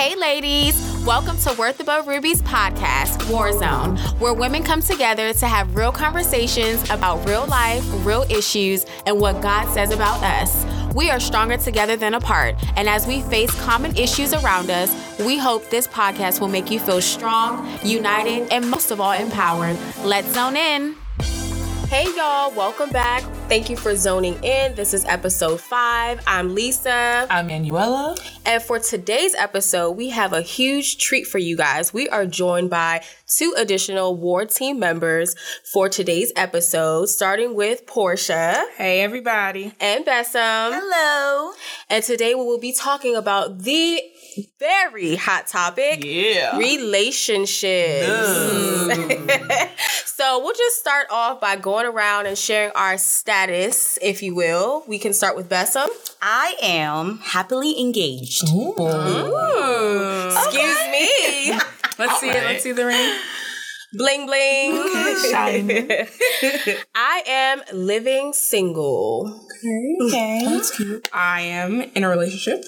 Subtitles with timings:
[0.00, 0.80] Hey, ladies.
[1.04, 6.82] Welcome to Worth Above Rubies podcast, Warzone, where women come together to have real conversations
[6.88, 10.64] about real life, real issues, and what God says about us.
[10.94, 14.90] We are stronger together than apart, and as we face common issues around us,
[15.20, 19.76] we hope this podcast will make you feel strong, united, and most of all, empowered.
[20.02, 20.96] Let's zone in.
[21.90, 23.24] Hey, y'all, welcome back.
[23.48, 24.76] Thank you for zoning in.
[24.76, 26.22] This is episode five.
[26.24, 27.26] I'm Lisa.
[27.28, 28.16] I'm Manuela.
[28.46, 31.92] And for today's episode, we have a huge treat for you guys.
[31.92, 35.34] We are joined by two additional War team members
[35.72, 38.66] for today's episode, starting with Portia.
[38.76, 39.72] Hey, everybody.
[39.80, 40.70] And Bessem.
[40.72, 41.54] Hello.
[41.88, 44.00] And today we will be talking about the
[44.58, 46.56] very hot topic Yeah.
[46.56, 48.06] relationships.
[50.06, 54.84] so we'll just start off by going around and sharing our status, if you will.
[54.86, 55.88] We can start with Bessem.
[56.22, 58.42] I am happily engaged.
[58.42, 58.58] Excuse
[60.90, 61.52] me.
[61.98, 62.44] Let's see it.
[62.44, 63.18] Let's see the ring.
[63.92, 64.76] bling bling.
[65.30, 65.90] Shining.
[66.94, 69.46] I am living single.
[70.06, 70.42] Okay.
[70.46, 71.08] That's cute.
[71.12, 72.64] I am in a relationship.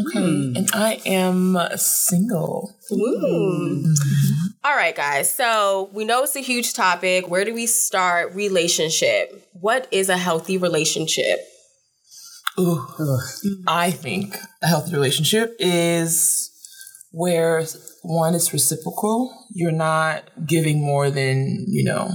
[0.00, 0.20] Okay.
[0.20, 0.56] Hmm.
[0.56, 2.74] And I am single.
[4.64, 5.30] All right, guys.
[5.30, 7.28] So we know it's a huge topic.
[7.28, 8.34] Where do we start?
[8.34, 9.48] Relationship.
[9.52, 11.40] What is a healthy relationship?
[12.58, 12.86] Ooh.
[13.66, 16.50] I think a healthy relationship is
[17.10, 17.64] where
[18.02, 19.46] one is reciprocal.
[19.54, 22.10] You're not giving more than, you know,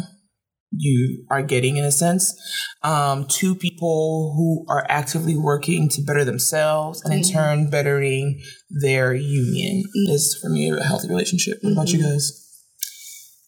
[0.71, 2.35] you are getting in a sense.
[2.83, 7.33] Um, two people who are actively working to better themselves and in mm-hmm.
[7.33, 10.11] turn bettering their union mm-hmm.
[10.11, 11.59] is for me a healthy relationship.
[11.61, 12.11] What about you mm-hmm.
[12.11, 12.43] guys?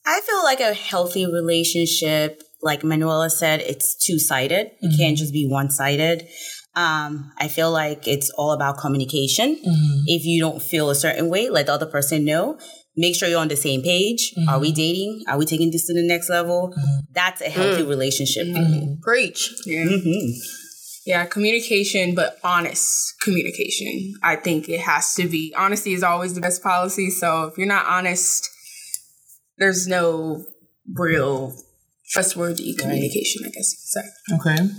[0.05, 4.71] I feel like a healthy relationship, like Manuela said, it's two sided.
[4.81, 6.27] It can't just be one sided.
[6.75, 9.59] Um, I feel like it's all about communication.
[10.05, 12.57] If you don't feel a certain way, let the other person know.
[12.99, 14.33] Make sure you're on the same page.
[14.49, 14.75] Are we mm-hmm.
[14.75, 15.23] dating?
[15.29, 16.73] Are we taking this to the next level?
[16.77, 17.13] Mm-hmm.
[17.13, 17.87] That's a healthy mm.
[17.87, 18.47] relationship.
[18.47, 18.71] for mm-hmm.
[18.71, 18.97] me.
[19.01, 19.53] Preach.
[19.65, 19.87] Yeah.
[21.05, 24.13] Yeah, communication, but honest communication.
[24.21, 25.53] I think it has to be.
[25.57, 27.09] Honesty is always the best policy.
[27.09, 28.47] So if you're not honest,
[29.57, 30.43] there's no
[30.93, 31.55] real
[32.11, 34.55] trustworthy communication, I guess you could say.
[34.55, 34.69] Okay.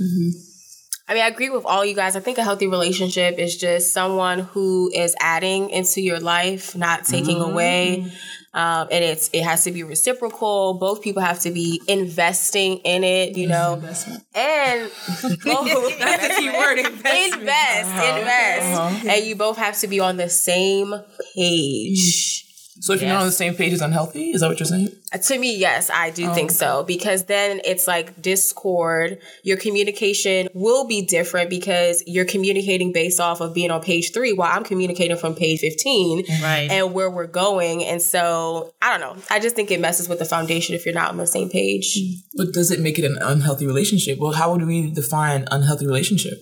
[1.10, 2.14] I mean, I agree with all you guys.
[2.14, 7.04] I think a healthy relationship is just someone who is adding into your life, not
[7.04, 7.50] taking mm-hmm.
[7.50, 8.12] away.
[8.54, 10.74] Um, and it's it has to be reciprocal.
[10.74, 14.24] Both people have to be investing in it, you know, Investment.
[14.36, 14.82] and
[15.44, 17.40] both That's the key word, investment.
[17.40, 18.18] invest, uh-huh.
[18.18, 19.08] invest, uh-huh.
[19.10, 20.94] and you both have to be on the same
[21.34, 22.44] page.
[22.44, 22.49] Mm.
[22.82, 24.30] So if you're not on the same page, it's unhealthy?
[24.30, 24.88] Is that what you're saying?
[25.12, 29.18] Uh, To me, yes, I do think so because then it's like discord.
[29.44, 34.32] Your communication will be different because you're communicating based off of being on page three
[34.32, 36.68] while I'm communicating from page 15 Right.
[36.70, 37.84] and where we're going.
[37.84, 39.22] And so I don't know.
[39.30, 41.98] I just think it messes with the foundation if you're not on the same page.
[42.34, 44.18] But does it make it an unhealthy relationship?
[44.18, 46.38] Well, how would we define unhealthy relationship?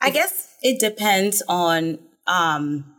[0.00, 2.93] I guess it depends on um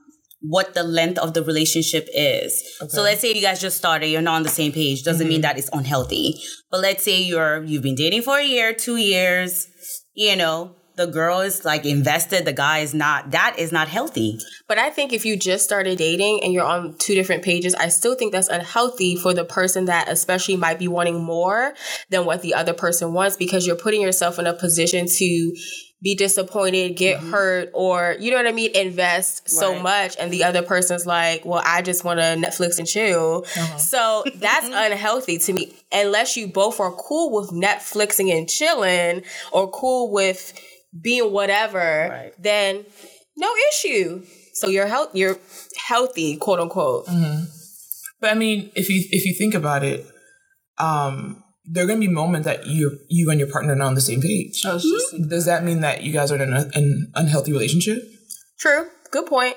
[0.47, 2.61] what the length of the relationship is.
[2.89, 5.37] So let's say you guys just started, you're not on the same page, doesn't mean
[5.37, 5.41] mm-hmm.
[5.43, 6.41] that it's unhealthy.
[6.71, 9.67] But let's say you're you've been dating for a year, 2 years,
[10.13, 13.31] you know, the girl is like invested, the guy is not.
[13.31, 14.39] That is not healthy.
[14.67, 17.89] But I think if you just started dating and you're on two different pages, I
[17.89, 21.73] still think that's unhealthy for the person that especially might be wanting more
[22.09, 25.55] than what the other person wants because you're putting yourself in a position to
[26.05, 27.31] be disappointed, get mm-hmm.
[27.31, 31.43] hurt, or you know what I mean, invest so much, and the other person's like,
[31.43, 33.77] "Well, I just want to Netflix and chill." Uh-huh.
[33.79, 35.73] So that's unhealthy to me.
[35.91, 40.53] Unless you both are cool with Netflixing and chilling, or cool with
[41.01, 42.33] being whatever, Right.
[42.37, 42.85] then
[43.35, 44.23] no issue.
[44.53, 45.39] So you're health, you're
[45.75, 47.07] healthy, quote unquote.
[47.07, 47.45] Mm-hmm.
[48.21, 50.05] But I mean, if you if you think about it,
[50.77, 53.87] um, there are going to be moments that you you and your partner are not
[53.87, 54.61] on the same page.
[54.65, 55.29] Oh, I was just mm-hmm.
[55.29, 58.03] Does that mean that you guys are in a, an unhealthy relationship?
[58.59, 58.87] True.
[59.11, 59.55] Good point.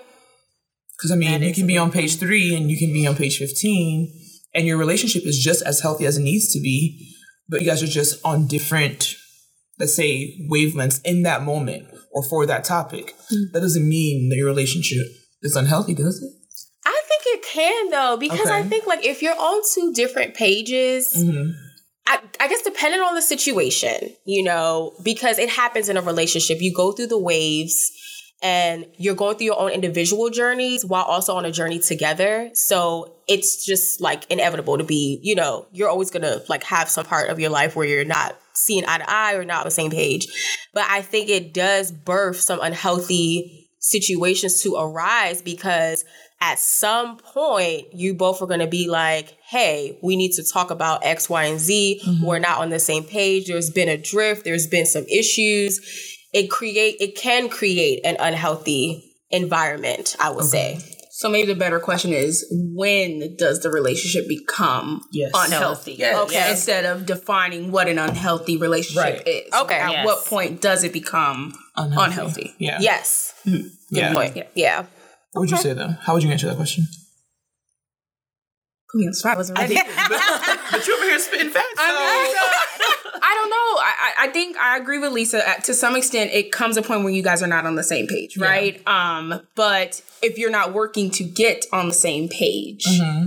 [0.97, 3.38] Because I mean, you can be on page three and you can be on page
[3.38, 4.12] fifteen,
[4.55, 7.15] and your relationship is just as healthy as it needs to be,
[7.49, 9.15] but you guys are just on different,
[9.79, 13.15] let's say, wavelengths in that moment or for that topic.
[13.33, 13.53] Mm-hmm.
[13.53, 15.06] That doesn't mean that your relationship
[15.43, 16.33] is unhealthy, does it?
[16.85, 21.15] I think it can though, because I think like if you're on two different pages,
[21.17, 21.50] mm-hmm.
[22.09, 26.59] I, I guess depending on the situation, you know, because it happens in a relationship,
[26.61, 27.93] you go through the waves
[28.43, 32.51] and you're going through your own individual journeys while also on a journey together.
[32.55, 37.05] So it's just like inevitable to be, you know, you're always gonna like have some
[37.05, 39.71] part of your life where you're not seeing eye to eye or not on the
[39.71, 40.29] same page.
[40.73, 46.05] But I think it does birth some unhealthy situations to arise because
[46.40, 50.70] at some point you both are going to be like hey we need to talk
[50.70, 52.25] about x y and z mm-hmm.
[52.25, 55.81] we're not on the same page there's been a drift there's been some issues
[56.32, 60.79] it create it can create an unhealthy environment i would say
[61.11, 65.32] So maybe the better question is when does the relationship become Yes.
[65.35, 65.94] unhealthy?
[65.94, 66.17] Yes.
[66.17, 66.35] Okay.
[66.35, 66.50] Yes.
[66.52, 69.26] Instead of defining what an unhealthy relationship Right.
[69.26, 69.52] is.
[69.52, 69.75] Okay.
[69.75, 70.06] At Yes.
[70.06, 72.55] what point does it become unhealthy?
[72.58, 72.79] Yeah.
[72.81, 73.67] yes mm-hmm.
[73.90, 74.14] Yeah.
[74.14, 74.87] point yeah
[75.38, 75.94] What would you say though?
[76.02, 76.85] How would you answer that question?
[78.90, 79.35] Put me on the spot.
[79.35, 79.75] I wasn't ready.
[79.76, 81.75] but you over here spitting facts.
[81.79, 83.56] I don't know.
[83.56, 85.49] I, I I think I agree with Lisa.
[85.49, 87.85] Uh, To some extent, it comes a point where you guys are not on the
[87.85, 88.81] same page, right?
[88.88, 92.85] Um, but if you're not working to get on the same page,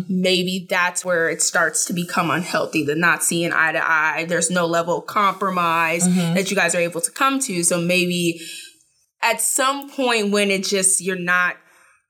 [0.10, 2.84] maybe that's where it starts to become unhealthy.
[2.84, 4.26] The not seeing eye to eye.
[4.28, 6.04] There's no level of compromise
[6.34, 7.64] that you guys are able to come to.
[7.64, 8.42] So maybe
[9.22, 11.56] at some point when it just you're not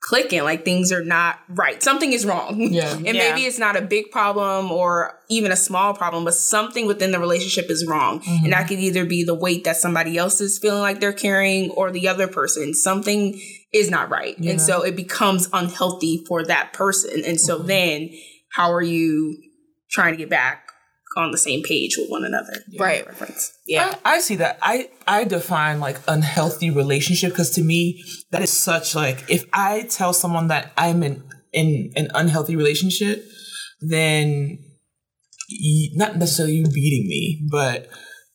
[0.02, 2.92] clicking like things are not right something is wrong Yeah.
[2.96, 3.14] and Yeah.
[3.14, 7.20] maybe it's not a big problem or even a small problem but something within the
[7.20, 8.46] relationship is wrong Mm-hmm.
[8.46, 11.70] and that could either be the weight that somebody else is feeling like they're carrying
[11.72, 13.40] or the other person something
[13.72, 17.68] is not right and so it becomes unhealthy for that person and so Mm-hmm.
[17.68, 18.10] then
[18.54, 19.38] how are you
[19.92, 20.71] trying to get back
[21.18, 23.06] on the same page with one another Right.
[23.06, 24.58] reference yeah I, I see that.
[24.62, 29.84] I I define like unhealthy relationship because to me that is such like if I
[29.84, 31.24] tell someone that I'm in
[31.54, 33.26] in an unhealthy relationship,
[33.82, 34.60] then
[35.50, 37.90] y- not necessarily you beating me, but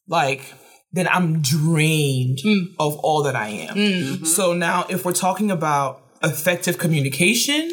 [0.06, 0.52] like
[0.92, 2.66] then I'm drained mm.
[2.78, 3.76] of all that I am.
[3.76, 4.24] Mm-hmm.
[4.24, 7.70] So now if we're talking about effective communication,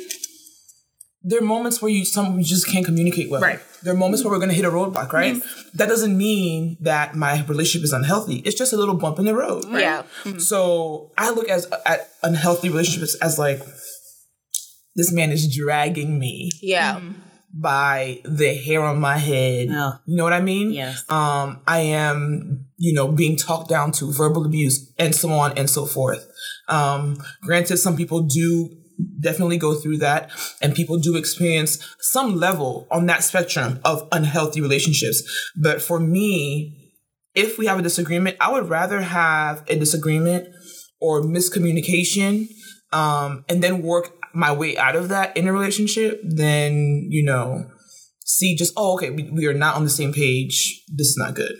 [1.23, 3.41] there are moments where you some you just can't communicate well.
[3.41, 3.59] Right.
[3.83, 5.41] There are moments where we're gonna hit a roadblock, right?
[5.73, 8.37] That doesn't mean that my relationship is unhealthy.
[8.45, 9.65] It's just a little bump in the road.
[9.65, 9.81] right?
[9.81, 10.03] yeah
[10.37, 13.59] So I look as at unhealthy relationships as like
[14.95, 17.01] this man is dragging me yeah
[17.53, 19.67] by the hair on my head.
[19.71, 19.93] Oh.
[20.05, 20.71] You know what I mean?
[20.71, 21.03] Yes.
[21.07, 25.69] Um, I am, you know, being talked down to verbal abuse and so on and
[25.69, 26.27] so forth.
[26.67, 28.69] Um, granted, some people do
[29.19, 30.29] definitely go through that
[30.61, 35.23] and people do experience some level on that spectrum of unhealthy relationships.
[35.55, 36.91] But for me,
[37.33, 40.47] if we have a disagreement, I would rather have a disagreement
[41.01, 42.47] or miscommunication
[42.91, 47.65] um, and then work my way out of that in a relationship than, you know,
[48.25, 50.83] see just, oh, okay, we, we are not on the same page.
[50.87, 51.53] This is not good.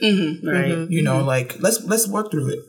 [0.47, 0.89] Right.
[0.89, 2.59] You know, like let's let's work through it.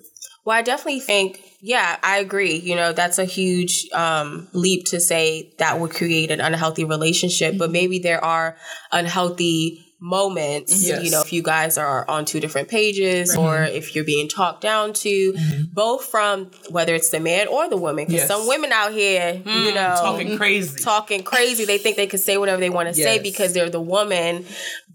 [0.45, 2.57] Well, I definitely think, yeah, I agree.
[2.57, 7.57] You know, that's a huge um, leap to say that would create an unhealthy relationship,
[7.57, 7.73] but mm-hmm.
[7.73, 8.57] maybe there are
[8.93, 11.03] unhealthy moments, Yes.
[11.03, 14.61] you know, if you guys are on two different pages or if you're being talked
[14.61, 15.63] down to, mm-hmm.
[15.73, 18.05] both from whether it's the man or the woman.
[18.05, 18.29] Because Yes.
[18.29, 20.79] some women out here, you mm, know, Talking crazy.
[20.83, 21.65] talking crazy.
[21.65, 24.45] They think they can say whatever they want to say because they're the woman,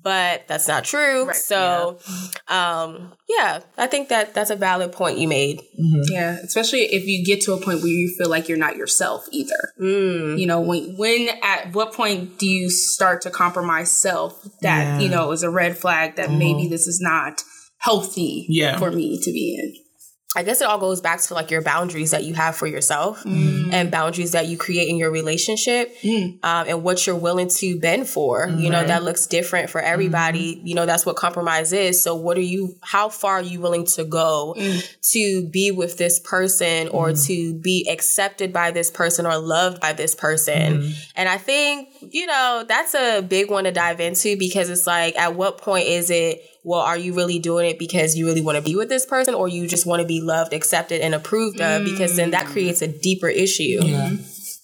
[0.01, 1.31] but that's not true.
[1.34, 2.00] So,
[2.48, 5.62] um, yeah, I think that that's a valid point you made.
[5.78, 9.28] Yeah, especially if you get to a point where you feel like you're not yourself
[9.31, 9.74] either.
[9.80, 10.40] Mm.
[10.40, 15.00] You know, when when at what point do you start to compromise self that, Yeah.
[15.00, 17.42] you know, is a red flag that maybe this is not
[17.80, 18.78] healthy Yeah.
[18.78, 19.74] for me to be in.
[20.36, 23.24] I guess it all goes back to like your boundaries that you have for yourself
[23.24, 23.74] Mm.
[23.74, 28.07] and boundaries that you create in your relationship um, and what you're willing to bend
[28.07, 28.48] for.
[28.48, 30.56] You know, that looks different for everybody.
[30.56, 30.68] Mm-hmm.
[30.68, 32.02] You know, that's what compromise is.
[32.04, 36.19] So, what are you, how far are you willing to go to be with this
[36.19, 37.26] person or Mm-hmm.
[37.28, 40.81] to be accepted by this person or loved by this person?
[40.81, 40.92] Mm-hmm.
[41.16, 45.16] And I think, you know, that's a big one to dive into because it's like,
[45.18, 48.57] at what point is it, well, are you really doing it because you really want
[48.57, 51.61] to be with this person or you just want to be loved, accepted, and approved
[51.61, 51.85] of?
[51.85, 52.51] Because then that mm.
[52.51, 53.80] creates a deeper issue.
[53.81, 54.11] Yeah.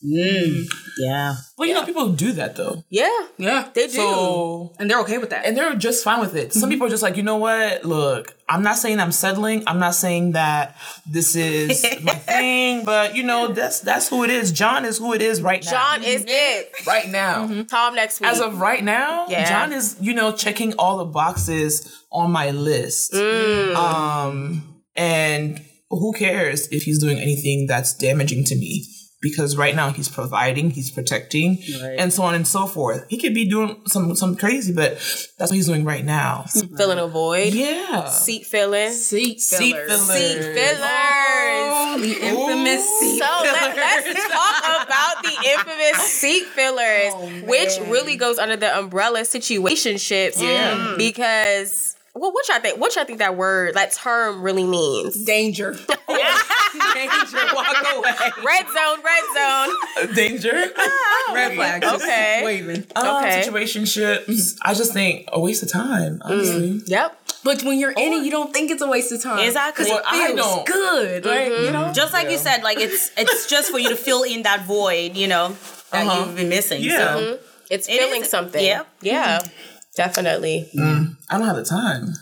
[0.05, 0.45] Mm.
[0.45, 0.65] Mm.
[0.97, 1.35] Yeah.
[1.57, 2.83] Well, you know, people do that though.
[2.89, 3.69] Yeah, Yeah.
[3.73, 3.93] they do.
[3.93, 5.45] So And they're okay with that.
[5.45, 6.53] and they're just fine with it.
[6.53, 6.69] Some mm-hmm.
[6.71, 7.83] people are just like, you know what?
[7.83, 9.63] Look, I'm not saying I'm settling.
[9.67, 14.29] I'm not saying that this is my thing, but you know, that's that's who it
[14.29, 14.51] is.
[14.51, 15.71] John is who it is right now.
[15.71, 16.29] John is mm-hmm.
[16.29, 16.87] it.
[16.87, 17.47] right now.
[17.47, 17.63] Mm-hmm.
[17.63, 18.29] Tom next week.
[18.29, 19.49] As of right now, Yeah.
[19.49, 23.13] John is, you know, checking all the boxes on my list.
[23.13, 23.75] Mm.
[23.75, 28.85] Um, and who cares if he's doing anything that's damaging to me?
[29.25, 31.57] Because right now he's providing, he's protecting,
[31.97, 33.07] and so on and so forth.
[33.09, 34.91] He could be doing some some crazy, but
[35.39, 36.45] that's what he's doing right now.
[36.77, 37.51] filling a void.
[37.55, 38.07] Yeah.
[38.07, 38.91] Seat filling.
[38.91, 39.87] seat Seat fillers.
[39.87, 40.07] fillers.
[40.07, 42.01] Seat fillers.
[42.01, 43.47] The infamous seat fillers.
[43.47, 44.15] So let, fillers.
[44.15, 50.39] us talk about the infamous seat fillers, oh, which really goes under the umbrella situationships.
[50.39, 50.93] Yeah.
[50.99, 52.79] Because well, what y'all think?
[52.79, 55.21] What y'all think that word, that term, really means?
[55.25, 55.75] danger.
[56.93, 58.11] danger, walk away.
[58.43, 59.75] Red zone, red zone.
[60.01, 60.65] Uh, danger.
[60.77, 61.81] Ah, red flag.
[61.81, 62.41] just Okay.
[62.43, 62.85] Waving.
[62.95, 63.43] Um, Okay.
[63.47, 64.57] Situationships.
[64.61, 66.19] I just think a waste of time.
[66.19, 66.25] Mm.
[66.25, 66.81] Honestly.
[66.85, 67.17] Yep.
[67.43, 69.39] But when you're in it, you don't think it's a waste of time.
[69.45, 69.85] Exactly.
[69.85, 70.65] Well, I Feels don't.
[70.65, 71.47] good, right?
[71.47, 71.73] You mm-hmm.
[71.73, 71.93] know.
[71.93, 75.15] Just like you said, like it's it's just for you to fill in that void,
[75.15, 75.55] you know,
[75.91, 76.25] that Uh-huh.
[76.25, 76.81] you've been missing.
[76.83, 76.97] Yeah.
[76.97, 77.43] So mm-hmm.
[77.69, 78.63] It's It feeling is- something.
[78.63, 78.83] yeah.
[79.01, 79.39] Yeah.
[79.95, 80.69] Definitely.
[80.75, 81.15] Mm.
[81.29, 82.13] I don't have the time.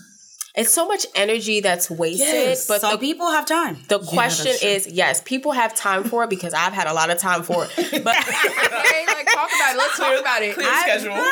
[0.56, 2.28] It's so much energy that's wasted.
[2.28, 2.68] Yes.
[2.68, 3.78] But some the, people have time.
[3.88, 7.18] the question is yes, people have time for it because I've had a lot of
[7.18, 7.72] time for it.
[8.04, 9.78] But Okay, like talk about it.
[9.78, 10.54] Let's talk about it.
[10.56, 11.24] Clear I- schedule.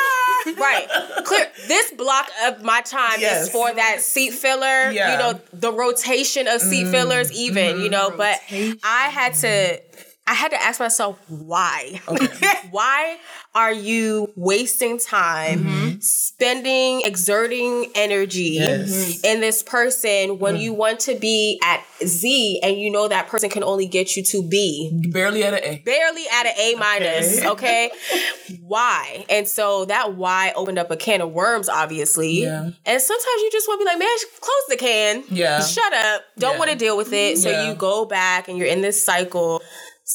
[0.58, 0.88] right.
[1.24, 3.44] Clear this block of my time Yes.
[3.44, 4.92] is for that seat filler.
[4.92, 5.12] Yeah.
[5.12, 6.92] You know, the rotation of seat mm.
[6.92, 7.92] fillers even, you mm-hmm.
[7.92, 8.40] know, but
[8.84, 9.80] I had to
[10.28, 12.00] I had to ask myself why.
[12.72, 13.18] why
[13.56, 16.00] are you wasting time mm-hmm.
[16.00, 19.22] spending exerting energy Yes.
[19.24, 20.62] in this person when mm.
[20.62, 24.24] you want to be at Z and you know that person can only get you
[24.26, 25.10] to B?
[25.12, 25.82] Barely at an A.
[25.84, 27.92] barely at an A minus, okay?
[28.62, 29.26] why?
[29.30, 32.44] And so that why opened up a can of worms, obviously.
[32.44, 32.70] Yeah.
[32.86, 35.24] And sometimes you just want to be like, man, close the can.
[35.30, 35.62] Yeah.
[35.62, 36.22] Shut up.
[36.38, 36.60] Don't Yeah.
[36.60, 37.38] want to deal with it.
[37.40, 37.70] So Yeah.
[37.70, 39.62] you go back and you're in this cycle.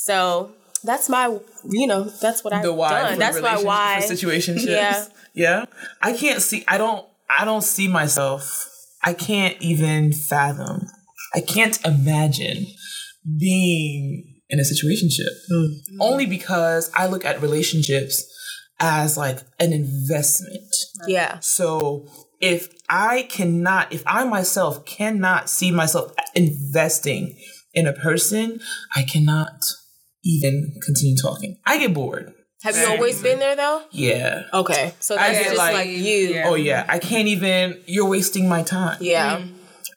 [0.05, 0.53] So
[0.85, 1.38] that's my,
[1.69, 3.19] you know, that's what I've the why done.
[3.19, 4.00] That's my why.
[4.00, 4.67] for situationships.
[4.67, 5.07] Yeah.
[5.35, 5.65] yeah.
[6.00, 6.65] I can't see.
[6.69, 7.07] I don't.
[7.29, 8.69] I don't see myself.
[9.03, 10.87] I can't even fathom.
[11.35, 12.67] I can't imagine
[13.38, 15.33] being in a situationship.
[15.50, 16.00] Hmm.
[16.00, 18.25] Only because I look at relationships
[18.79, 20.75] as like an investment.
[21.07, 21.38] Yeah.
[21.41, 22.07] So
[22.41, 27.37] if I cannot, if I myself cannot see myself investing
[27.75, 28.61] in a person,
[28.95, 29.65] I cannot
[30.26, 31.59] even continue talking.
[31.64, 32.35] I get bored.
[32.62, 33.83] Have you always been there though?
[33.92, 34.45] Yeah.
[34.52, 34.92] Okay.
[34.99, 35.95] So I that's get just like- like, you.
[35.97, 36.45] Yeah.
[36.47, 37.80] Oh yeah, I can't even.
[37.87, 38.99] You're wasting my time.
[39.00, 39.38] Yeah.
[39.38, 39.52] Mm.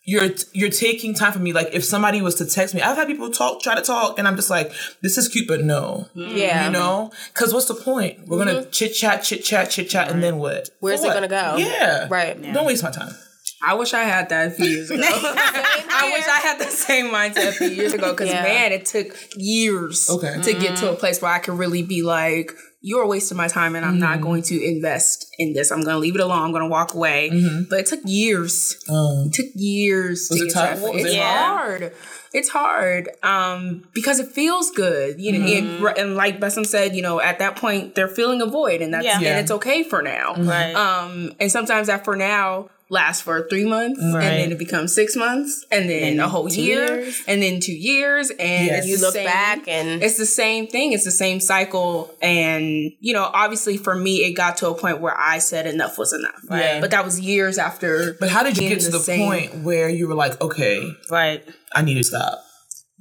[0.05, 1.53] You're you're taking time from me.
[1.53, 4.27] Like if somebody was to text me, I've had people talk, try to talk, and
[4.27, 4.71] I'm just like,
[5.01, 6.07] this is cute, but no.
[6.15, 6.35] Mm.
[6.35, 6.65] Yeah.
[6.65, 8.27] You know, because what's the point?
[8.27, 8.69] We're gonna mm-hmm.
[8.71, 10.69] chit chat, chit chat, chit chat, and then what?
[10.79, 11.55] Where's For it gonna go?
[11.57, 12.07] Yeah.
[12.09, 12.41] Right.
[12.53, 13.13] Don't waste my time.
[13.61, 15.01] I wish I had that a few years ago.
[15.05, 18.43] I wish I had the same mindset a few years ago because Yeah.
[18.43, 20.41] man, it took years Okay.
[20.41, 23.75] to get to a place where I could really be like, "You're wasting my time,
[23.75, 25.71] and I'm not going to invest in this.
[25.71, 26.41] I'm going to leave it alone.
[26.43, 27.29] I'm going to walk away."
[27.69, 28.77] But it took years.
[28.89, 30.75] Um, It took years Was to get tough?
[30.75, 30.93] to that.
[30.93, 31.91] Was It's it hard.
[32.31, 35.45] It's hard um, because it feels good, you know.
[35.45, 38.93] And, and like Bessem said, you know, at that point they're feeling a void, and
[38.93, 39.19] that's Yeah.
[39.19, 39.29] Yeah.
[39.31, 40.35] and it's okay for now.
[40.37, 40.73] Right.
[40.75, 44.23] Um, and sometimes that for now lasts for three months, Right.
[44.23, 47.21] and then it becomes six months, and then a whole year, years.
[47.27, 48.87] and then two years, and Yes.
[48.87, 50.93] You look same- back and It's the same thing.
[50.93, 52.63] It's the same cycle, and
[52.99, 56.13] you know, obviously for me, it got to a point where I said enough was
[56.13, 56.33] enough.
[56.49, 56.81] Right.
[56.81, 58.15] But that was years after.
[58.19, 61.43] but how did you get to the the point where you were like, okay, right.
[61.75, 62.43] I need to stop?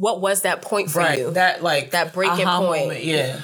[0.01, 1.19] what was that point for Right.
[1.19, 1.31] you?
[1.33, 2.85] That like That breaking point.
[2.87, 3.41] moment, Yeah.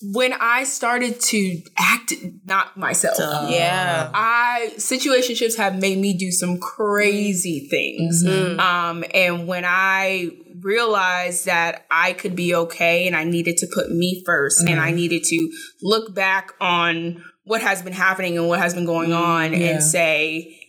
[0.00, 2.12] When I started to act
[2.44, 3.16] not myself.
[3.50, 4.10] yeah.
[4.14, 8.24] I situationships have made me do some crazy things.
[8.24, 8.58] Mm-hmm.
[8.58, 8.60] Mm.
[8.60, 13.90] Um, and when I realized that I could be okay and I needed to put
[13.90, 14.96] me 1st and I mm-hmm.
[14.96, 15.52] needed to
[15.82, 19.58] look back on what has been happening and what has been going mm, on Yeah.
[19.58, 20.60] and say,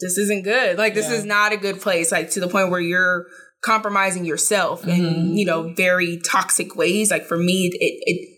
[0.00, 0.78] this isn't good.
[0.78, 1.16] Like this Yeah.
[1.16, 2.10] is not a good place.
[2.10, 3.26] Like to the point where you're
[3.62, 5.34] compromising yourself in, mm-hmm.
[5.34, 7.10] you know, very toxic ways.
[7.10, 8.33] Like for me, it, it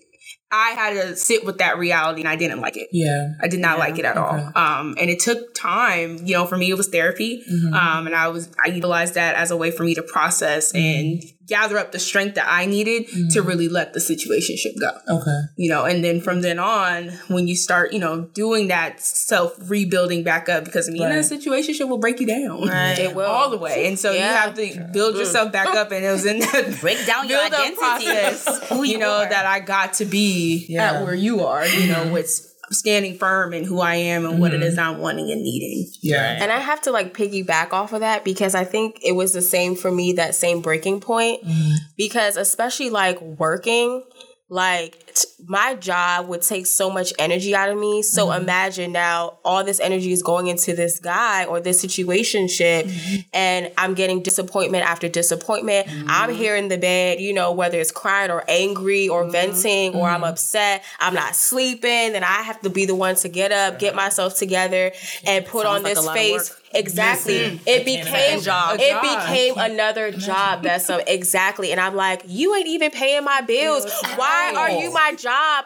[0.50, 2.88] I had to sit with that reality and I didn't like it.
[2.92, 3.32] Yeah.
[3.42, 4.52] I did not like it at all.
[4.54, 6.18] Um, and it took time.
[6.24, 7.42] You know, for me, it was therapy.
[7.74, 11.22] Um, and I was I utilized that as a way for me to process and
[11.46, 13.48] gather up the strength that I needed to mm-hmm.
[13.48, 14.90] really let the situation go.
[15.08, 15.40] Okay.
[15.56, 19.54] You know, and then from then on, when you start, you know, doing that self
[19.70, 21.14] rebuilding back up, because I mean, Right.
[21.16, 22.66] that situation will break you down.
[22.66, 22.98] Right.
[22.98, 23.26] It will.
[23.26, 23.86] All the way.
[23.86, 25.92] And so you have to build yourself back up.
[25.92, 27.76] And it was in that Break down your identity.
[27.76, 29.28] process, you you know, are.
[29.28, 30.92] that I got to be Yeah.
[30.92, 34.54] at where you are, you know, with standing firm in who I am and what
[34.54, 34.94] it is mm-hmm.
[34.94, 35.90] I'm wanting and needing.
[36.00, 36.38] Yeah.
[36.40, 39.42] And I have to like piggyback off of that because I think it was the
[39.42, 41.44] same for me, that same breaking point.
[41.44, 41.74] Mm-hmm.
[41.96, 44.02] Because especially like working,
[44.48, 48.02] like t- my job would take so much energy out of me.
[48.02, 53.72] So imagine now all this energy is going into this guy or this situationship and
[53.76, 55.88] I'm getting disappointment after disappointment.
[56.08, 60.08] I'm here in the bed, you know, whether it's crying or angry or venting or
[60.08, 63.78] I'm upset, I'm not sleeping, then I have to be the one to get up,
[63.80, 64.92] get myself together
[65.26, 66.52] and put on like this face.
[66.76, 67.26] Work.
[67.26, 70.62] It Listen, it became can't it became another job.
[70.62, 71.72] That's so exactly.
[71.72, 73.90] And I'm like, you ain't even paying my bills.
[74.16, 75.64] Why are you my job?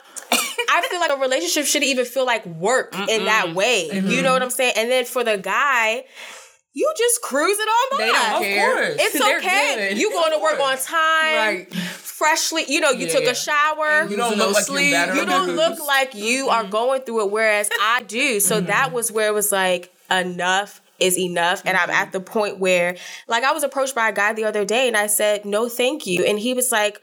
[0.69, 3.91] I feel like a relationship shouldn't even feel like work in that way.
[3.93, 4.75] You know what I'm saying?
[4.77, 6.05] And then for the guy,
[6.73, 8.05] you just cruising on by.
[8.05, 8.97] They don't Of course.
[9.01, 9.89] It's They're okay.
[9.91, 9.99] good.
[9.99, 11.75] You going to work on time, Right.
[11.75, 12.65] freshly.
[12.69, 13.31] You know, you Yeah, took yeah.
[13.31, 14.09] a shower.
[14.09, 14.93] You don't look like sleep.
[14.93, 15.15] you're better.
[15.17, 16.71] you don't look like you are mm-hmm.
[16.71, 18.39] going through it, whereas I do.
[18.39, 18.95] So that mm-hmm.
[18.95, 21.63] was where it was like enough is enough.
[21.65, 22.03] And I'm mm-hmm.
[22.03, 22.97] at the point where,
[23.29, 26.07] like, I was approached by a guy the other day and I said, no, thank
[26.07, 26.25] you.
[26.25, 27.01] And he was like,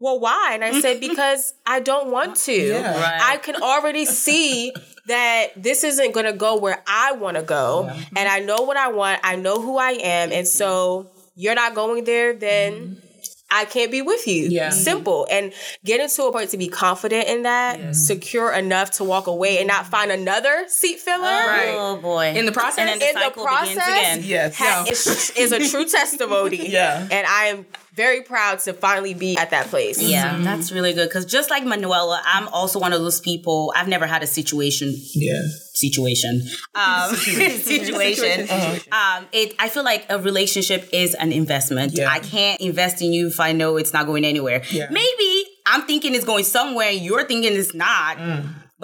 [0.00, 0.50] well, why?
[0.54, 2.52] And I said, because I don't want uh, to.
[2.52, 3.00] Yeah.
[3.00, 3.20] Right.
[3.22, 4.72] I can already see
[5.06, 7.90] that this isn't going to go where I want to go.
[8.16, 9.20] And I know what I want.
[9.22, 10.32] I know who I am.
[10.32, 12.72] And so you're not going there, then.
[12.72, 13.08] Mm-hmm.
[13.50, 14.48] I can't be with you.
[14.48, 14.70] Yeah.
[14.70, 14.78] Mm-hmm.
[14.78, 15.26] Simple.
[15.30, 15.52] And
[15.84, 19.68] getting to a point to be confident in that, secure enough to walk away and
[19.68, 21.22] not find another seat filler.
[21.24, 21.74] Oh, right.
[21.76, 22.32] Oh boy.
[22.34, 22.78] In the process?
[22.78, 24.20] And then the In the cycle begins process, again.
[24.24, 24.56] Yes.
[24.56, 26.68] ha- is, is a true testimony.
[26.74, 27.06] Yeah.
[27.10, 30.02] And I am very proud to finally be at that place.
[30.02, 31.08] Yeah, that's really good.
[31.08, 33.72] Because just like Manuela, I'm also one of those people.
[33.76, 35.40] I've never had a situation Yeah.
[35.74, 36.42] situation
[36.74, 38.48] um, situation.
[38.92, 41.92] Um, it I feel like a relationship is an investment.
[41.94, 42.08] Yeah.
[42.10, 44.62] I can't invest in you if I know it's not going anywhere.
[44.70, 44.88] Yeah.
[44.90, 46.90] Maybe I'm thinking it's going somewhere.
[46.90, 48.18] You're thinking it's not.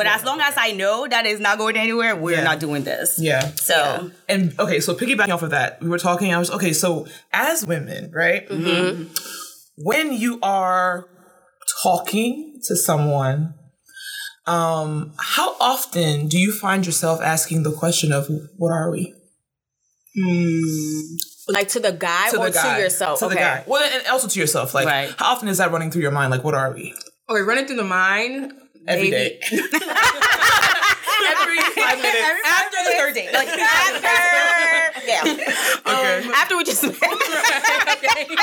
[0.01, 2.45] But as long as I know that it's not going anywhere, we're Yeah.
[2.45, 3.19] not doing this.
[3.19, 3.51] Yeah.
[3.57, 6.33] So And okay, so piggybacking off of that, we were talking.
[6.33, 6.73] I was okay.
[6.73, 8.49] So as women, right?
[8.49, 8.67] Mm-hmm.
[8.67, 9.05] Mm-hmm.
[9.77, 11.07] When you are
[11.83, 13.55] talking to someone,
[14.47, 18.27] um, how often do you find yourself asking the question of
[18.57, 19.15] "What are we?"
[20.19, 21.17] Hmm.
[21.49, 23.19] Like to the guy to or the guy, to yourself.
[23.19, 23.35] to okay.
[23.35, 23.65] the guy.
[23.67, 24.73] Well, and also to yourself.
[24.75, 25.13] Like, Right.
[25.19, 26.31] how often is that running through your mind?
[26.31, 26.95] Like, what are we?
[27.29, 28.53] Okay, running through the mind.
[28.87, 29.41] Every day.
[29.51, 29.61] Every
[31.59, 32.41] five minutes.
[32.47, 33.33] After the third date.
[33.33, 34.07] Like after
[35.07, 35.23] yeah.
[35.25, 36.31] Okay.
[36.35, 36.95] After we just met.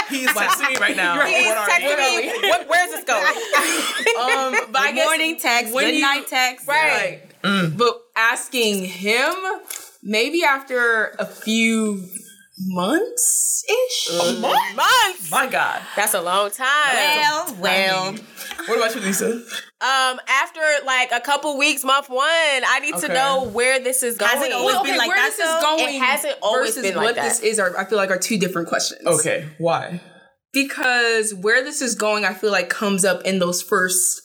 [0.10, 1.26] He's texting me right now.
[1.26, 2.28] He's What texting me.
[2.50, 3.26] What, where's this going?
[3.26, 6.68] Um, but I guess morning text, good you- night text.
[6.68, 7.22] Right.
[7.42, 9.34] But asking him,
[10.04, 12.04] maybe after a few
[12.60, 14.10] months ish.
[14.40, 15.32] Months.
[15.32, 15.82] My God.
[15.96, 16.68] That's a long time.
[16.94, 18.16] Well, well.
[18.68, 19.32] What about you, Lisa?
[19.80, 24.18] Um, after like a couple weeks, month one, I need to know where this is
[24.18, 24.32] going.
[24.32, 26.70] Has it always Well, been okay, like where that, this is going It hasn't always
[26.76, 27.24] versus been like what that.
[27.30, 29.06] this is are I feel like are two different questions.
[29.06, 29.48] Okay.
[29.60, 30.02] Why?
[30.52, 34.22] Because where this is going, I feel like comes up in those first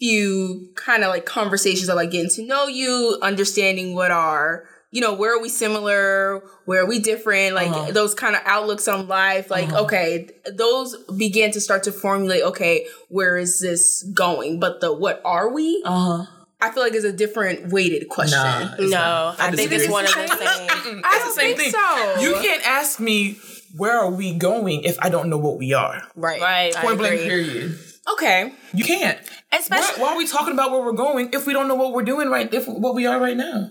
[0.00, 5.00] few kind of like conversations of like getting to know you, understanding what are you
[5.00, 7.92] know where are we similar, where are we different, like Uh-huh.
[7.92, 9.50] those kind of outlooks on life.
[9.50, 12.42] Like okay, those begin to start to formulate.
[12.42, 14.58] Okay, where is this going?
[14.60, 15.82] But the what are we?
[15.84, 16.26] Uh huh.
[16.62, 18.38] I feel like it's a different weighted question.
[18.38, 18.74] Nah.
[18.78, 19.40] no, not.
[19.40, 20.68] I I think it's one of the same.
[20.70, 21.80] I don't It's the same think thing.
[21.80, 22.20] so.
[22.20, 23.38] You can't ask me
[23.76, 26.02] where are we going if I don't know what we are.
[26.16, 26.40] Right.
[26.40, 26.76] Right.
[26.76, 27.14] I Point blank.
[27.20, 27.28] agree.
[27.28, 27.78] Period.
[28.12, 28.52] Okay.
[28.74, 29.18] You can't.
[29.52, 31.92] Especially Why, why are we talking about where we're going if we don't know what
[31.94, 32.52] we're doing right?
[32.52, 33.70] If what we are right now?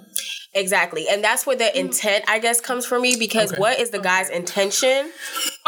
[0.53, 1.07] Exactly.
[1.07, 1.75] And that's where the mm.
[1.75, 3.59] intent, I guess, comes for me because Okay.
[3.59, 5.11] what is the guy's intention?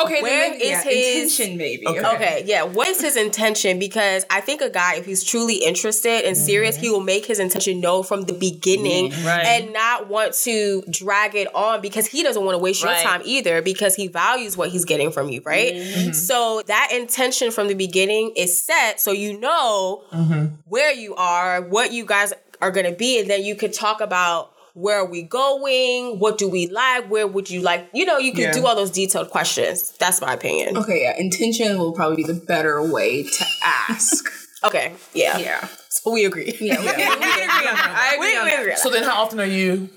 [0.04, 0.24] Okay.
[0.24, 1.58] Where then maybe, is yeah, his- intention?
[1.58, 1.88] Maybe.
[1.88, 2.16] Okay.
[2.16, 2.64] Okay, yeah.
[2.64, 3.78] What is his intention?
[3.78, 6.94] Because I think a guy, if he's truly interested and serious, he mm-hmm.
[6.94, 9.46] will make his intention known from the beginning mm, Right.
[9.46, 13.04] and not want to drag it on because he doesn't want to waste Right.
[13.04, 15.74] your time either because he values what he's getting from you, right?
[15.74, 16.12] Mm-hmm.
[16.14, 20.56] So that intention from the beginning is set so you know mm-hmm.
[20.66, 24.02] where you are, what you guys are going to be, and then you could talk
[24.02, 26.20] about where are we going?
[26.20, 27.10] What do we like?
[27.10, 27.90] Where would you like?
[27.94, 28.52] You know, you can Yeah.
[28.54, 29.92] do all those detailed questions.
[30.00, 30.78] That's my opinion.
[30.78, 33.46] Okay, yeah, intention will probably be the better way to
[33.90, 34.26] ask.
[34.64, 35.40] Okay, yeah.
[35.40, 35.68] yeah.
[35.90, 36.56] So we agree.
[36.62, 37.02] Yeah, we, we agree.
[37.10, 38.76] I agree We, we agree.
[38.76, 39.90] So then, how often are you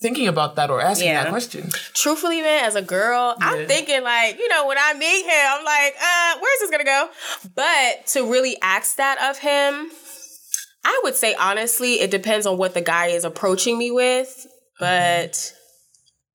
[0.00, 1.24] thinking about that or asking Yeah.
[1.24, 1.68] that question?
[1.92, 3.48] Truthfully, man, as a girl, Yeah.
[3.50, 6.84] I'm thinking like, you know, when I meet him, I'm like, uh, where's this gonna
[6.84, 7.08] go?
[7.56, 9.90] But to really ask that of him,
[10.84, 14.46] I would say honestly, it depends on what the guy is approaching me with.
[14.80, 15.52] But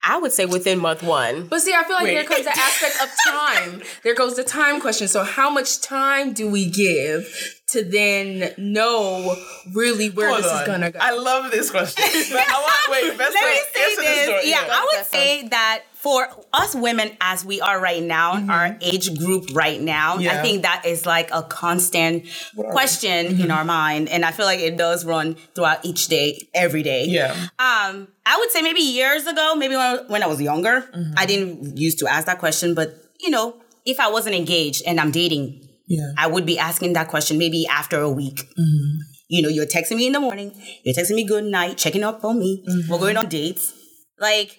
[0.04, 1.48] I would say within month one.
[1.48, 2.16] But see, I feel like Wait.
[2.16, 3.82] there comes the aspect of time.
[4.04, 5.08] there goes the time question.
[5.08, 7.28] So, how much time do we give
[7.68, 9.36] to then know
[9.74, 10.62] really where Hold this on.
[10.62, 11.00] is gonna go?
[11.02, 12.02] I love this question.
[12.32, 13.18] But I want wait.
[13.18, 14.24] Best Let me way- say answer this.
[14.24, 14.50] story.
[14.50, 19.18] Yeah, I would say that for us women as we are right now, our age
[19.20, 20.22] group right now, Mm-hmm.
[20.22, 20.40] Yeah.
[20.40, 22.24] I think that is like a constant
[22.56, 23.42] question Mm-hmm.
[23.44, 24.08] in our mind.
[24.08, 27.06] And I feel like it does run throughout each day, every day.
[27.08, 27.32] Yeah.
[27.60, 31.14] Um, I would say maybe years ago, maybe when I, when I was younger, Mm-hmm.
[31.18, 32.74] I didn't used to ask that question.
[32.76, 36.12] But you know, if I wasn't engaged and I'm dating, Yeah.
[36.18, 38.36] I would be asking that question maybe after a week.
[38.60, 38.98] Mm-hmm.
[39.30, 40.52] You know, you're texting me in the morning,
[40.84, 42.92] you're texting me good night, checking up on me, Mm-hmm.
[42.92, 43.74] we're going on dates.
[44.20, 44.58] Like,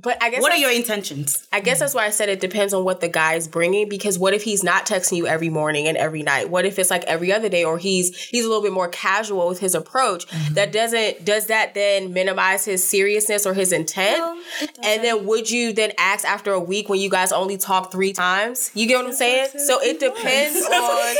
[0.00, 1.48] But I guess What are your intentions?
[1.52, 3.88] I guess that's why I said it depends on what the guy's bringing.
[3.88, 6.50] Because what if he's not texting you every morning and every night?
[6.50, 9.48] What if it's like every other day, or he's he's a little bit more casual
[9.48, 10.28] with his approach?
[10.28, 10.54] Mm-hmm.
[10.54, 14.38] That doesn't does that then minimize his seriousness or his intent?
[14.84, 18.12] and then would you then ask after a week when you guys only talk three
[18.12, 18.70] times?
[18.74, 19.50] You get what I'm saying?
[19.58, 21.16] So it depends on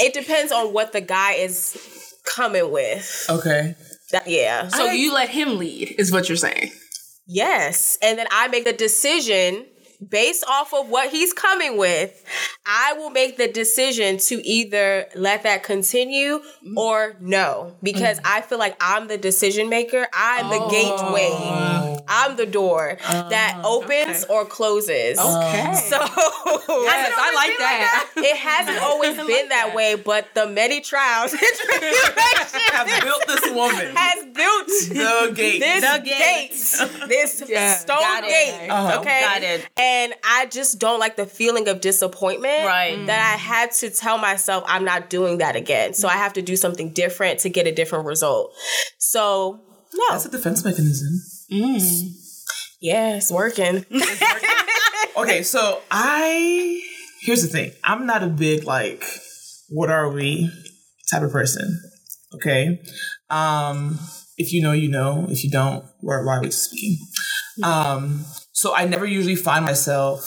[0.00, 3.26] it depends on what the guy is coming with.
[3.28, 3.74] Okay.
[4.12, 4.68] That, yeah.
[4.68, 6.72] So you let him lead, is what you're saying.
[7.26, 7.98] Yes.
[8.02, 9.66] And then I make the decision
[10.08, 12.24] based off of what he's coming with.
[12.66, 16.76] I will make the decision to either let that continue mm.
[16.76, 17.76] or no.
[17.82, 18.26] Because mm.
[18.26, 20.06] I feel like I'm the decision maker.
[20.12, 21.30] I'm the gateway.
[21.32, 22.00] Oh.
[22.08, 25.18] I'm the door that uh, opens or closes.
[25.18, 25.78] Okay.
[25.92, 28.10] So yes, I like that.
[28.16, 31.32] it hasn't always been that way, but the many trials
[32.72, 33.94] Have built this woman.
[33.94, 35.60] has built the gate.
[35.60, 37.08] this The gate, gate.
[37.08, 38.68] this Yeah, stone got gate.
[38.68, 39.00] Uh-huh.
[39.00, 39.68] Okay, Got it.
[39.76, 39.91] And
[40.24, 42.64] I just don't like the feeling of disappointment.
[42.66, 43.06] Right.
[43.06, 45.94] That I had to tell myself I'm not doing that again.
[45.94, 48.54] So I have to do something different to get a different result.
[48.98, 49.60] So
[49.94, 51.20] no, That's a defense mechanism.
[52.80, 53.84] yeah, it's working.
[55.16, 56.82] Okay, so I
[57.20, 57.72] here's the thing.
[57.84, 59.04] I'm not a big like
[59.68, 60.50] what are we
[61.10, 61.80] type of person.
[62.34, 62.80] Okay.
[63.28, 63.98] Um
[64.38, 65.26] if you know, you know.
[65.28, 66.98] If you don't, why, why are we speaking?
[67.62, 68.24] Um,
[68.62, 70.24] so I never usually find myself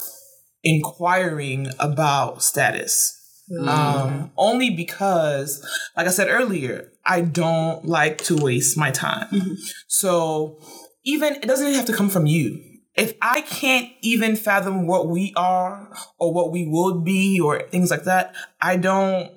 [0.62, 3.18] inquiring about status.
[3.66, 9.58] Um, only because, like I said earlier, I don't like to waste my time.
[9.88, 10.60] So
[11.06, 12.62] even it doesn't even have to come from you.
[12.96, 17.90] If I can't even fathom what we are or what we would be or things
[17.90, 19.32] like that, I don't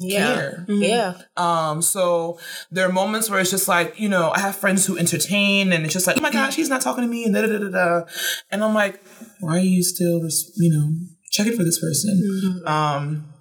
[0.00, 0.64] care.
[0.68, 1.14] Yeah.
[1.36, 2.38] Um, so
[2.70, 5.84] there are moments where it's just like, you know, I have friends who entertain and
[5.84, 7.58] it's just like, oh my gosh, he's not talking to me and da da da
[7.58, 8.06] da da.
[8.50, 9.02] And I'm like,
[9.40, 10.20] why are you still,
[10.56, 10.90] you know,
[11.30, 12.62] checking for this person?
[12.66, 13.32] Um,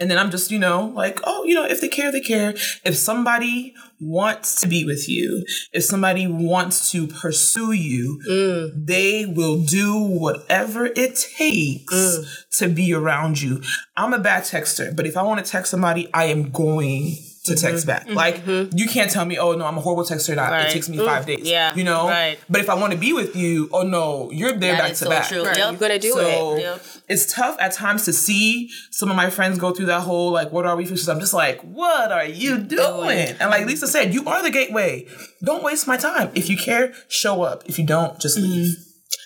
[0.00, 2.50] and then I'm just, you know, like, oh, you know, if they care, they care.
[2.84, 8.86] If somebody wants to be with you, if somebody wants to pursue you, mm.
[8.86, 12.46] they will do whatever it takes mm.
[12.58, 13.60] to be around you.
[13.96, 17.16] I'm a bad texter, but if I want to text somebody, I am going
[17.48, 17.66] to mm-hmm.
[17.66, 18.06] text back.
[18.06, 18.14] Mm-hmm.
[18.14, 20.34] Like, you can't tell me, oh, no, I'm a horrible texter.
[20.34, 20.68] That Right.
[20.68, 21.48] It takes me five days.
[21.48, 22.08] Yeah, You know?
[22.08, 22.38] right.
[22.48, 24.98] But if I want to be with you, oh, no, you're there That back is
[25.00, 25.28] to so back.
[25.28, 25.44] true.
[25.44, 25.56] Right.
[25.56, 25.70] Yep.
[25.70, 26.60] You're gonna do So it.
[26.60, 26.82] Yep.
[27.08, 30.52] it's tough at times to see some of my friends go through that whole like,
[30.52, 30.84] what are we?
[30.84, 33.36] Because I'm just like, what are you doing?
[33.40, 35.06] And like Lisa said, you are the gateway.
[35.42, 36.30] Don't waste my time.
[36.34, 37.64] If you care, show up.
[37.66, 38.50] If you don't, just mm-hmm.
[38.50, 38.76] leave.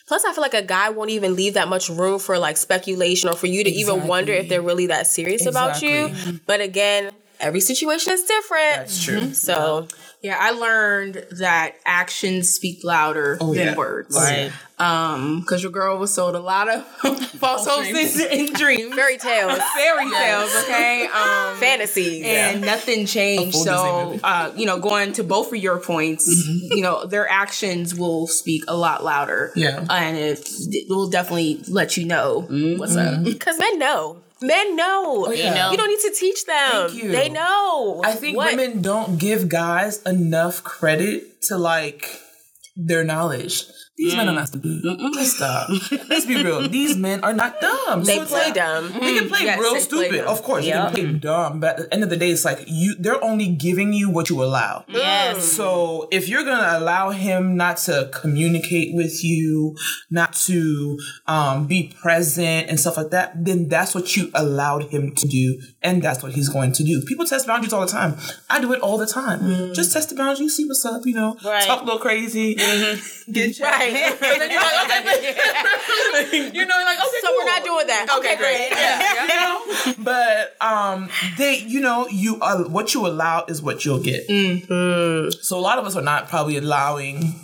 [0.06, 3.30] Plus, I feel like a guy won't even leave that much room for like speculation
[3.30, 6.14] or for you to even wonder if they're really that serious about you.
[6.46, 8.76] But again, every situation is different.
[8.76, 9.34] That's true.
[9.34, 9.88] So
[10.22, 13.74] Yeah, I learned that actions speak louder than yeah.
[13.76, 14.14] words.
[14.16, 14.52] Right.
[14.78, 16.84] Um, because your girl was sold a lot of
[17.38, 17.88] false hopes
[18.20, 20.54] and, and dreams, fairy tales, fairy tales.
[20.64, 21.06] Okay.
[21.06, 22.24] Um, fantasies.
[22.24, 23.56] and nothing changed.
[23.56, 27.04] A full Disney So, uh, you know, going to both of your points, you know,
[27.06, 29.52] their actions will speak a lot louder.
[29.56, 29.84] Yeah.
[29.90, 32.46] and it, it will definitely let you know
[32.78, 33.24] what's up.
[33.24, 34.21] Because men know.
[34.42, 35.26] Men know.
[35.28, 35.54] Oh, yeah.
[35.54, 35.70] know.
[35.70, 36.88] You don't need to teach them.
[36.88, 37.12] Thank you.
[37.12, 38.02] They know.
[38.04, 42.20] I think What- women don't give guys enough credit to like
[42.76, 43.64] their knowledge.
[43.98, 44.36] These men are mm.
[44.36, 44.80] not stupid.
[45.14, 45.68] Let's stop.
[46.08, 46.66] Let's be real.
[46.66, 48.04] These men are not dumb.
[48.04, 48.90] They So play like- dumb.
[48.92, 49.28] They can mm.
[49.28, 50.64] play Yes, real they play stupid, of course.
[50.64, 50.88] Yeah.
[50.88, 52.94] They can play dumb, but at the end of the day, it's like you.
[52.98, 54.84] They're only giving you what you allow.
[54.88, 54.94] Mm.
[54.94, 55.44] Yes.
[55.44, 59.76] So if you're gonna allow him not to communicate with you,
[60.10, 65.14] not to um, be present and stuff like that, then that's what you allowed him
[65.16, 67.02] to do, and that's what he's going to do.
[67.06, 68.16] People test boundaries all the time.
[68.48, 69.74] I do it all the time.
[69.74, 71.02] Just test the boundaries, see what's up.
[71.04, 71.64] You know, Right.
[71.64, 73.32] talk a little crazy, mm-hmm.
[73.32, 73.81] get checked.
[73.82, 74.18] Right.
[74.32, 78.06] And then you're like, okay, but- you know, like, okay, so we're not doing that.
[78.18, 78.70] Okay, great.
[79.94, 80.04] you know?
[80.04, 84.26] But um, they, you know, you uh, what you allow is what you'll get.
[85.42, 87.34] So a lot of us are not probably allowing,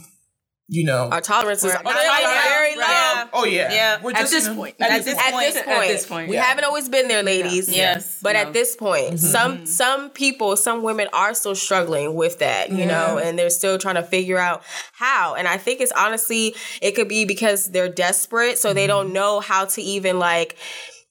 [0.69, 1.09] you know.
[1.11, 2.83] Our tolerances are very, low.
[2.83, 3.29] Right.
[3.33, 4.03] oh yeah, Yeah.
[4.03, 4.77] We're At this point.
[4.79, 5.47] at At this this At point.
[5.47, 6.43] At this point, we yeah.
[6.45, 7.75] haven't always been there, ladies.
[7.75, 8.21] Yes.
[8.23, 8.41] but No.
[8.41, 9.17] at this point, mm-hmm.
[9.17, 9.65] some mm-hmm.
[9.65, 13.97] some people, some women are still struggling with that, you know, and they're still trying
[13.97, 15.35] to figure out how.
[15.35, 18.89] And I think it's honestly, it could be because they're desperate, so they mm-hmm.
[18.89, 20.57] don't know how to even like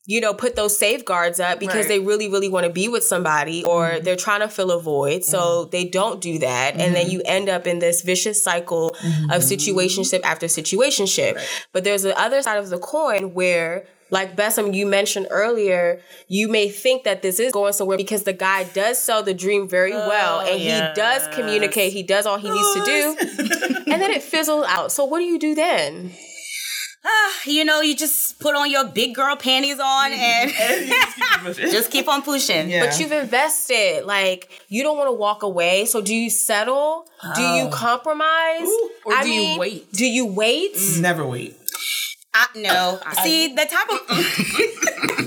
[0.08, 1.88] you know, put those safeguards up because Right.
[1.90, 4.04] they really, really want to be with somebody or mm-hmm.
[4.06, 5.26] they're trying to fill a void.
[5.26, 5.70] So mm-hmm.
[5.70, 6.76] they don't do that.
[6.76, 7.12] And then mm-hmm.
[7.12, 8.96] you end up in this vicious cycle
[9.30, 11.40] of situationship after situationship.
[11.74, 16.48] But there's the other side of the coin where like Bessem, you mentioned earlier, you
[16.48, 19.92] may think that this is going somewhere because the guy does sell the dream very
[19.92, 24.02] oh, well and he does communicate, he does all he needs to oh, do, and
[24.02, 24.94] then it fizzles out.
[24.94, 26.14] So what do you do then?
[27.10, 30.52] Ah, you know, you just put on your big girl panties on and
[31.56, 32.70] just keep on pushing.
[32.70, 32.86] Yeah.
[32.86, 34.04] But you've invested.
[34.06, 35.86] Like you don't want to walk away.
[35.86, 37.06] So do you settle?
[37.36, 37.70] Do you oh.
[37.72, 38.68] compromise?
[39.06, 39.92] Or do you wait?
[39.94, 40.78] Do you wait?
[41.00, 41.56] Never wait.
[42.34, 43.00] I, no.
[43.24, 45.27] See, the type of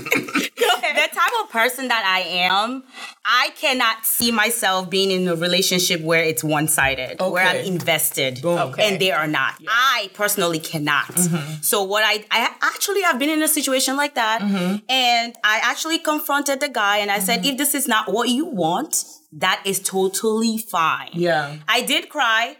[0.93, 2.83] the type of person that I am,
[3.25, 8.43] I cannot see myself being in a relationship where it's one sided, where I'm invested,
[8.43, 8.87] Okay.
[8.87, 9.55] and they are not.
[9.67, 11.07] I personally cannot.
[11.07, 11.61] Mm-hmm.
[11.61, 14.77] So what I I actually have been in a situation like that, mm-hmm.
[14.89, 17.51] and I actually confronted the guy and I said, mm-hmm.
[17.51, 19.03] if this is not what you want.
[19.33, 21.11] That is totally fine.
[21.13, 21.55] Yeah.
[21.65, 22.57] I did cry.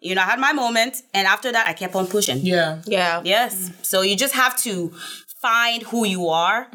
[0.00, 2.38] You know, I had my moment, and after that, I kept on pushing.
[2.38, 2.80] Yeah.
[2.86, 3.20] Yeah.
[3.22, 3.68] Yes.
[3.68, 3.84] Mm.
[3.84, 4.90] So you just have to
[5.44, 6.68] find who you are,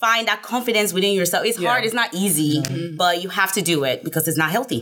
[0.00, 1.46] find that confidence within yourself.
[1.46, 2.62] It's hard, it's not easy,
[2.96, 4.80] but you have to do it because it's not healthy.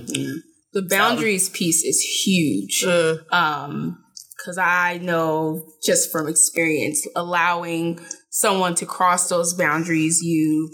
[0.73, 2.83] The boundaries piece is huge.
[3.31, 4.03] Um,
[4.39, 7.99] because I know just from experience, allowing
[8.31, 10.71] someone to cross those boundaries, you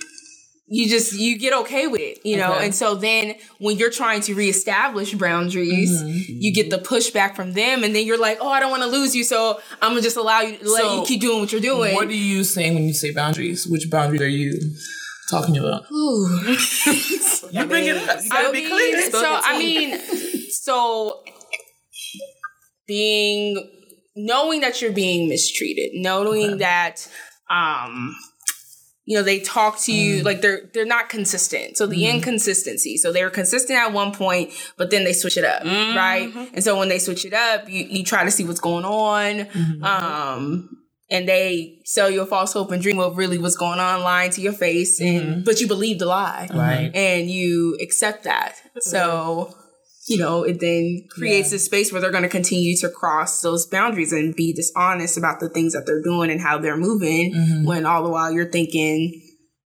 [0.73, 2.55] you just you get okay with it, you know.
[2.55, 2.65] Okay.
[2.65, 7.85] And so then when you're trying to reestablish boundaries, you get the pushback from them,
[7.85, 10.17] and then you're like, oh, I don't want to lose you, so I'm gonna just
[10.17, 11.95] allow you, let So, you keep doing what you're doing.
[11.95, 13.67] What are you saying when you say boundaries?
[13.67, 14.59] Which boundaries are you
[15.31, 15.85] talking about?
[17.53, 18.25] You bring it up.
[18.25, 19.11] You gotta I be mean, clear.
[19.11, 19.99] So I mean,
[20.49, 21.23] so
[22.87, 23.71] being
[24.17, 27.07] knowing that you're being mistreated, knowing that
[27.51, 28.17] um
[29.05, 30.25] you know they talk to you mm.
[30.25, 31.77] like they're they're not consistent.
[31.77, 32.17] So the mm-hmm.
[32.17, 32.97] inconsistency.
[32.97, 36.29] So they were consistent at one point, but then they switch it up, right?
[36.29, 36.55] Mm-hmm.
[36.55, 39.47] And so when they switch it up, you you try to see what's going on.
[39.47, 39.85] Mm-hmm.
[39.85, 40.79] Um
[41.13, 44.31] and they sell you a false hope and dream of really what's going on, lying
[44.31, 46.91] to your face, and but you believe the lie, Right.
[46.95, 48.57] and you accept that.
[48.81, 49.55] So,
[50.09, 53.67] you know, it then creates a space where they're going to continue to cross those
[53.67, 57.65] boundaries and be dishonest about the things that they're doing and how they're moving mm-hmm.
[57.65, 59.23] when all the while you're thinking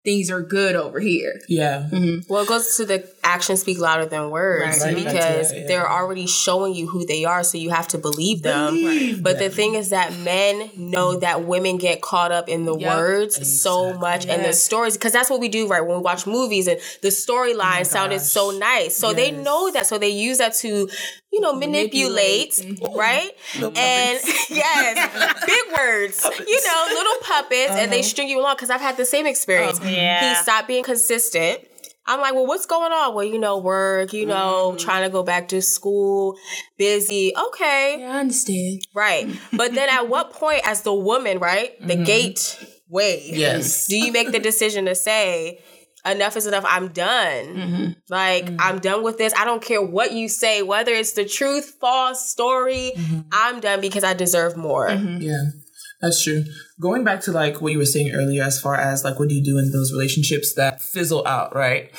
[0.04, 1.40] things are good over here.
[1.48, 1.88] Yeah.
[1.92, 2.32] Mm-hmm.
[2.32, 4.96] Well, it goes to the actions speak louder than words Right, right.
[4.96, 5.68] because That's it, yeah.
[5.68, 9.22] they're already showing you who they are, so you have to believe them.
[9.22, 12.98] But the thing is that men know that women get caught up in the Yep.
[12.98, 15.82] words so much and the stories because that's what we do, right?
[15.82, 19.98] When we watch movies and the storyline sounded so nice, so they know that, so
[19.98, 20.90] they use that to,
[21.32, 22.98] you know, manipulate, mm-hmm.
[22.98, 23.32] right?
[23.56, 28.56] And yes, big words, you know, little puppets, and they string you along.
[28.56, 29.80] Because I've had the same experience.
[29.82, 30.30] Oh, yeah.
[30.36, 31.60] He stopped being consistent.
[32.06, 33.16] I'm like, well, what's going on?
[33.16, 34.78] Well, you know, work, you know, mm-hmm.
[34.78, 36.38] trying to go back to school,
[36.78, 37.34] busy.
[37.48, 38.82] Okay, Yeah, I understand.
[38.94, 39.28] right.
[39.54, 42.04] But then at what point, as the woman, right, the mm-hmm.
[42.04, 43.88] gateway, Yes.
[43.88, 45.64] do you make the decision to say,
[46.06, 47.46] enough is enough, I'm done?
[47.46, 47.92] Mm-hmm.
[48.10, 49.34] Like, I'm done with this.
[49.38, 52.92] I don't care what you say, whether it's the truth, false story,
[53.32, 54.90] I'm done because I deserve more.
[54.90, 55.44] Yeah,
[56.04, 56.44] that's true.
[56.82, 59.36] Going back to like what you were saying earlier, as far as like what do
[59.36, 61.92] you do in those relationships that fizzle out, right?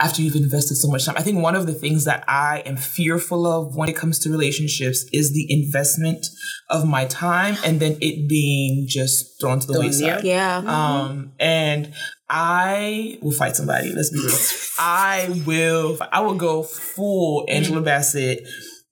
[0.00, 1.14] After you've invested so much time.
[1.16, 4.30] I think one of the things that I am fearful of when it comes to
[4.30, 6.26] relationships is the investment
[6.70, 10.24] of my time and then it being just thrown to the wayside.
[10.24, 10.56] Yeah.
[10.66, 11.94] Um, and
[12.28, 13.92] I will fight somebody.
[13.92, 14.36] Let's be real.
[14.80, 15.98] I will.
[16.10, 18.44] I will go full Angela Bassett.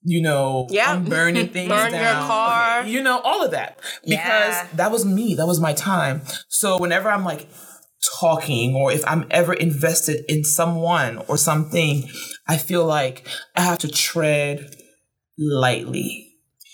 [0.03, 0.91] You know, Yeah.
[0.93, 2.85] I'm burning things Burn your car.
[2.85, 4.67] You know, all of that because Yeah.
[4.75, 5.35] that was me.
[5.35, 6.21] That was my time.
[6.49, 7.47] So whenever I'm like
[8.19, 12.09] talking, or if I'm ever invested in someone or something,
[12.47, 14.75] I feel like I have to tread
[15.37, 16.27] lightly.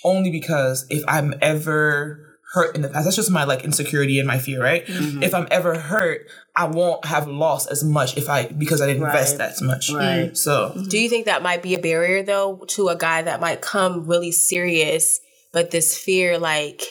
[0.03, 4.27] Only because if I'm ever hurt in the past, that's just my like insecurity and
[4.27, 4.85] my fear, right?
[4.85, 5.21] Mm-hmm.
[5.23, 6.21] If I'm ever hurt,
[6.57, 9.91] I won't have lost as much if I because I didn't invest that much.
[9.91, 10.31] Right.
[10.31, 10.37] Mm.
[10.37, 10.83] So mm-hmm.
[10.85, 14.07] Do you think that might be a barrier though to a guy that might come
[14.07, 15.19] really serious,
[15.53, 16.81] but this fear, like,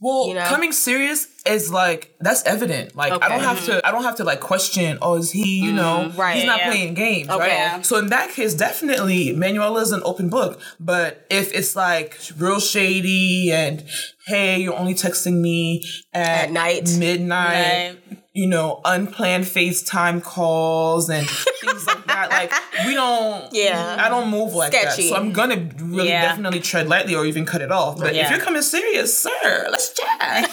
[0.00, 0.44] Well, You know?
[0.44, 2.96] coming serious is like that's evident.
[2.96, 3.86] Like I don't have to.
[3.86, 4.98] I don't have to like question.
[5.00, 5.60] Oh, is he?
[5.60, 5.76] You mm-hmm.
[5.76, 6.36] know, Right.
[6.36, 6.70] He's not Yeah.
[6.70, 7.68] playing games, Okay.
[7.72, 7.86] right?
[7.86, 10.60] So in that case, definitely Manuela is an open book.
[10.80, 13.84] But if it's like real shady and
[14.26, 16.90] hey, you're only texting me at, At night.
[16.98, 17.98] midnight.
[18.10, 18.18] Right.
[18.36, 22.30] You know, unplanned FaceTime calls and things like that.
[22.30, 22.52] Like
[22.86, 23.46] we don't.
[23.52, 23.96] Yeah.
[23.98, 25.04] I don't move like Sketchy.
[25.04, 25.08] that.
[25.08, 26.22] So I'm gonna really Yeah.
[26.22, 27.98] definitely tread lightly or even cut it off.
[27.98, 30.50] But if you're coming serious, sir, let's chat.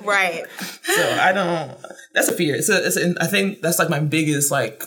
[0.04, 0.44] right?
[0.82, 1.76] So I don't.
[2.14, 2.56] That's a fear.
[2.56, 2.86] It's a.
[2.86, 4.82] It's a, I think that's like my biggest like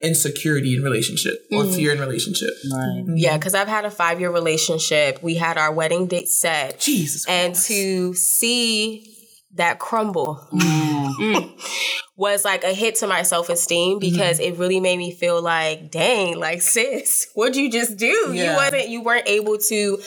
[0.00, 1.74] insecurity in relationship or mm.
[1.74, 2.50] fear in relationship.
[2.70, 3.02] Right.
[3.02, 3.16] Mm-hmm.
[3.16, 5.22] Yeah, because I've had a five year relationship.
[5.22, 6.78] We had our wedding date set.
[6.78, 7.68] Jesus And Christ.
[7.68, 9.14] to see
[9.58, 11.14] that crumble mm.
[11.20, 11.52] Mm.
[12.18, 14.10] Was like a hit to my self esteem mm-hmm.
[14.10, 18.32] because it really made me feel like, dang, like sis, what'd you just do?
[18.34, 19.98] You wasn't, you weren't able to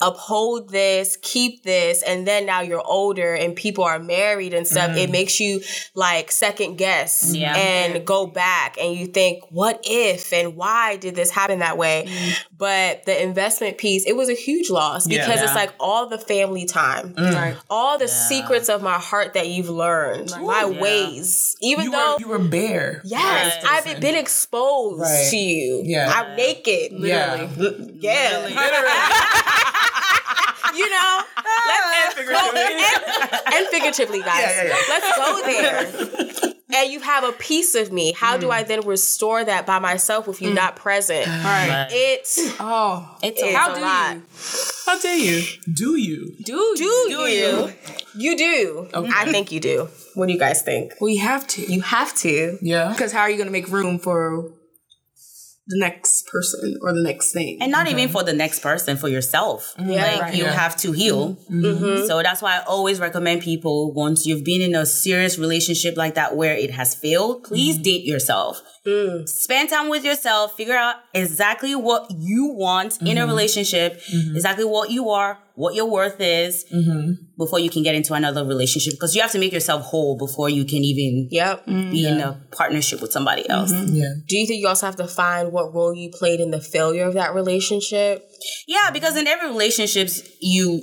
[0.00, 4.96] uphold this, keep this, and then now you're older and people are married and stuff.
[4.96, 5.12] It mm.
[5.12, 5.60] makes you
[5.94, 7.54] like second guess Yeah.
[7.54, 12.06] and go back and you think, what if and why did this happen that way?
[12.08, 12.44] Mm.
[12.56, 15.44] But the investment piece, it was a huge loss because Yeah.
[15.44, 17.56] it's like all the family time Right.
[17.68, 21.56] all the secrets of my heart that you've learned, my ways.
[21.62, 23.02] Even you though, were you were bare.
[23.04, 23.86] yes, Right.
[23.86, 25.28] I've been exposed Right.
[25.30, 25.82] to you.
[25.84, 26.10] Yeah.
[26.10, 26.92] I'm naked.
[26.92, 27.48] Yeah.
[27.98, 28.48] Yeah.
[30.74, 31.22] you know,
[31.66, 34.40] let's and, and figuratively, guys.
[34.40, 34.76] Yeah, yeah, yeah.
[34.88, 36.52] Let's go there.
[36.72, 38.12] And you have a piece of me.
[38.12, 38.52] How do mm.
[38.52, 40.56] I then restore that by myself if you're mm.
[40.56, 41.26] not present?
[41.50, 41.88] Right.
[41.90, 43.16] It's Oh.
[43.22, 44.14] It's it's a How a do lot.
[44.14, 44.22] you?
[44.86, 45.42] How dare you?
[45.72, 46.36] Do you?
[46.44, 47.06] Do you?
[47.08, 47.72] Do you?
[48.16, 48.88] You do.
[48.94, 49.88] I think you do.
[50.14, 50.94] What do you guys think?
[51.00, 51.72] We have to.
[51.72, 52.58] You have to.
[52.62, 52.90] Yeah.
[52.92, 54.52] Because how are you going to make room for
[55.66, 57.58] the next person or the next thing?
[57.60, 57.98] and not mm-hmm.
[57.98, 59.74] even for the next person, for yourself.
[59.78, 59.90] Mm-hmm.
[59.90, 60.02] Yeah.
[60.04, 60.34] like Right.
[60.34, 60.52] you Yeah.
[60.52, 61.36] have to heal.
[61.50, 62.06] Mm-hmm.
[62.06, 66.14] So that's why I always recommend people once you've been in a serious relationship like
[66.14, 68.60] that where it has failed, please date yourself.
[68.86, 69.28] Mm.
[69.28, 74.00] Spend time with yourself, figure out exactly what you want in a relationship,
[74.34, 77.12] exactly what you are, what your worth is mm-hmm.
[77.36, 80.48] before you can get into another relationship because you have to make yourself whole before
[80.48, 81.66] you can even Yep.
[81.66, 83.52] be in a partnership with somebody mm-hmm.
[83.52, 83.72] else.
[83.72, 84.08] Yeah.
[84.26, 87.04] Do you think you also have to find what role you played in the failure
[87.04, 88.26] of that relationship?
[88.66, 90.80] Yeah, because in every relationships, you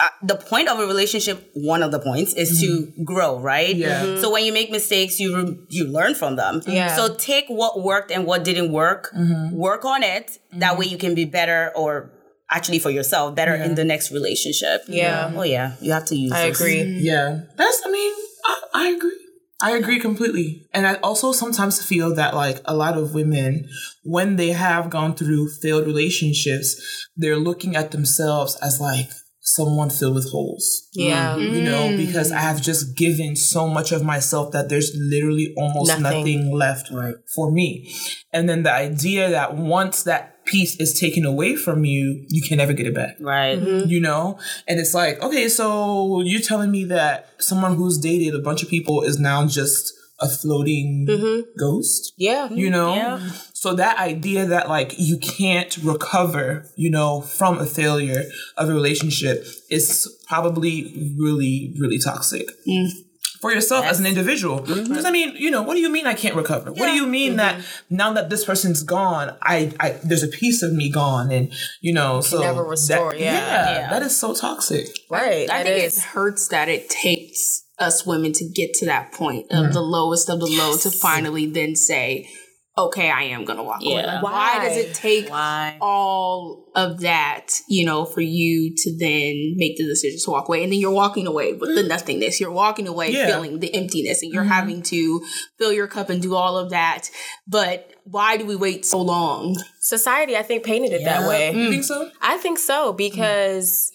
[0.00, 3.04] uh, the point of a relationship, one of the points is to mm-hmm.
[3.04, 3.76] grow, right?
[3.76, 4.16] Yeah.
[4.22, 6.62] So when you make mistakes, you re- you learn from them.
[6.66, 6.96] Yeah.
[6.96, 9.12] So take what worked and what didn't work,
[9.52, 10.38] work on it.
[10.54, 12.10] That way you can be better, or
[12.50, 14.82] actually for yourself, better in the next relationship.
[14.88, 15.32] Yeah.
[15.34, 16.32] Oh yeah, you have to use.
[16.32, 16.60] I those.
[16.60, 16.82] agree.
[16.82, 17.40] Yeah.
[17.56, 18.12] That's, I mean,
[18.44, 19.18] I, I agree.
[19.62, 20.66] I agree completely.
[20.74, 23.66] And I also sometimes feel that, like, a lot of women,
[24.02, 29.08] when they have gone through failed relationships, they're looking at themselves as, like,
[29.40, 30.88] someone filled with holes.
[30.92, 31.36] Yeah.
[31.36, 31.96] You know, mm.
[31.96, 36.02] because I have just given so much of myself that there's literally almost Nothing.
[36.02, 36.90] nothing, left
[37.34, 37.94] for me.
[38.32, 42.58] And then the idea that once that piece is taken away from you, you can
[42.58, 43.58] never get it back Right.
[43.58, 43.88] Mm-hmm.
[43.88, 44.38] you know?
[44.68, 48.68] And it's like, okay, so you're telling me that someone who's dated a bunch of
[48.68, 51.50] people is now just a floating mm-hmm.
[51.58, 52.46] ghost, Yeah.
[52.46, 52.56] Mm-hmm.
[52.56, 52.94] you know?
[52.94, 53.28] Yeah.
[53.52, 58.24] So that idea that like you can't recover, you know, from a failure
[58.56, 62.46] of a relationship is probably really, really toxic.
[62.68, 62.88] Mm.
[63.44, 64.60] For yourself as an individual.
[64.60, 64.88] Mm-hmm.
[64.88, 66.72] Because I mean, you know, what do you mean I can't recover?
[66.72, 67.94] What do you mean that mm-hmm.
[67.94, 71.52] now that this person's gone, I, I there's a piece of me gone and
[71.82, 73.74] you know, so never restore, that- yeah.
[73.74, 73.90] Yeah.
[73.90, 74.86] that is so toxic.
[75.10, 75.50] Right.
[75.50, 75.98] I that think is.
[75.98, 79.72] it hurts that it takes us women to get to that point of mm-hmm.
[79.72, 82.26] the lowest of the low to finally then say,
[82.76, 83.94] okay, I am going to walk away.
[83.94, 84.14] Yeah.
[84.14, 85.78] Like, Why does it take Why?
[85.80, 90.64] all of that, you know, for you to then make the decision to walk away?
[90.64, 91.88] And then you're walking away with the mm.
[91.88, 92.40] nothingness.
[92.40, 93.26] You're walking away Yeah.
[93.26, 94.52] feeling the emptiness and you're mm-hmm.
[94.52, 95.24] having to
[95.56, 97.10] fill your cup and do all of that.
[97.46, 99.56] But why do we wait so long?
[99.80, 101.52] Society, I think, painted it that way.
[101.54, 102.10] You think so?
[102.20, 103.92] I think so because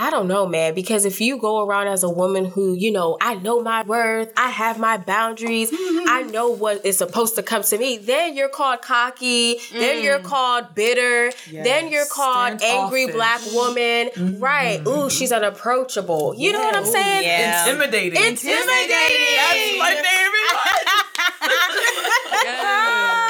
[0.00, 0.74] I don't know, man.
[0.74, 4.32] Because if you go around as a woman who, you know, I know my worth,
[4.34, 6.30] I have my boundaries, I mm-hmm.
[6.30, 10.24] know what is supposed to come to me, then you're called cocky, then you're mm.
[10.24, 13.14] called bitter, then you're called angry Standoffish.
[13.14, 14.40] black woman.
[14.40, 14.80] Right.
[14.80, 14.88] Mm-hmm.
[14.88, 16.34] Ooh, she's unapproachable.
[16.34, 17.24] You know what I'm saying?
[17.24, 17.68] Yeah.
[17.68, 18.24] Intimidating.
[18.24, 18.96] Intimidating.
[19.36, 20.96] That's my favorite.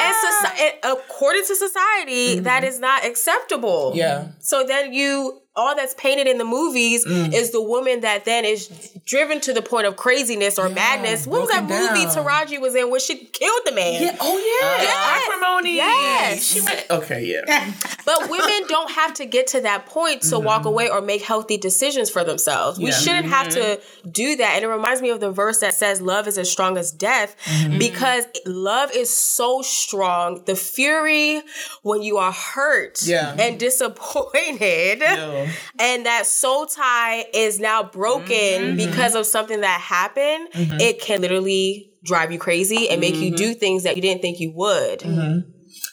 [0.01, 2.69] And soci- and according to society, that mm-hmm.
[2.69, 3.93] is not acceptable.
[3.95, 4.29] Yeah.
[4.41, 7.33] So then you, all that's painted in the movies mm.
[7.35, 8.69] is the woman that then is
[9.05, 11.27] driven to the point of craziness or madness.
[11.27, 12.07] What was that broken movie.
[12.07, 14.03] Taraji was in where she killed the man?
[14.03, 14.17] Yeah.
[14.21, 14.83] Oh yeah.
[14.83, 15.29] Yes.
[15.29, 15.77] Uh, acrimony.
[15.77, 16.43] Yes.
[16.45, 16.87] She went.
[16.91, 17.25] Okay.
[17.25, 17.73] Yeah.
[18.07, 20.69] But women don't have to get to that point to walk mm-hmm.
[20.69, 22.79] away or make healthy decisions for themselves.
[22.79, 24.11] We shouldn't have to mm-hmm.
[24.11, 24.55] do that.
[24.57, 27.37] And it reminds me of the verse that says, Love is as strong as death,
[27.45, 27.79] mm-hmm.
[27.79, 30.43] because love is so strong.
[30.45, 31.43] The fury
[31.83, 33.37] when you are hurt Yeah.
[33.39, 35.40] and disappointed, Yo.
[35.47, 35.81] Mm-hmm.
[35.81, 38.77] and that soul tie is now broken mm-hmm.
[38.77, 40.81] because of something that happened, mm-hmm.
[40.81, 44.41] it can literally drive you crazy and make you do things that you didn't think
[44.41, 45.03] you would.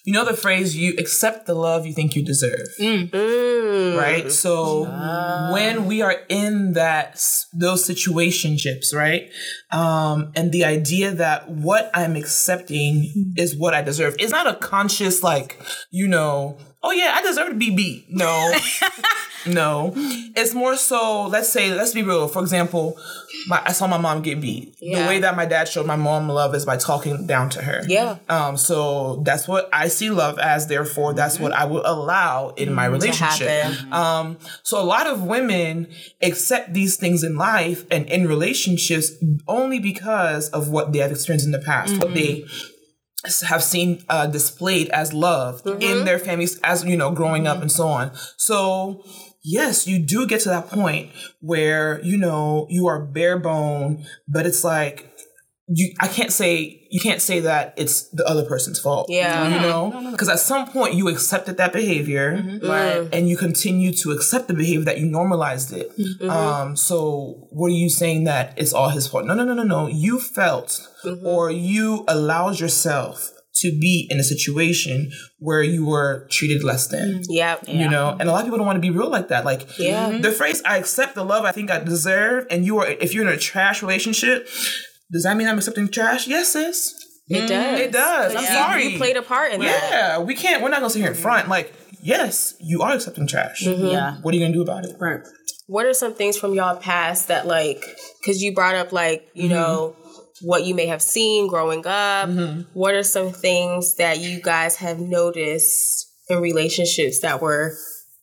[0.07, 2.67] you know the phrase you accept the love you think you deserve.
[2.79, 3.97] Mm.
[3.97, 4.25] Right?
[4.25, 4.31] Mm.
[4.31, 4.83] So
[5.51, 7.21] when we are in that
[7.53, 9.29] those situationships right
[9.71, 14.15] um and the idea that what i'm accepting is what i deserve.
[14.19, 15.59] It's not a conscious like
[15.91, 18.05] you know oh yeah i deserve to be beat.
[18.09, 18.53] No.
[19.45, 19.93] No.
[19.95, 22.27] It's more so let's say let's be real.
[22.27, 22.97] For example
[23.47, 24.77] my, i saw my mom get beat.
[24.79, 27.83] The way that my dad showed my mom love is by talking down to her.
[27.87, 28.17] Yeah.
[28.27, 30.67] um, so that's what I see love as.
[30.67, 33.47] Therefore, that's what I will allow in my relationship.
[33.93, 35.87] Um, so a lot of women
[36.21, 39.11] accept these things in life and in relationships
[39.47, 42.45] only because of what they have experienced in the past, what they
[43.47, 47.71] have seen uh, displayed as love in their families, as you know, growing up and
[47.71, 48.11] so on.
[48.37, 49.03] So
[49.43, 51.11] yes, you do get to that point
[51.41, 55.11] where you know you are bare bone, but it's like
[55.67, 55.93] you.
[55.99, 59.07] I can't say you can't say that it's the other person's fault.
[59.09, 59.53] Yeah.
[59.53, 62.67] you know, because at some point you accepted that behavior, mm-hmm.
[62.67, 65.91] right, and you continue to accept the behavior that you normalized it.
[65.97, 66.29] Mm-hmm.
[66.29, 69.25] Um, so what are you saying that it's all his fault?
[69.25, 69.87] No, no, no, no, no.
[69.87, 71.25] You felt mm-hmm.
[71.25, 77.21] or you allowed yourself to be in a situation where you were treated less than.
[77.27, 77.57] Yeah.
[77.67, 79.45] You know, and a lot of people don't want to be real like that.
[79.45, 80.17] Like Yeah.
[80.19, 83.27] the phrase "I accept the love I think I deserve," and you are if you're
[83.27, 84.47] in a trash relationship,
[85.11, 86.27] does that mean I'm accepting trash?
[86.27, 86.95] Yes, sis.
[87.29, 87.47] It mm.
[87.47, 87.79] does.
[87.79, 88.35] It does.
[88.35, 88.87] I'm You- sorry.
[88.87, 89.89] You played a part in that.
[89.91, 90.63] yeah, we can't.
[90.63, 91.43] We're not gonna sit here in front.
[91.43, 91.51] Mm-hmm.
[91.51, 93.63] Like, yes, you are accepting trash.
[93.63, 93.87] Mm-hmm.
[93.87, 94.17] Yeah.
[94.21, 94.95] What are you gonna do about it?
[94.99, 95.21] Right.
[95.67, 97.83] What are some things from y'all past that like
[98.21, 99.53] because you brought up like, you mm-hmm.
[99.53, 99.95] know,
[100.41, 102.29] what you may have seen growing up.
[102.73, 107.75] What are some things that you guys have noticed in relationships that were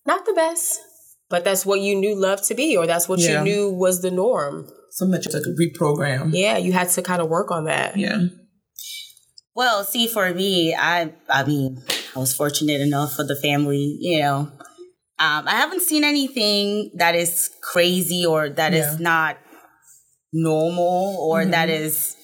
[0.06, 0.80] not the best,
[1.28, 3.38] but that's what you knew love to be, or that's what Yeah.
[3.38, 4.70] you knew was the norm?
[4.94, 6.30] Something that you have to reprogram.
[6.32, 7.96] Yeah, you had to kind of work on that.
[7.96, 8.26] Yeah.
[9.52, 11.82] Well, see, for me, I I mean,
[12.14, 14.52] I was fortunate enough for the family, you know.
[15.18, 18.96] Um, I haven't seen anything that is crazy or that is Yeah.
[19.00, 19.38] not
[20.32, 21.50] normal or mm-hmm.
[21.50, 22.16] that is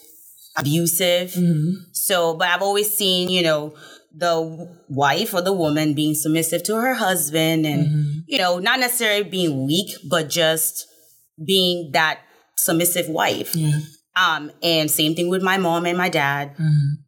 [0.56, 1.32] abusive.
[1.32, 1.90] Mm-hmm.
[1.92, 3.74] So, but I've always seen, you know,
[4.14, 8.18] the wife or the woman being submissive to her husband and, mm-hmm.
[8.28, 10.86] you know, not necessarily being weak, but just
[11.44, 12.20] being that
[12.64, 13.54] submissive wife.
[14.20, 16.56] Um, and same thing with my mom and my dad.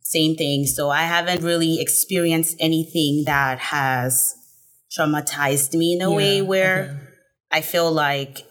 [0.02, 0.66] Same thing.
[0.66, 4.34] So I haven't really experienced anything that has
[4.96, 6.98] traumatized me in a way where okay.
[7.50, 8.46] I feel like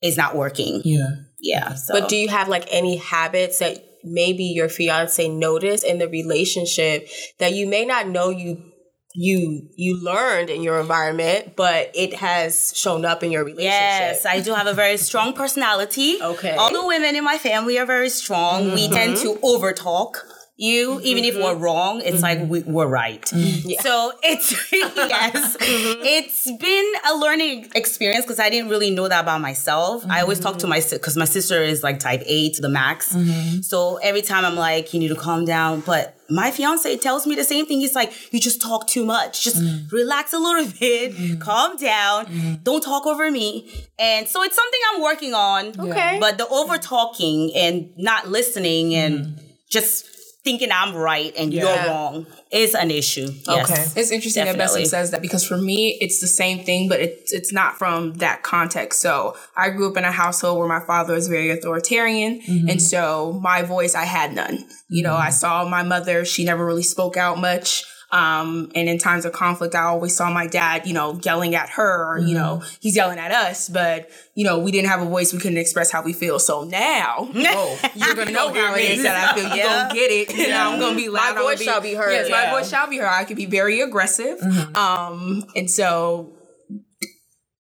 [0.00, 0.82] it's not working.
[0.84, 1.10] Yeah.
[1.40, 1.74] Yeah.
[1.74, 6.08] So But do you have like any habits that maybe your fiance noticed in the
[6.08, 8.72] relationship that you may not know you
[9.14, 13.70] you you learned in your environment, but it has shown up in your relationship?
[13.70, 16.18] Yes, I do have a very strong personality.
[16.20, 16.50] Okay.
[16.50, 16.58] Mm-hmm.
[16.58, 18.74] All the women in my family are very strong.
[18.74, 20.16] We tend to overtalk
[20.56, 21.06] you, mm-hmm.
[21.06, 22.48] even if we're wrong, it's like mm-hmm.
[22.48, 23.22] we, we're right.
[23.22, 23.70] Mm-hmm.
[23.84, 26.02] So it's, yes, mm-hmm.
[26.04, 30.04] it's been a learning experience because I didn't really know that about myself.
[30.08, 33.16] I always talk to my, because my sister is like type A to the max.
[33.62, 35.80] So every time I'm like, you need to calm down.
[35.80, 37.80] But my fiance tells me the same thing.
[37.80, 39.42] He's like, you just talk too much.
[39.42, 39.90] Just mm.
[39.92, 41.40] relax a little bit, mm.
[41.40, 42.64] calm down, mm.
[42.64, 43.70] don't talk over me.
[43.98, 45.78] And so it's something I'm working on.
[45.78, 46.18] Okay.
[46.20, 50.06] But the over talking and not listening and just
[50.44, 51.62] thinking I'm right and Yeah.
[51.62, 53.28] you're wrong is an issue.
[53.48, 53.70] Yes.
[53.70, 54.00] Okay.
[54.00, 54.82] It's interesting that Definitely.
[54.82, 58.14] Bessie says that because for me, it's the same thing, but it's it's not from
[58.14, 59.00] that context.
[59.00, 62.68] So I grew up in a household where my father was very authoritarian, mm-hmm.
[62.68, 64.64] and so my voice I had none.
[64.88, 65.32] You know, I mm-hmm.
[65.32, 67.84] saw my mother; she never really spoke out much.
[68.10, 71.70] Um, and in times of conflict, I always saw my dad, you know, yelling at
[71.70, 75.04] her, or, you know, he's yelling at us, but, you know, we didn't have a
[75.06, 75.32] voice.
[75.32, 76.38] We couldn't express how we feel.
[76.38, 79.48] So now, Oh, you're gonna know how it is that I feel.
[79.48, 79.82] You're Yeah.
[79.88, 80.38] gonna get it.
[80.38, 81.34] And I'm gonna be loud.
[81.34, 82.12] My voice shall be heard.
[82.12, 82.44] Yes, Yeah.
[82.52, 83.08] my voice shall be heard.
[83.08, 84.40] I could be very aggressive.
[84.76, 86.30] Um, and so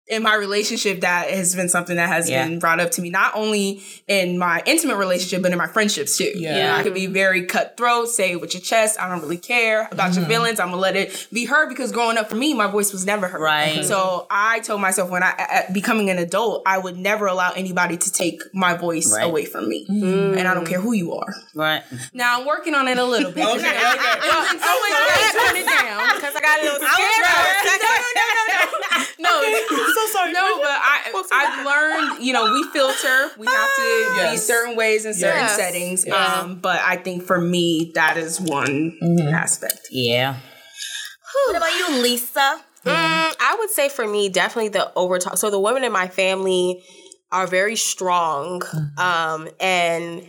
[0.07, 2.45] in my relationship, that has been something that has Yeah.
[2.45, 6.17] been brought up to me, not only in my intimate relationship, but in my friendships
[6.17, 6.29] too.
[6.35, 6.67] Yeah.
[6.67, 8.99] Know, I could be very cutthroat, say it with your chest.
[8.99, 10.59] I don't really care about your feelings.
[10.59, 13.29] I'm gonna let it be heard because growing up for me, my voice was never
[13.29, 13.39] heard.
[13.41, 13.85] Right.
[13.85, 18.11] So I told myself when I, becoming an adult, I would never allow anybody to
[18.11, 19.23] take my voice Right.
[19.23, 19.85] away from me.
[19.89, 21.33] And I don't care who you are.
[21.55, 21.81] Right.
[22.13, 23.43] Now I'm working on it a little bit.
[23.53, 23.63] Okay, okay.
[23.63, 27.13] In some ways, I gotta turn it down because I got a little scared.
[29.19, 29.85] No, no, no, no, no.
[29.93, 30.33] so sorry.
[30.33, 33.31] No, but I I've learned, you know, we filter.
[33.37, 35.55] We have to be certain ways in certain Yes.
[35.55, 36.09] settings.
[36.09, 38.97] Um, but I think for me, that is one
[39.33, 39.87] aspect.
[39.91, 40.37] Yeah.
[41.45, 42.61] What about you, Lisa?
[42.85, 45.37] Mm, I would say for me, definitely the overtalk.
[45.37, 46.83] So the women in my family
[47.31, 48.61] are very strong,
[48.97, 50.27] um, and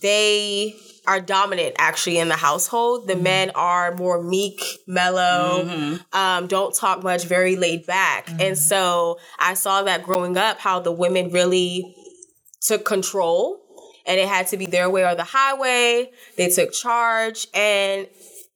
[0.00, 0.74] they
[1.06, 3.08] are dominant actually in the household.
[3.08, 3.22] The mm-hmm.
[3.22, 6.16] men are more meek, mellow, mm-hmm.
[6.16, 8.28] um, don't talk much, very laid back.
[8.30, 8.54] And mm-hmm.
[8.54, 11.94] so I saw that growing up, how the women really
[12.60, 13.60] took control
[14.06, 16.10] and it had to be their way or the highway.
[16.36, 18.06] They took charge and,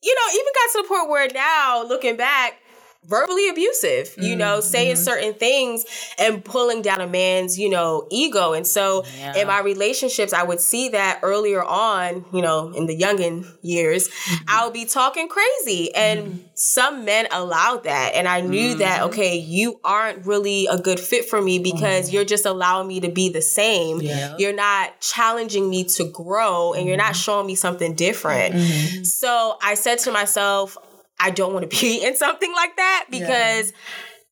[0.03, 2.61] you know, even got to the point where now looking back,
[3.07, 4.69] verbally abusive, you know, mm-hmm.
[4.69, 5.05] saying mm-hmm.
[5.05, 5.85] certain things
[6.19, 8.53] and pulling down a man's, you know, ego.
[8.53, 9.05] And so
[9.37, 14.09] in my relationships, I would see that earlier on, you know, in the youngin years,
[14.09, 14.45] mm-hmm.
[14.49, 15.95] I would be talking crazy.
[15.95, 18.13] And some men allowed that.
[18.15, 22.25] And I knew that, okay, you aren't really a good fit for me because you're
[22.25, 24.01] just allowing me to be the same.
[24.01, 24.35] Yeah.
[24.39, 29.07] You're not challenging me to grow and you're not showing me something different.
[29.07, 30.77] So I said to myself,
[31.21, 33.73] I don't want to be in something like that because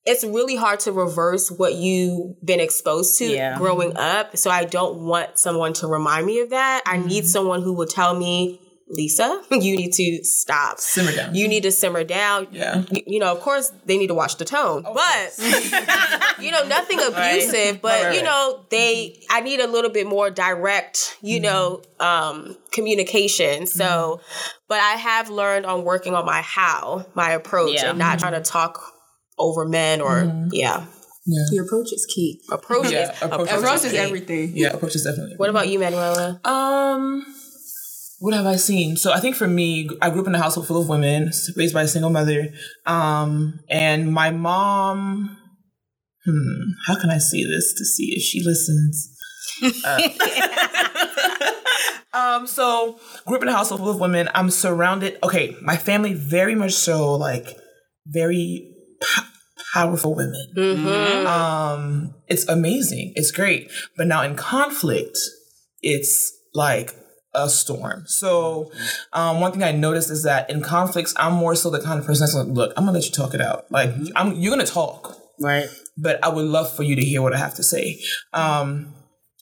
[0.07, 3.57] it's really hard to reverse what you've been exposed to Yeah.
[3.57, 4.37] growing up.
[4.37, 6.83] So I don't want someone to remind me of that.
[6.87, 7.27] I need mm-hmm.
[7.27, 10.79] someone who will tell me, Lisa, you need to stop.
[10.79, 11.35] Simmer down.
[11.35, 12.49] You need to simmer down.
[12.51, 12.85] Yeah.
[12.91, 15.39] Y- You know, of course, they need to watch the tone, but
[16.39, 17.81] you know, nothing abusive.
[17.81, 19.23] But Right, right, you know, they.
[19.31, 21.17] I need a little bit more direct.
[21.23, 21.45] You mm-hmm.
[21.45, 23.67] know, um, communication.
[23.67, 24.64] So, mm-hmm.
[24.75, 27.91] But I have learned on working on my how, my approach, Yeah.
[27.91, 28.81] and not trying to talk
[29.39, 30.87] over men or yeah.
[31.53, 32.41] Your approach is key.
[32.51, 33.99] Approach Yeah, is approach is Approach is key.
[33.99, 34.51] everything.
[34.57, 35.37] Yeah, approach is definitely.
[35.37, 36.41] What about you, Manuela?
[36.45, 37.25] Um,
[38.19, 38.97] what have I seen?
[38.97, 41.73] So I think for me, I grew up in a household full of women, raised
[41.73, 42.49] by a single mother.
[42.85, 45.39] Um, and my mom.
[46.27, 49.11] Hmm, how can I say this to see if she listens?
[49.87, 51.04] Uh,
[52.15, 54.29] um, so grew up in a household full of women.
[54.35, 55.19] I'm surrounded.
[55.23, 57.57] Okay, my family very much so like
[58.07, 59.23] very po-
[59.75, 60.47] powerful women.
[61.27, 63.13] Um, it's amazing.
[63.17, 63.71] It's great.
[63.97, 65.19] But now in conflict,
[65.83, 66.95] it's like
[67.35, 68.05] a storm.
[68.07, 68.71] So,
[69.13, 72.07] um, one thing I noticed is that in conflicts, I'm more so the kind of
[72.07, 73.65] person that's like, look, I'm gonna let you talk it out.
[73.71, 75.67] Like, I'm, you're gonna talk, Right.
[75.97, 78.01] but I would love for you to hear what I have to say.
[78.33, 78.95] Um,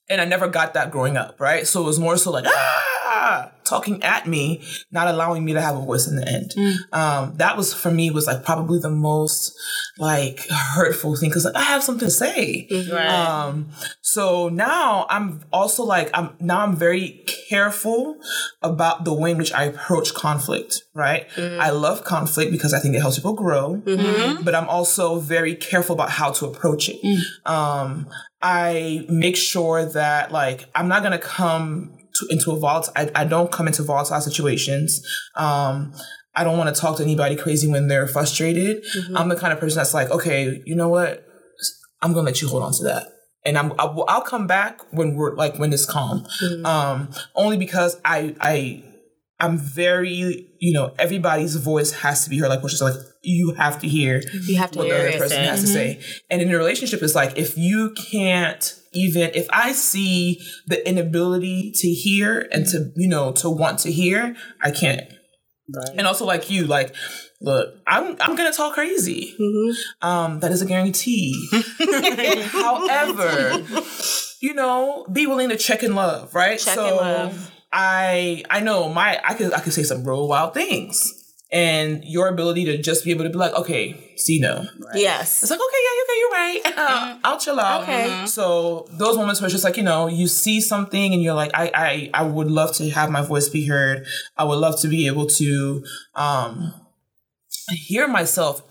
[0.09, 1.67] and I never got that growing up, right?
[1.67, 4.43] So it was more so like, ah, talking at me,
[4.91, 6.49] not allowing me to have a voice in the end.
[6.93, 9.41] Um, that was for me was like probably the most
[9.99, 10.41] like
[10.75, 12.69] hurtful thing because like I have something to say.
[12.93, 13.09] Right.
[13.09, 13.71] Um,
[14.01, 18.17] so now I'm also like I'm now I'm very careful
[18.63, 20.83] about the way in which I approach conflict.
[20.95, 23.81] Right, I love conflict because I think it helps people grow,
[24.45, 26.99] but I'm also very careful about how to approach it.
[27.47, 28.09] Um,
[28.43, 32.93] I make sure that like I'm not gonna come to, into a volatile.
[32.97, 35.05] I, I don't come into volatile situations.
[35.37, 35.95] Um,
[36.35, 38.85] I don't want to talk to anybody crazy when they're frustrated.
[39.15, 41.27] I'm the kind of person that's like, okay, you know what?
[42.01, 43.09] I'm gonna let you hold on to that,
[43.45, 46.27] and I'm I'll, I'll come back when we're like when it's calm.
[46.65, 48.83] Um, only because I I
[49.43, 52.49] I'm very you know everybody's voice has to be heard.
[52.49, 55.17] Like which is like you have to hear You have to what the hear other
[55.17, 55.19] it.
[55.19, 56.01] person has to say.
[56.31, 61.73] And in a relationship, it's like if you can't even if I see the inability
[61.77, 65.03] to hear and to you know to want to hear, I can't.
[65.75, 65.97] Right.
[65.97, 66.95] And also like you, like,
[67.41, 69.35] look, I'm I'm gonna talk crazy.
[69.41, 70.07] Mm-hmm.
[70.09, 71.49] Um, that is a guarantee.
[72.47, 73.65] However,
[74.43, 76.59] you know, be willing to check in love, right?
[76.59, 77.53] Check so in love.
[77.73, 81.19] I I know my I could I could say some real wild things.
[81.55, 84.65] And your ability to just be able to be like, okay, see no.
[84.95, 85.43] Yes.
[85.43, 86.63] It's like, okay, yeah, okay, you're right.
[86.83, 87.21] Mm-hmm.
[87.25, 87.83] I'll chill out.
[87.83, 88.09] Okay.
[88.09, 88.25] Mm-hmm.
[88.25, 91.51] So those moments where it's just like, you know, you see something and you're like,
[91.53, 94.07] I, I, I would love to have my voice be heard.
[94.39, 96.73] I would love to be able to um
[97.69, 98.63] hear myself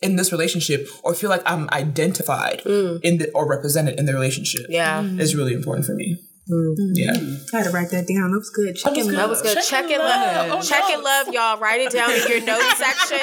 [0.00, 3.00] in this relationship or feel like I'm identified mm.
[3.02, 4.64] in the or represented in the relationship.
[4.70, 5.02] Yeah.
[5.02, 5.20] Mm-hmm.
[5.20, 6.18] Is really important for me.
[6.50, 6.92] Mm-hmm.
[6.94, 7.12] Yeah.
[7.12, 7.54] Mm-hmm.
[7.56, 8.32] I had to write that down.
[8.32, 8.70] That was good.
[8.70, 9.58] Oh, Check in That was good.
[9.62, 10.50] Check, in love.
[10.52, 11.58] Oh, Check in love, y'all.
[11.58, 13.18] Write it down in your notes section.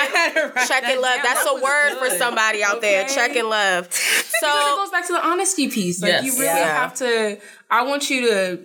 [0.68, 1.20] Check in love.
[1.24, 3.08] That's a word for somebody out there.
[3.08, 3.90] Check in love.
[4.40, 6.00] Because it goes back to the honesty piece.
[6.00, 6.26] Like Yes.
[6.26, 6.80] you really Yeah.
[6.82, 7.40] have to.
[7.72, 8.60] I want you to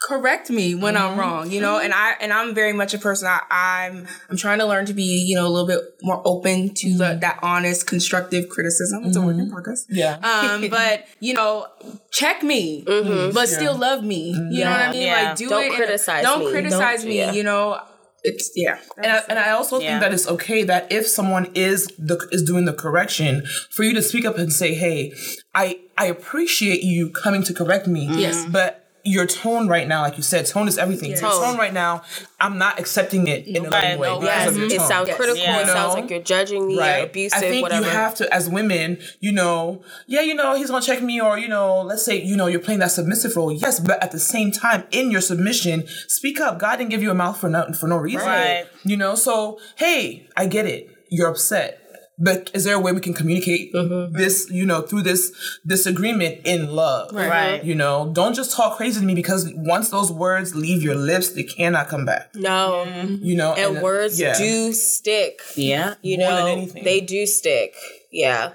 [0.00, 1.20] correct me when I'm mm-hmm.
[1.20, 1.50] wrong.
[1.50, 1.84] You know, mm-hmm.
[1.84, 3.28] and I and I'm very much a person.
[3.28, 6.74] I, I'm I'm trying to learn to be you know a little bit more open
[6.74, 7.20] to the, mm-hmm.
[7.20, 9.04] that honest, constructive criticism.
[9.04, 9.86] It's a work in progress.
[9.88, 10.14] Yeah.
[10.16, 11.66] Um, but you know,
[12.10, 14.30] check me, but still love me.
[14.30, 15.02] You know what I mean?
[15.02, 15.22] Yeah.
[15.22, 15.66] Like do Don't it.
[15.66, 16.50] in a- criticize Don't me.
[16.50, 17.18] criticize Don't- me.
[17.18, 17.32] yeah.
[17.32, 17.80] You know,
[18.22, 18.78] it's yeah.
[18.96, 19.90] And I, and I also Yeah.
[19.90, 23.94] think that it's okay that if someone is the is doing the correction, for you
[23.94, 25.12] to speak up and say, "Hey,
[25.54, 28.46] I I appreciate you coming to correct me." Yes.
[28.50, 31.10] but your tone right now, like you said, tone is everything.
[31.10, 31.42] Your Tone.
[31.42, 32.02] tone right now,
[32.38, 35.08] I'm not accepting it in a loving way no, because Yes, of your it sounds
[35.08, 35.16] Yes.
[35.16, 35.40] critical.
[35.42, 35.60] Yeah.
[35.60, 37.08] It sounds like you're judging me, or right.
[37.08, 37.84] abusive, I think whatever.
[37.86, 41.38] you have to, as women, you know, yeah, you know, he's gonna check me, or
[41.38, 44.20] you know, let's say, you know, you're playing that submissive role, yes, but at the
[44.20, 46.58] same time, in your submission, speak up.
[46.58, 48.66] God didn't give you a mouth for no for no reason, Right.
[48.84, 50.88] You know, so hey, I get it.
[51.10, 51.79] You're upset.
[52.20, 54.14] But is there a way we can communicate mm-hmm.
[54.14, 55.32] this, you know, through this
[55.66, 57.12] disagreement in love?
[57.14, 57.64] Right.
[57.64, 61.30] You know, don't just talk crazy to me because once those words leave your lips,
[61.30, 62.34] they cannot come back.
[62.34, 63.24] no, mm-hmm.
[63.24, 64.36] You know, and words yeah.
[64.36, 65.40] do stick.
[65.56, 65.94] Yeah.
[66.02, 66.84] You More than know, anything.
[66.84, 67.74] they do stick.
[68.10, 68.52] Yeah.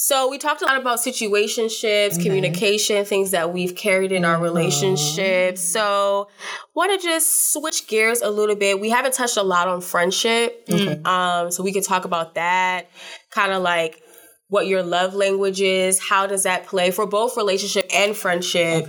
[0.00, 2.22] So we talked a lot about situationships, Mm-hmm.
[2.22, 5.60] communication, things that we've carried in our relationships.
[5.60, 6.28] So
[6.72, 8.78] want to just switch gears a little bit.
[8.78, 10.64] We haven't touched a lot on friendship.
[11.04, 12.88] Um, so we could talk about that.
[13.32, 14.00] Kind of like
[14.46, 18.86] what your love language is, how does that play for both relationship and friendship?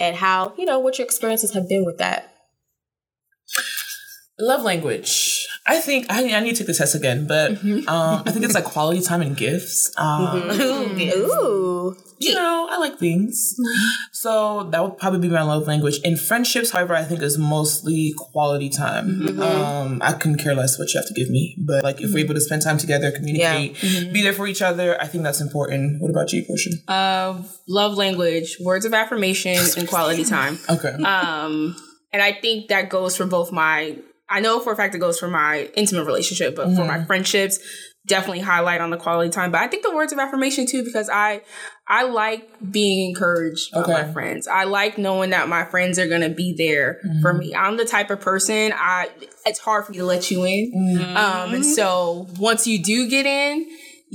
[0.00, 2.34] And how, you know, what your experiences have been with that.
[4.40, 5.33] Love language.
[5.66, 7.52] I think I, I need to take the test again, but
[7.88, 9.90] um, I think it's like quality time and gifts.
[9.96, 11.96] Um, Ooh.
[12.18, 13.54] You know, I like things,
[14.12, 15.98] so that would probably be my love language.
[16.04, 19.40] In friendships, however, I think is mostly quality time.
[19.40, 22.24] Um, I couldn't care less what you have to give me, but like if we're
[22.24, 23.78] able to spend time together, communicate,
[24.12, 26.00] be there for each other, I think that's important.
[26.00, 26.70] What about you, Portia?
[26.88, 30.58] Uh, love language, words of affirmation, and quality time.
[30.70, 30.94] Okay.
[31.04, 31.76] Um,
[32.12, 33.98] and I think that goes for both my.
[34.28, 37.06] I know for a fact it goes for my intimate relationship, but for my mm-hmm.
[37.06, 37.58] friendships,
[38.06, 39.50] definitely highlight on the quality time.
[39.50, 41.42] But I think the words of affirmation too, because I
[41.88, 44.46] I like being encouraged by my friends.
[44.46, 47.38] I like knowing that my friends are gonna be there for mm-hmm.
[47.38, 47.54] me.
[47.54, 49.10] I'm the type of person I
[49.46, 50.72] it's hard for me to let you in.
[50.74, 51.16] Mm-hmm.
[51.16, 53.66] Um, and so once you do get in,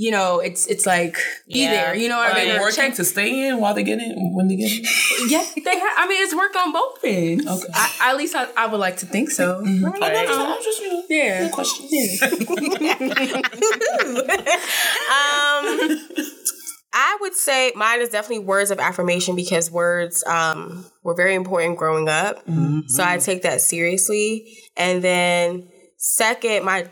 [0.04, 1.14] you know, it's it's like
[1.46, 1.70] be Yeah.
[1.74, 1.94] there.
[1.94, 2.60] You know what Are I they mean?
[2.60, 4.12] working Check- to stay in while they get in?
[4.34, 4.84] When they get in?
[5.28, 5.92] yeah, they have.
[5.98, 7.46] I mean, it's work on both ends.
[7.46, 7.72] Okay.
[7.74, 9.60] I, at least I, I would like to think so.
[9.60, 10.02] Right?
[10.02, 11.48] I'm just, I'm just, you know, Yeah.
[11.50, 11.86] question.
[15.10, 15.96] Um,
[16.92, 21.78] I would say mine is definitely words of affirmation because words um, were very important
[21.78, 22.42] growing up.
[22.88, 24.56] So I take that seriously.
[24.76, 26.88] And then, second, my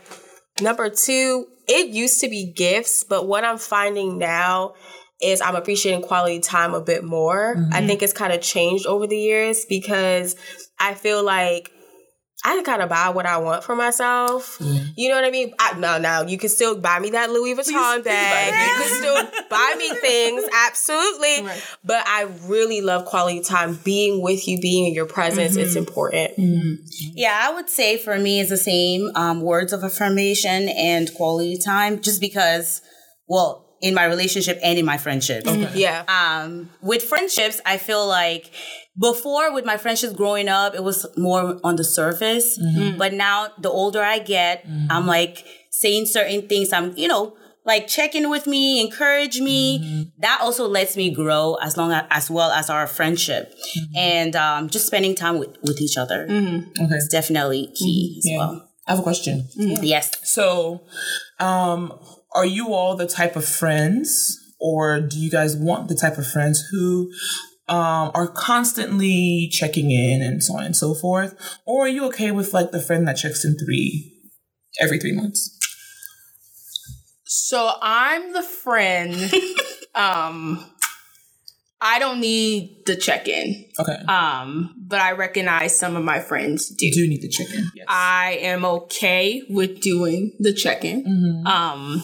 [0.61, 4.73] number two, it used to be gifts, but what I'm finding now
[5.21, 7.51] is I'm appreciating quality time a bit more.
[7.51, 7.87] I mm-hmm.
[7.87, 10.35] think it's kind of changed over the years because
[10.79, 11.71] I feel like
[12.43, 14.57] I can kind of buy what I want for myself.
[14.95, 15.53] You know what I mean?
[15.59, 18.53] I, no, no, you can still buy me that Louis Vuitton bag.
[18.53, 21.49] You can still buy me things, absolutely.
[21.83, 23.77] But I really love quality time.
[23.83, 26.31] Being with you, being in your presence, it's important.
[26.37, 31.57] Yeah, I would say for me it's the same um, words of affirmation and quality
[31.57, 32.81] time, just because,
[33.27, 35.49] well, in my relationship and in my friendships.
[35.73, 36.03] Yeah.
[36.07, 38.51] Um, with friendships, I feel like
[38.99, 42.57] before with my friendships growing up, it was more on the surface.
[42.59, 42.79] Mm-hmm.
[42.81, 42.97] Mm.
[42.97, 44.87] But now, the older I get, mm-hmm.
[44.91, 46.73] I'm like saying certain things.
[46.73, 47.35] I'm, you know,
[47.65, 49.79] like checking with me, encourage me.
[49.79, 50.01] Mm-hmm.
[50.19, 53.53] That also lets me grow as long as, as well as our friendship,
[53.95, 56.23] and um, just spending time with with each other.
[56.23, 56.65] Okay.
[56.77, 58.37] It's definitely key as Yeah.
[58.37, 58.69] well.
[58.87, 59.47] I have a question.
[59.55, 60.11] Yes.
[60.23, 60.81] So,
[61.39, 61.93] um,
[62.33, 66.25] are you all the type of friends, or do you guys want the type of
[66.25, 67.11] friends who
[67.69, 71.35] um, are constantly checking in and so on and so forth?
[71.65, 74.11] Or are you okay with like the friend that checks in three
[74.81, 75.55] every three months?
[77.23, 79.31] So I'm the friend.
[79.95, 80.65] um,
[81.79, 83.65] I don't need the check in.
[83.79, 83.95] Okay.
[84.07, 86.87] Um, but I recognize some of my friends do.
[86.87, 87.69] you do need the check in.
[87.75, 87.85] Yes.
[87.87, 91.43] I am okay with doing the check in.
[91.45, 92.03] Um,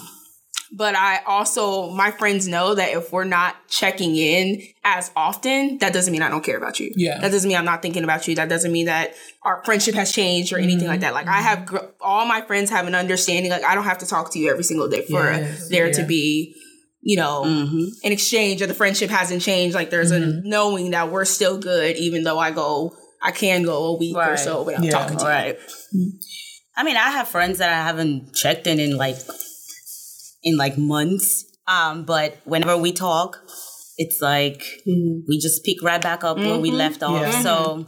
[0.76, 5.94] but I also, my friends know that if we're not checking in as often, that
[5.94, 6.92] doesn't mean I don't care about you.
[6.98, 7.18] Yeah.
[7.22, 8.36] That doesn't mean I'm not thinking about you.
[8.36, 11.02] That doesn't mean that our friendship has changed or anything like mm-hmm.
[11.02, 11.14] that.
[11.14, 13.52] Like I have, gr- all my friends have an understanding.
[13.52, 15.70] Like I don't have to talk to you every single day for Yes.
[15.70, 15.94] there Yeah.
[15.94, 16.56] to be,
[17.00, 17.86] you know, mm-hmm.
[18.04, 19.76] an exchange or the friendship hasn't changed.
[19.76, 20.50] Like there's a mm-hmm.
[20.50, 24.36] knowing that we're still good, even though I go, I can go a week or
[24.36, 24.92] so without Yeah.
[24.92, 25.30] talking to you.
[25.30, 25.58] Right.
[26.76, 29.16] I mean, I have friends that I haven't checked in in like
[30.46, 31.44] in like months.
[31.68, 33.42] Um, but whenever we talk,
[33.98, 35.22] it's like mm-hmm.
[35.28, 36.78] we just pick right back up where we mm-hmm.
[36.78, 37.22] left off.
[37.22, 37.42] Yeah.
[37.42, 37.86] So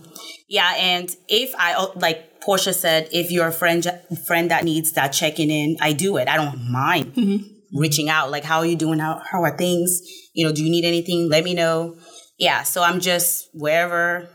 [0.49, 3.85] yeah, and if I oh, like Portia said, if you're a friend
[4.25, 6.27] friend that needs that checking in, I do it.
[6.27, 7.77] I don't mind mm-hmm.
[7.77, 8.31] reaching out.
[8.31, 8.99] Like, how are you doing?
[8.99, 10.01] How how are things?
[10.33, 11.29] You know, do you need anything?
[11.29, 11.97] Let me know.
[12.39, 12.63] Yeah.
[12.63, 14.29] So I'm just wherever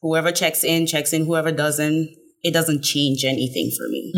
[0.00, 1.26] whoever checks in checks in.
[1.26, 4.12] Whoever doesn't, it doesn't change anything for me.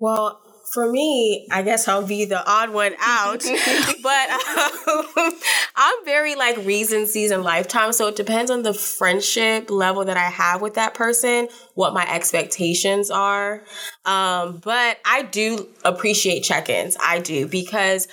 [0.00, 0.40] Well,
[0.74, 3.42] for me, I guess I'll be the odd one out,
[4.02, 5.06] but um,
[5.76, 7.92] I'm very like reason, season, lifetime.
[7.92, 12.06] So it depends on the friendship level that I have with that person, what my
[12.12, 13.62] expectations are.
[14.04, 16.96] Um, but I do appreciate check ins.
[17.00, 18.08] I do because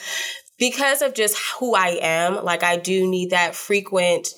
[0.61, 2.45] because of just who I am.
[2.45, 4.29] Like I do need that frequent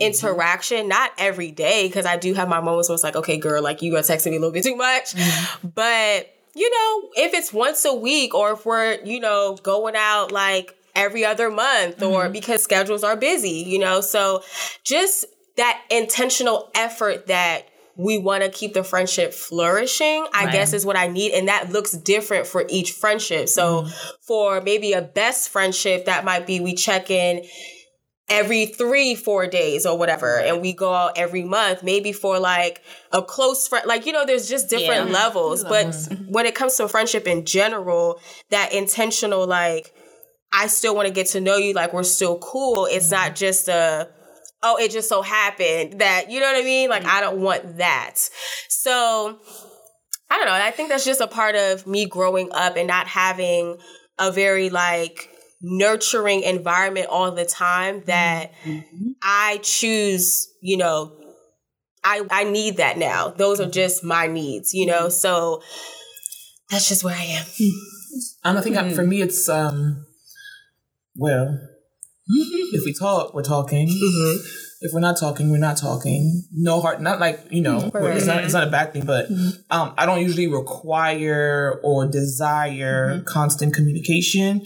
[0.00, 3.62] interaction, not every day, because I do have my moments where it's like, okay, girl,
[3.62, 5.14] like you are texting me a little bit too much.
[5.62, 10.32] But you know, if it's once a week or if we're, you know, going out
[10.32, 12.32] like every other month or mm-hmm.
[12.32, 14.42] because schedules are busy, you know, so
[14.82, 15.24] just
[15.56, 20.52] that intentional effort that we want to keep the friendship flourishing, I Right.
[20.52, 21.32] guess is what I need.
[21.32, 23.48] And that looks different for each friendship.
[23.48, 24.10] So mm-hmm.
[24.22, 27.44] for maybe a best friendship, that might be we check in
[28.30, 30.38] every three, four days or whatever.
[30.38, 33.84] And we go out every month, maybe for like a close friend.
[33.86, 35.12] Like, you know, there's just different Yeah.
[35.14, 35.64] levels.
[35.64, 36.14] But mm-hmm.
[36.14, 36.32] Mm-hmm.
[36.32, 38.20] when it comes to friendship in general,
[38.50, 39.92] that intentional, like,
[40.52, 42.86] I still want to get to know you, like, we're still cool.
[42.86, 43.34] It's not mm-hmm.
[43.34, 44.08] just a,
[44.62, 46.88] oh, it just so happened that, you know what I mean?
[46.88, 48.16] Like, I don't want that.
[48.68, 49.38] So,
[50.30, 50.52] I don't know.
[50.52, 53.78] I think that's just a part of me growing up and not having
[54.18, 55.28] a very like
[55.62, 58.52] nurturing environment all the time that
[59.22, 61.12] I choose, you know,
[62.02, 63.28] I I need that now.
[63.28, 65.08] Those are just my needs, you know.
[65.10, 65.62] So
[66.70, 67.46] that's just where I am.
[68.44, 70.06] Um, I think I- for me, it's um,
[71.16, 71.58] well,
[72.28, 73.88] if we talk, we're talking.
[74.82, 76.44] If we're not talking, we're not talking.
[76.52, 79.28] No heart, not like you know, we're- it's not it's not a bad thing, but
[79.70, 84.62] um, I don't usually require or desire constant communication.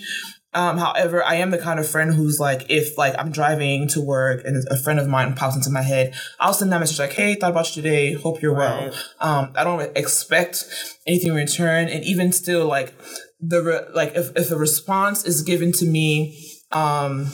[0.54, 4.00] Um, however, I am the kind of friend who's like, if like I'm driving to
[4.00, 7.12] work and a friend of mine pops into my head, I'll send that message like,
[7.12, 8.12] "Hey, thought about you today.
[8.12, 10.64] Hope you're well." Um, I don't expect
[11.06, 12.94] anything in return, and even still, like
[13.40, 16.38] the re- like if if a response is given to me,
[16.70, 17.26] um,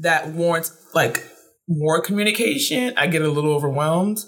[0.00, 1.24] that warrants like
[1.68, 4.18] more communication, I get a little overwhelmed.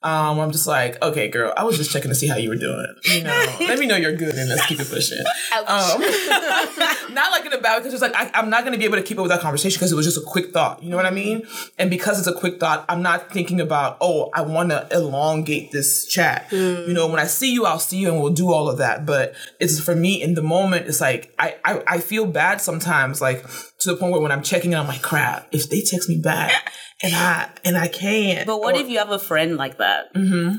[0.00, 2.56] Um, I'm just like, okay, girl, I was just checking to see how you were
[2.56, 2.86] doing.
[3.04, 5.18] You know, let me know you're good and let's keep it pushing.
[5.66, 6.00] Um,
[7.14, 8.96] not like in a bad because it's like I, I'm not going to be able
[8.96, 10.80] to keep up with that conversation because it was just a quick thought.
[10.84, 11.42] You know what I mean?
[11.78, 15.72] And because it's a quick thought, I'm not thinking about oh, I want to elongate
[15.72, 16.46] this chat.
[16.52, 19.04] You know, when I see you, I'll see you and we'll do all of that.
[19.04, 20.86] But it's for me in the moment.
[20.86, 23.42] It's like I I, I feel bad sometimes, like
[23.78, 25.48] to the point where when I'm checking, in, I'm like, crap.
[25.50, 26.72] If they text me back
[27.02, 28.46] and I and I can't.
[28.46, 30.06] But what or- if you have a friend like that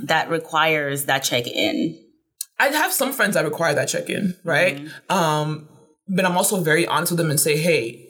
[0.06, 1.98] that requires that check in?
[2.62, 4.82] I have some friends that require that check in, right?
[5.10, 5.70] Um,
[6.10, 8.06] but I'm also very honest with them and say, hey,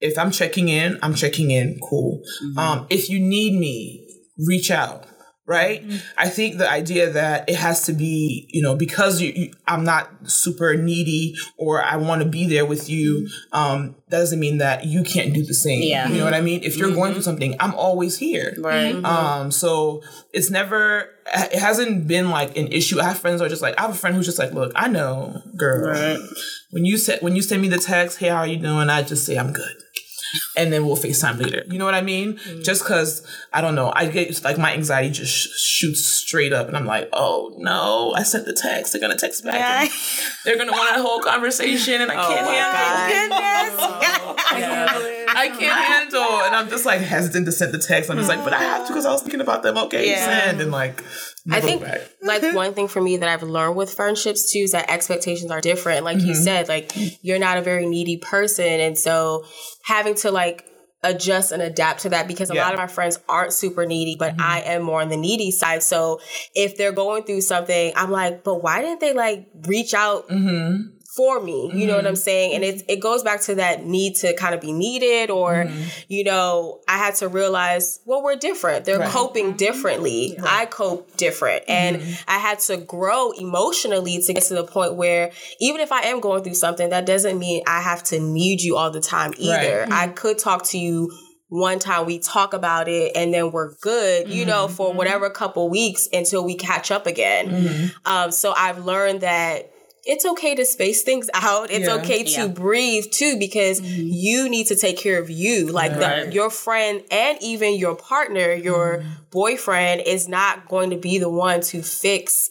[0.00, 1.78] if I'm checking in, I'm checking in.
[1.82, 2.20] Cool.
[2.58, 4.06] Um, if you need me,
[4.46, 5.06] reach out.
[5.48, 5.82] Right.
[6.18, 9.82] I think the idea that it has to be, you know, because you, you I'm
[9.82, 14.58] not super needy or I want to be there with you, um, that doesn't mean
[14.58, 15.82] that you can't do the same.
[15.82, 16.06] Yeah.
[16.06, 16.62] You know what I mean?
[16.62, 18.54] If you're going through something, I'm always here.
[18.58, 18.94] Right.
[19.02, 20.02] Um, so
[20.34, 23.00] it's never, it hasn't been like an issue.
[23.00, 24.72] I have friends who are just like, I have a friend who's just like, look,
[24.76, 25.92] I know, girl.
[25.92, 26.18] Right.
[26.72, 28.90] When you said when you send me the text, hey, how are you doing?
[28.90, 29.76] I just say I'm good.
[30.56, 31.64] And then we'll FaceTime later.
[31.70, 32.34] You know what I mean?
[32.38, 32.64] Mm.
[32.64, 36.68] Just cause I don't know, I get like my anxiety just sh- shoots straight up,
[36.68, 38.92] and I'm like, oh no, I sent the text.
[38.92, 39.54] They're gonna text back.
[39.56, 39.90] and
[40.44, 43.38] they're gonna want a whole conversation, and I Oh can't handle.
[45.30, 48.10] I can't handle, and I'm just like hesitant to send the text.
[48.10, 49.76] I'm just like, but I have to because I was thinking about them.
[49.78, 50.24] Okay, Yeah.
[50.46, 51.04] send, and like,
[51.50, 51.84] I think
[52.22, 55.60] like one thing for me that I've learned with friendships too is that expectations are
[55.60, 56.04] different.
[56.04, 56.42] Like you mm-hmm.
[56.42, 58.80] said, like you're not a very needy person.
[58.80, 59.44] And so
[59.84, 60.64] having to like
[61.02, 62.64] adjust and adapt to that because a Yeah.
[62.64, 64.42] lot of my friends aren't super needy, but mm-hmm.
[64.42, 65.82] I am more on the needy side.
[65.82, 66.20] So
[66.54, 70.97] if they're going through something, I'm like, but why didn't they like reach out mm-hmm.
[71.18, 71.68] For me?
[71.74, 72.20] You know what I'm mm-hmm.
[72.20, 72.54] saying?
[72.54, 75.82] And it, it goes back to that need to kind of be needed or, mm-hmm.
[76.06, 78.84] you know, I had to realize, well, we're different.
[78.84, 80.38] They're coping differently.
[80.40, 81.64] I cope different.
[81.66, 82.30] And mm-hmm.
[82.30, 86.20] I had to grow emotionally to get to the point where even if I am
[86.20, 89.80] going through something, that doesn't mean I have to need you all the time either.
[89.80, 89.92] Right.
[89.92, 91.10] I could talk to you
[91.48, 95.68] one time we talk about it and then we're good, you know, for whatever couple
[95.68, 97.90] weeks until we catch up again.
[98.04, 99.72] Um, so I've learned that
[100.08, 101.70] it's okay to space things out.
[101.70, 101.96] It's Yeah.
[101.96, 102.46] okay to Yeah.
[102.46, 104.08] breathe too because mm-hmm.
[104.10, 105.66] you need to take care of you.
[105.66, 109.08] Like the, your friend and even your partner, your mm-hmm.
[109.30, 112.48] boyfriend is not going to be the one to fix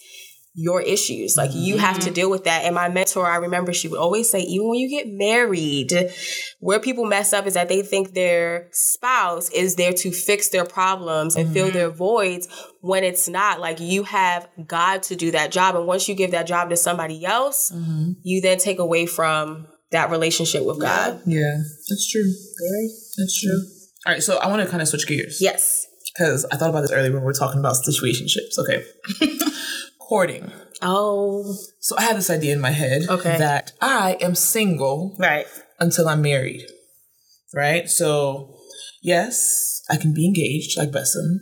[0.60, 1.38] your issues.
[1.38, 2.14] Like you have to mm-hmm.
[2.14, 2.64] deal with that.
[2.66, 5.94] And my mentor, I remember she would always say, even when you get married,
[6.60, 10.66] where people mess up is that they think their spouse is there to fix their
[10.66, 11.98] problems and fill their mm-hmm.
[11.98, 12.48] voids
[12.82, 13.60] when it's not.
[13.60, 15.76] Like you have God to do that job.
[15.76, 18.14] And once you give that job to somebody else, mm-hmm.
[18.24, 21.22] you then take away from that relationship with God.
[21.28, 21.56] Yeah,
[21.88, 22.26] that's true.
[23.18, 23.62] That's true.
[24.08, 25.38] All right, so I want to kind of switch gears.
[25.40, 25.86] Yes.
[26.18, 28.58] Because I thought about this earlier when we were talking about situationships.
[28.58, 28.84] Okay.
[30.08, 30.52] Courting.
[30.82, 31.44] Oh,
[31.80, 33.38] So I had this idea in my head Okay.
[33.38, 35.46] that I am single Right.
[35.80, 36.62] until I'm married.
[37.54, 37.90] Right?
[37.90, 38.56] So,
[39.02, 41.40] yes, I can be engaged like Besson.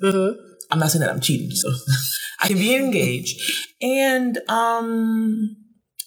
[0.72, 1.70] I'm not saying that I'm cheating, so
[2.41, 3.39] I can be engaged.
[3.82, 5.55] And um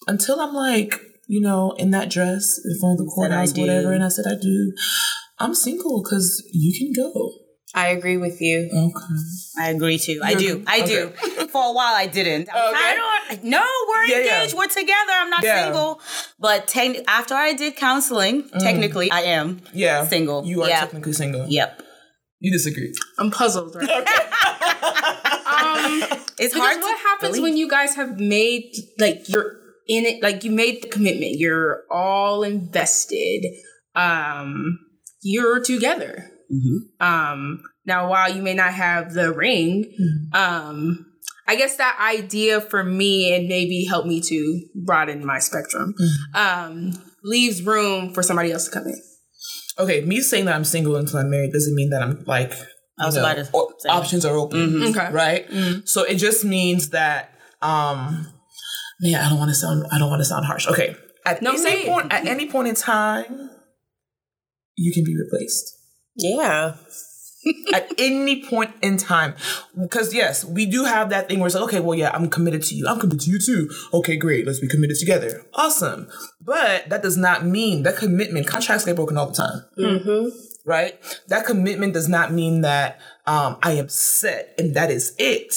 [0.09, 4.03] until I'm like, you know, in that dress in front of the courthouse, whatever, and
[4.03, 4.73] I said I do,
[5.39, 7.13] I'm single because you can go.
[7.75, 8.69] I agree with you.
[8.73, 9.15] Okay.
[9.61, 10.21] I agree too.
[10.25, 10.65] I You're do.
[10.67, 10.87] I Okay.
[10.87, 11.09] do.
[11.53, 12.49] For a while, I didn't.
[12.53, 12.79] I Okay.
[12.79, 12.95] I
[13.31, 14.37] don't, no, we're Yeah, yeah.
[14.39, 14.55] engaged.
[14.57, 15.13] We're together.
[15.13, 15.65] I'm not Yeah.
[15.65, 16.01] single.
[16.39, 19.61] But te- after I did counseling, technically, I am.
[19.75, 20.07] Yeah.
[20.07, 20.47] Single.
[20.47, 20.81] You are Yeah.
[20.81, 21.47] technically single.
[21.49, 21.83] Yep.
[22.41, 22.93] You disagree.
[23.19, 23.75] I'm puzzled.
[23.77, 23.89] Right?
[25.49, 26.03] um,
[26.39, 26.79] It's hard.
[26.81, 27.43] what to happens believe.
[27.43, 29.57] when you guys have made like you're
[29.89, 33.45] in it, like you made the commitment, you're all invested,
[33.97, 34.79] um,
[35.23, 36.31] you're together.
[36.53, 37.05] Mm-hmm.
[37.07, 40.35] Um, now, while you may not have the ring, Mm-hmm.
[40.35, 41.05] um,
[41.47, 46.37] I guess that idea for me and maybe help me to broaden my spectrum, Mm-hmm.
[46.37, 49.01] um, leaves room for somebody else to come in.
[49.79, 52.53] Okay, me saying that I'm single until I'm married doesn't mean that I'm like
[53.01, 53.89] I was know, about to o- say.
[53.89, 54.83] options are open.
[54.83, 55.11] Okay.
[55.13, 55.47] Right?
[55.85, 57.31] So it just means that
[57.63, 58.27] um
[59.01, 60.67] man, I don't want to sound I don't want to sound harsh.
[60.67, 60.97] Okay.
[61.25, 63.51] At No, any point at any point in time,
[64.77, 65.78] you can be replaced.
[66.19, 66.75] Yeah.
[67.73, 69.35] at any point in time.
[69.81, 72.63] Because yes, we do have that thing where it's like, okay, well, yeah, I'm committed
[72.65, 72.87] to you.
[72.87, 73.71] I'm committed to you too.
[73.93, 74.47] Okay, great.
[74.47, 75.43] Let's be committed together.
[75.55, 76.09] Awesome.
[76.41, 79.65] But that does not mean that commitment, contracts get broken all the time.
[79.79, 80.29] Mm-hmm.
[80.65, 80.99] Right?
[81.29, 85.55] That commitment does not mean that um, I am set and that is it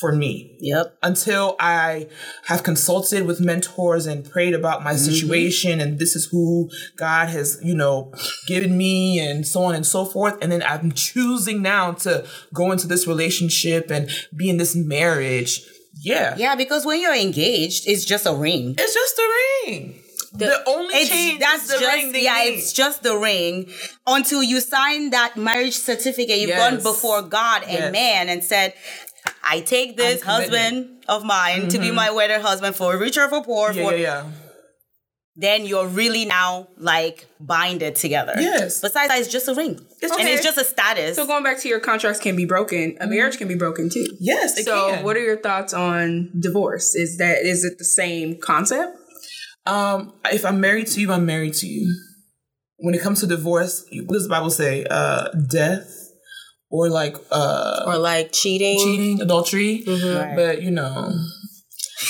[0.00, 0.96] for me Yep.
[1.02, 2.08] until I
[2.46, 5.10] have consulted with mentors and prayed about my mm-hmm.
[5.12, 8.12] situation and this is who God has, you know,
[8.46, 10.36] given me and so on and so forth.
[10.40, 15.62] And then I'm choosing now to go into this relationship and be in this marriage.
[16.00, 16.36] Yeah.
[16.36, 18.74] Yeah, because when you're engaged, it's just a ring.
[18.78, 19.28] It's just a
[19.66, 20.02] ring.
[20.32, 22.58] The, only It's change that's the just ring yeah, need.
[22.58, 23.70] it's just the ring
[24.06, 26.38] until you sign that marriage certificate.
[26.38, 26.70] You've Yes.
[26.70, 27.92] gone before God and Yes.
[27.92, 28.74] man and said,
[29.42, 33.72] "I take this husband of mine to be my wedded husband for richer for poor."
[33.72, 34.30] yeah, for yeah, yeah.
[35.36, 38.34] then you're really now like binded together.
[38.38, 38.80] Yes.
[38.80, 41.16] Besides that, it's just a ring, It's and it's just a status.
[41.16, 44.06] So going back to your contracts can be broken, a marriage can be broken too.
[44.20, 45.04] Yes, it So, can.
[45.04, 46.94] what are your thoughts on divorce?
[46.94, 48.96] Is that is it the same concept?
[49.66, 51.94] Um, if I'm married to you, I'm married to you.
[52.78, 54.86] When it comes to divorce, what does the Bible say?
[54.88, 55.92] Uh, death
[56.70, 58.78] or like uh, Or like cheating.
[58.78, 59.84] cheating, adultery.
[59.86, 60.34] Right.
[60.36, 61.12] But you know,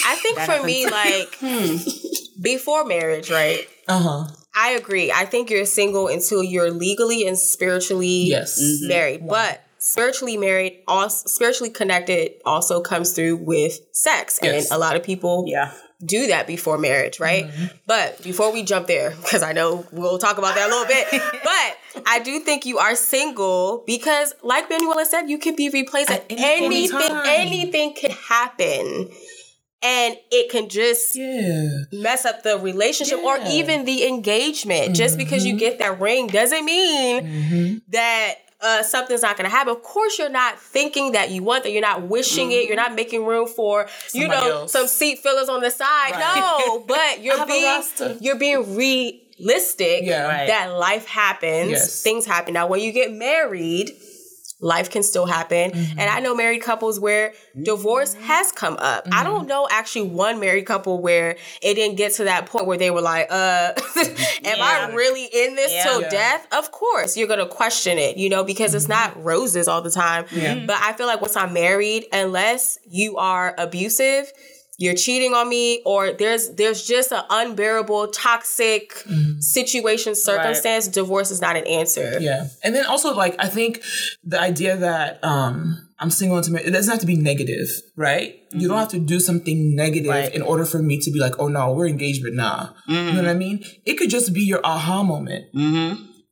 [0.07, 1.39] I think That for me, like
[2.43, 3.67] before marriage, right?
[3.89, 4.35] uh huh.
[4.55, 5.13] I agree.
[5.13, 8.59] I think you're single until you're legally and spiritually Yes.
[8.83, 9.27] married.
[9.29, 14.65] But spiritually married, also spiritually connected, also comes through with sex, Yes.
[14.71, 15.73] and a lot of people yeah,
[16.05, 17.47] do that before marriage, right?
[17.47, 17.67] Mm-hmm.
[17.87, 21.07] But before we jump there, because I know we'll talk about that a little bit,
[21.45, 26.11] but I do think you are single because, like Manuela said, you can be replaced
[26.11, 26.99] at, At any anything.
[26.99, 27.23] time.
[27.27, 29.11] Anything can happen,
[29.83, 31.69] and it can just Yeah.
[31.91, 34.95] mess up the relationship or even the engagement.
[34.95, 35.59] Just because you mm-hmm.
[35.59, 37.79] get that ring doesn't mean mm-hmm.
[37.89, 39.75] that uh, something's not going to happen.
[39.75, 41.71] Of course, you're not thinking that you want that.
[41.71, 42.67] You're not wishing it.
[42.67, 44.73] You're not making room for you know else.
[44.73, 46.13] some seat fillers on the side.
[46.13, 46.65] Right.
[46.67, 47.83] No, but you're being
[48.21, 50.01] you're being realistic.
[50.03, 50.27] Yeah.
[50.27, 50.47] Right.
[50.49, 51.71] that life happens.
[51.71, 52.03] Yes.
[52.03, 52.55] Things happen.
[52.55, 53.93] Now, when you get married.
[54.61, 55.71] Life can still happen.
[55.71, 56.01] Mm-hmm.
[56.01, 57.33] And I know married couples where
[57.63, 59.07] divorce has come up.
[59.07, 59.25] I Mm-hmm.
[59.25, 62.91] don't know actually one married couple where it didn't get to that point where they
[62.91, 63.73] were like, uh,
[64.45, 65.83] am I really in this Yeah.
[65.85, 66.11] till Yeah.
[66.11, 66.47] death?
[66.53, 70.25] Of course, you're gonna question it, you know, because it's not roses all the time.
[70.67, 74.33] But I feel like once I'm married, unless you are abusive,
[74.79, 79.41] you're cheating on me, or there's there's just an unbearable, toxic mm-hmm.
[79.41, 82.19] situation, circumstance, divorce is not an answer.
[82.21, 82.47] Yeah.
[82.63, 83.83] And then also like I think
[84.23, 87.69] the idea that um I'm single and to marry, it doesn't have to be negative,
[87.97, 88.41] right?
[88.53, 88.79] You don't mm-hmm.
[88.79, 90.33] have to do something negative Right.
[90.33, 92.69] in order for me to be like, oh no, we're engaged, but nah.
[92.87, 93.17] You know mm-hmm.
[93.17, 93.65] what I mean?
[93.85, 95.47] It could just be your aha moment.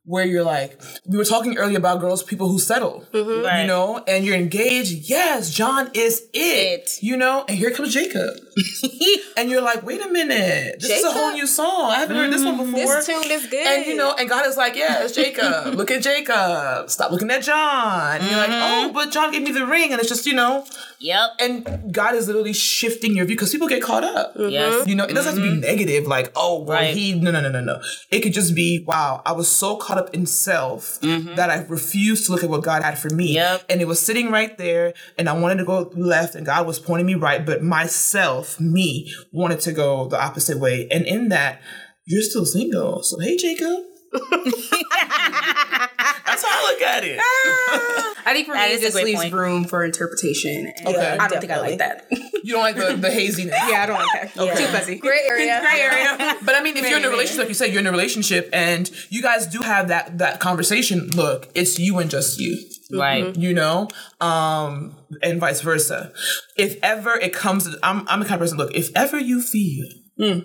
[0.07, 3.45] Where you're like, we were talking earlier about girls, people who settle, mm-hmm.
[3.45, 3.61] Right.
[3.61, 5.09] you know, and you're engaged.
[5.09, 7.03] Yes, John is it, It.
[7.03, 8.37] you know, and here comes Jacob.
[9.37, 11.91] and you're like, wait a minute, this is a whole new song.
[11.91, 12.73] I haven't heard this one mm-hmm.
[12.73, 12.95] before.
[12.95, 13.67] This tune is good.
[13.67, 15.73] And you know, and God is like, yeah, it's Jacob.
[15.75, 16.89] Look at Jacob.
[16.89, 18.21] Stop looking at John.
[18.21, 18.89] And you're like, mm-hmm.
[18.89, 20.65] oh, but John gave me the ring, and it's just, you know,
[20.99, 21.29] Yep.
[21.39, 24.33] and God is literally shifting your view because people get caught up.
[24.37, 24.87] Yes.
[24.87, 26.95] You know, it doesn't have to be negative, like, oh, well, Right.
[26.95, 27.81] he, no, no, no, no, no.
[28.09, 31.35] It could just be, wow, I was so caught up in self mm-hmm.
[31.35, 33.33] that I refused to look at what God had for me.
[33.33, 33.65] Yep.
[33.69, 36.79] And it was sitting right there, and I wanted to go left, and God was
[36.79, 40.87] pointing me right, but myself, me, wanted to go the opposite way.
[40.89, 41.61] And in that,
[42.05, 43.03] you're still single.
[43.03, 43.83] So, hey, Jacob.
[46.37, 47.19] That's how I look at it.
[47.19, 48.13] Ah.
[48.27, 49.33] I think for That me, is it just leaves point.
[49.33, 50.71] room for interpretation.
[50.77, 51.17] And Okay.
[51.19, 52.07] I don't think I like that.
[52.43, 53.53] You don't like the, the haziness.
[53.67, 54.57] yeah, I don't like that.
[54.57, 54.95] Too fuzzy.
[54.99, 55.59] Gray area.
[55.69, 56.37] Gray area.
[56.45, 58.49] But I mean, if you're in a relationship, like you said, you're in a relationship,
[58.53, 61.09] and you guys do have that that conversation.
[61.09, 62.57] Look, it's you and just you.
[62.89, 63.25] Right.
[63.25, 63.41] Mm-hmm.
[63.41, 63.89] You know,
[64.21, 66.13] um, and vice versa.
[66.55, 68.57] If ever it comes, I'm I'm the kind of person.
[68.57, 69.85] Look, if ever you feel
[70.17, 70.39] hmm.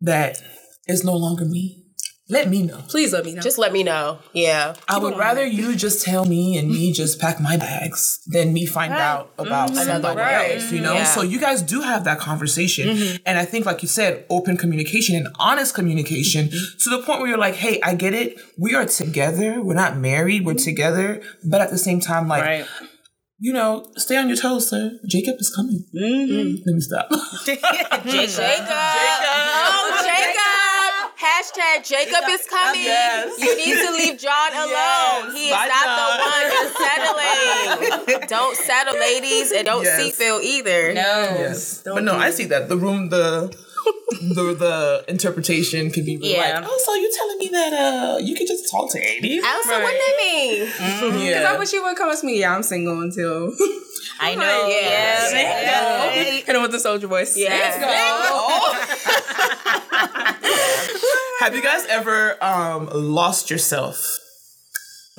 [0.00, 0.40] that
[0.86, 1.85] it's no longer me,
[2.28, 2.82] let me know.
[2.88, 3.40] Please let me know.
[3.40, 4.18] Just let me know.
[4.32, 4.74] Yeah.
[4.88, 8.66] I would rather you just tell me and me just pack my bags than me
[8.66, 9.78] find out about mm-hmm.
[9.84, 10.56] somebody Right.
[10.56, 10.94] else, you know?
[10.94, 11.04] Yeah.
[11.04, 12.88] So you guys do have that conversation.
[12.88, 13.16] Mm-hmm.
[13.26, 17.28] And I think, like you said, open communication and honest communication to the point where
[17.28, 18.36] you're like, hey, I get it.
[18.58, 19.62] We are together.
[19.62, 20.44] We're not married.
[20.44, 21.22] We're together.
[21.48, 22.66] But at the same time, like, Right.
[23.38, 24.98] you know, stay on your toes, sir.
[25.08, 25.84] Jacob is coming.
[25.94, 27.08] Let me stop.
[27.44, 27.62] Jacob.
[28.04, 28.66] Jacob.
[28.68, 30.05] Oh, Jacob.
[31.46, 32.82] Hashtag Jacob is coming.
[32.82, 33.38] Yes.
[33.38, 34.70] You need to leave John alone.
[34.70, 35.34] Yes.
[35.34, 38.28] He is Bye, not the one that's settling.
[38.28, 40.00] don't settle, ladies, and don't Yes.
[40.02, 40.94] seat fill either.
[40.94, 41.02] No.
[41.02, 41.82] yes.
[41.84, 42.68] But no, I see that.
[42.68, 43.54] The room, the.
[44.34, 46.58] the the interpretation could be really Yeah.
[46.60, 49.38] like, oh, so you telling me that uh you could just talk to Andy?
[49.38, 50.66] Elsa, what that mean?
[51.26, 52.40] Because I wish you would come with me.
[52.40, 53.52] Yeah, I'm single until.
[54.20, 54.68] I know.
[54.68, 55.30] Yeah.
[55.30, 56.10] Yeah.
[56.10, 57.36] Hit him with the soldier voice.
[57.36, 57.52] Yeah.
[61.40, 64.18] Have you guys ever um lost yourself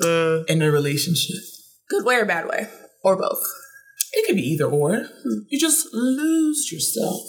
[0.02, 1.36] uh, in a relationship?
[1.88, 2.68] Good way or bad way?
[3.04, 3.42] Or both.
[4.12, 5.06] It could be either or.
[5.48, 7.22] You just lose yourself.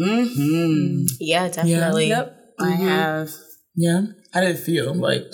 [0.00, 1.06] Mm-hmm.
[1.20, 2.08] Yeah, definitely.
[2.08, 2.36] Yep.
[2.60, 3.30] I have.
[3.76, 4.02] Yeah.
[4.32, 4.94] How did it feel?
[4.94, 5.24] Like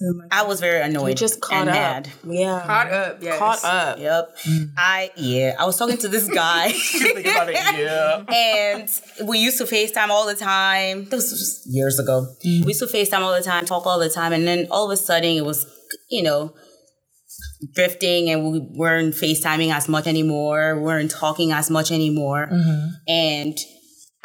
[0.00, 1.08] Oh I was very annoyed.
[1.08, 1.74] You just caught and up.
[1.74, 2.10] mad.
[2.24, 2.62] Yeah.
[2.64, 3.18] Caught up.
[3.20, 3.38] Yes.
[3.38, 3.98] Caught up.
[3.98, 4.36] Yep.
[4.46, 4.72] Mm.
[4.76, 5.56] I yeah.
[5.58, 6.66] I was talking to this guy.
[6.66, 8.24] about it, yeah.
[8.28, 11.06] and we used to FaceTime all the time.
[11.06, 12.26] This was just years ago.
[12.46, 12.64] Mm.
[12.64, 14.92] We used to FaceTime all the time, talk all the time, and then all of
[14.92, 15.66] a sudden it was,
[16.08, 16.54] you know,
[17.74, 20.76] drifting, and we weren't FaceTiming as much anymore.
[20.76, 22.88] We weren't talking as much anymore, mm-hmm.
[23.08, 23.58] and.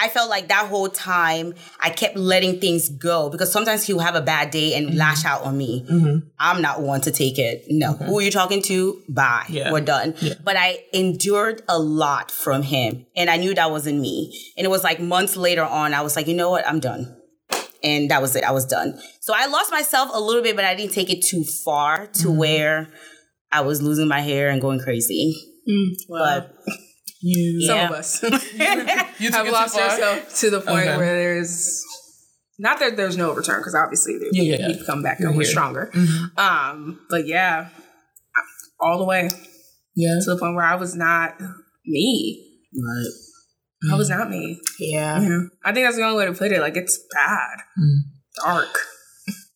[0.04, 4.16] I felt like that whole time I kept letting things go because sometimes he'll have
[4.16, 4.98] a bad day and mm-hmm.
[4.98, 5.86] lash out on me.
[5.90, 6.28] Mm-hmm.
[6.38, 7.64] I'm not one to take it.
[7.70, 7.94] No.
[7.94, 9.02] Who are you talking to?
[9.08, 9.46] Bye.
[9.48, 9.72] Yeah.
[9.72, 10.14] We're done.
[10.44, 14.38] But I endured a lot from him and I knew that wasn't me.
[14.58, 16.68] And it was like months later on, I was like, you know what?
[16.68, 17.16] I'm done.
[17.82, 18.44] And that was it.
[18.44, 19.00] I was done.
[19.22, 22.28] So I lost myself a little bit, but I didn't take it too far to
[22.28, 22.38] mm-hmm.
[22.38, 22.90] where
[23.54, 25.34] I was losing my hair and going crazy.
[25.70, 25.96] Mm.
[26.10, 26.54] But
[27.26, 27.90] You Some Yeah.
[27.90, 28.22] of us
[29.20, 29.90] you have lost far?
[29.90, 30.98] ourselves to the point Okay.
[30.98, 31.82] where there's
[32.60, 34.68] not that there's no return because obviously there- Yeah, yeah, yeah.
[34.76, 35.52] we've come back You're and we're here.
[35.52, 35.90] stronger.
[35.94, 36.38] Mm-hmm.
[36.38, 37.70] Um, but yeah,
[38.80, 39.30] all the way
[39.96, 40.20] Yeah.
[40.22, 41.40] to the point where I was not
[41.86, 42.46] me.
[43.92, 44.18] I was mm.
[44.18, 44.60] not me.
[44.80, 45.22] Yeah.
[45.22, 45.40] Yeah.
[45.64, 46.60] I think that's the only way to put it.
[46.60, 48.00] Like it's bad, mm.
[48.44, 48.78] dark.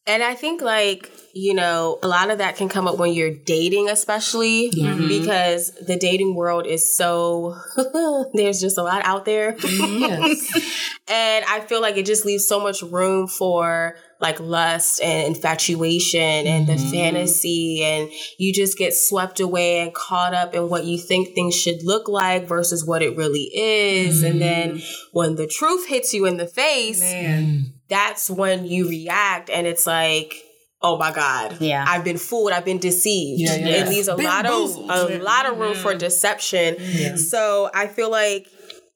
[0.07, 3.33] And I think like, you know, a lot of that can come up when you're
[3.33, 5.07] dating, especially mm-hmm.
[5.07, 7.57] because the dating world is so
[8.33, 9.49] there's just a lot out there.
[11.09, 16.47] and I feel like it just leaves so much room for like lust and infatuation
[16.47, 16.89] and the mm-hmm.
[16.89, 21.53] fantasy and you just get swept away and caught up in what you think things
[21.53, 24.23] should look like versus what it really is.
[24.23, 24.39] And mm-hmm.
[24.39, 24.81] then
[25.11, 27.73] when the truth hits you in the face, Man.
[27.89, 30.43] That's when you react and it's like
[30.81, 31.59] oh my god.
[31.59, 31.83] Yeah.
[31.88, 32.51] i've been fooled.
[32.51, 33.41] I've been deceived.
[33.41, 33.83] Yeah, yeah.
[33.83, 35.99] it leaves a lot of a lot of room for mm-hmm.
[35.99, 37.17] deception.
[37.17, 38.47] So i feel like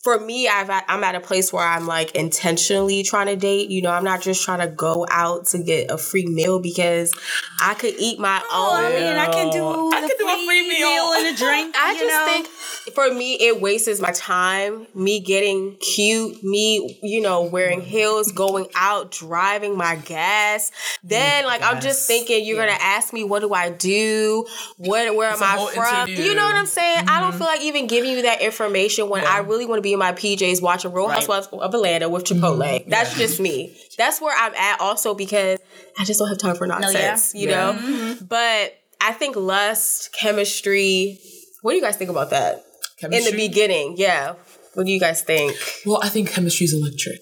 [0.04, 3.82] for me I've, i'm at a place where i'm like intentionally trying to date you
[3.82, 7.14] know i'm not just trying to go out to get a free meal because
[7.62, 10.68] i could eat my Oh, I mean, I can do I can do a free
[10.68, 11.14] meal.
[11.14, 11.76] and a drink.
[11.78, 12.26] I you just know?
[12.26, 12.48] think
[12.96, 14.88] for me it wastes my time.
[14.96, 20.72] Me getting cute, me you know wearing heels, going out, driving my gas.
[21.04, 24.46] Then like I'm just thinking you're gonna ask me what do I do?
[24.78, 26.08] What where am I from?
[26.10, 26.24] interview.
[26.24, 27.06] You know what I'm saying?
[27.08, 29.91] I don't feel like even giving you that information when I really want to be
[29.92, 31.16] be in my PJs watching Real Right.
[31.16, 32.58] Housewives of Atlanta with Chipotle.
[32.64, 32.90] Mm-hmm.
[32.90, 33.76] That's just me.
[33.98, 35.60] That's where I'm at also because
[36.00, 37.72] I just don't have time for nonsense, you Yeah.
[37.72, 37.80] know?
[37.80, 38.26] Mm-hmm.
[38.26, 41.20] But I think lust, chemistry,
[41.62, 42.64] what do you guys think about that?
[43.04, 44.36] In the beginning, yeah.
[44.76, 45.58] What do you guys think?
[45.86, 47.20] Well, I think chemistry is electric.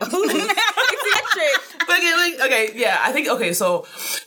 [0.00, 0.56] Electric.
[1.88, 3.52] Like, like, okay, yeah, I think okay.
[3.52, 3.86] So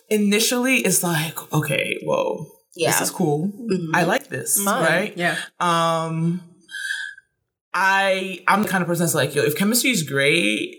[0.09, 2.91] initially, it's like, okay, whoa, Yeah.
[2.91, 3.47] this is cool.
[3.49, 3.93] Mm-hmm.
[3.95, 5.13] I like this, right?
[5.17, 5.35] Yeah.
[5.59, 6.41] Um,
[7.73, 10.75] I I'm the kind of person that's like, yo, if chemistry is great,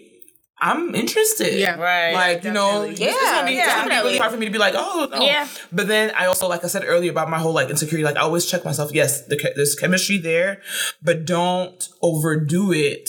[0.62, 1.59] I'm interested.
[1.59, 1.76] Yeah.
[1.80, 2.12] Right.
[2.12, 3.07] Like you know, Definitely.
[3.07, 4.09] it's gonna be, Yeah, it's gonna be definitely.
[4.11, 5.22] really hard for me to be like, oh, no.
[5.24, 5.49] Yeah.
[5.72, 8.20] But then I also, like I said earlier about my whole like insecurity, like I
[8.20, 8.91] always check myself.
[8.93, 10.61] Yes, the, there's chemistry there,
[11.03, 13.09] but don't overdo it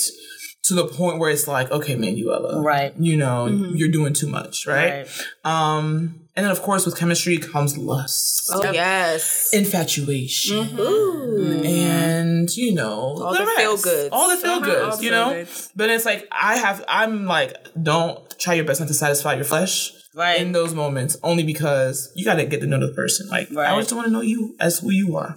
[0.63, 2.93] to the point where it's like, okay, Manuela, Right.
[2.97, 5.07] You know, you're doing too much, right?
[5.07, 5.25] Right.
[5.43, 9.49] Um, and then of course with chemistry comes lust, Oh, yes.
[9.53, 10.79] infatuation, mm-hmm.
[10.79, 11.63] Ooh.
[11.63, 13.57] and you know All the rest.
[13.59, 14.09] feel-goods.
[14.11, 15.29] all the feel all goods, the you know.
[15.29, 15.69] feel-goods.
[15.75, 19.45] But it's like I have, I'm like, don't try your best not to satisfy your
[19.45, 19.93] flesh.
[20.13, 20.41] Right.
[20.41, 23.29] In those moments, only because you got to get to know the person.
[23.29, 23.79] Like, I Right.
[23.79, 25.33] just want to know you as who you are.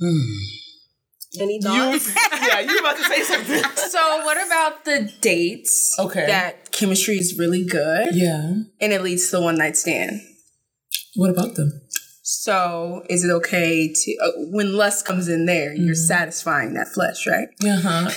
[1.40, 2.14] Any thoughts?
[2.32, 3.62] yeah, you're about to say something.
[3.94, 5.96] So what about the dates?
[6.00, 6.26] Okay.
[6.26, 8.52] That chemistry is really good yeah.
[8.80, 10.20] and it leads to the one night stand.
[11.16, 11.80] What about them?
[12.22, 17.26] So is it okay to uh, when lust comes in there, you're satisfying that flesh,
[17.26, 17.48] right?
[17.64, 18.10] Uh huh.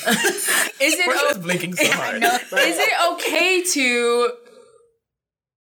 [0.80, 2.24] Is it We're o- blinking so hard.
[2.24, 4.32] is it okay to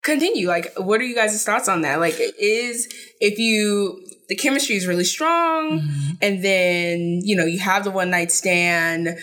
[0.03, 0.49] continue?
[0.49, 2.01] Like, what are you guys' thoughts on that?
[2.01, 2.89] Like, is
[3.21, 5.83] if you the chemistry is really strong,
[6.23, 9.19] and then you know you have the one night stand,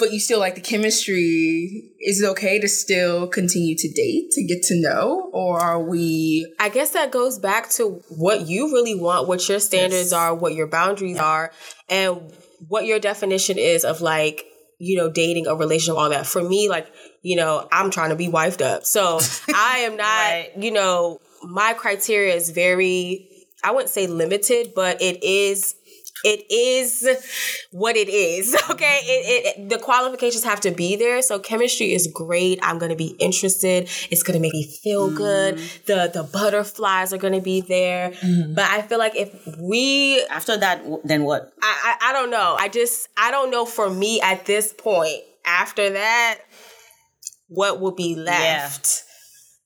[0.00, 1.92] but you still like the chemistry.
[2.00, 6.52] Is it okay to still continue to date to get to know, or are we?
[6.58, 10.54] I guess that goes back to what you really want, what your standards are, what
[10.54, 11.52] your boundaries are,
[11.88, 12.32] and
[12.68, 14.44] what your definition is of like,
[14.78, 16.26] you know, dating a relationship, all that.
[16.26, 16.90] For me, like,
[17.22, 18.84] you know, I'm trying to be wifed up.
[18.84, 19.20] So
[19.54, 20.50] I am not, Right.
[20.56, 23.28] you know, my criteria is very,
[23.62, 25.74] I wouldn't say limited, but it is.
[26.24, 27.08] It is
[27.72, 28.56] what it is.
[28.70, 31.22] Okay, it, it the qualifications have to be there.
[31.22, 32.60] So chemistry is great.
[32.62, 33.88] I'm gonna be interested.
[34.10, 35.56] It's gonna make me feel good.
[35.56, 35.84] Mm.
[35.86, 38.10] The the butterflies are gonna be there.
[38.10, 38.54] Mm.
[38.54, 41.52] But I feel like if we After that, then what?
[41.60, 42.56] I, I I don't know.
[42.58, 45.20] I just I don't know for me at this point.
[45.44, 46.38] After that,
[47.48, 49.02] what will be left?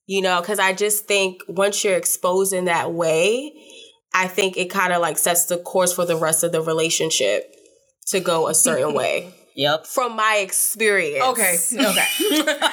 [0.07, 3.52] You know, because I just think once you're exposed in that way,
[4.14, 7.52] I think it kind of like sets the course for the rest of the relationship
[8.08, 9.34] to go a certain way.
[9.56, 9.86] Yep.
[9.86, 11.24] From my experience.
[11.24, 12.58] Okay, okay.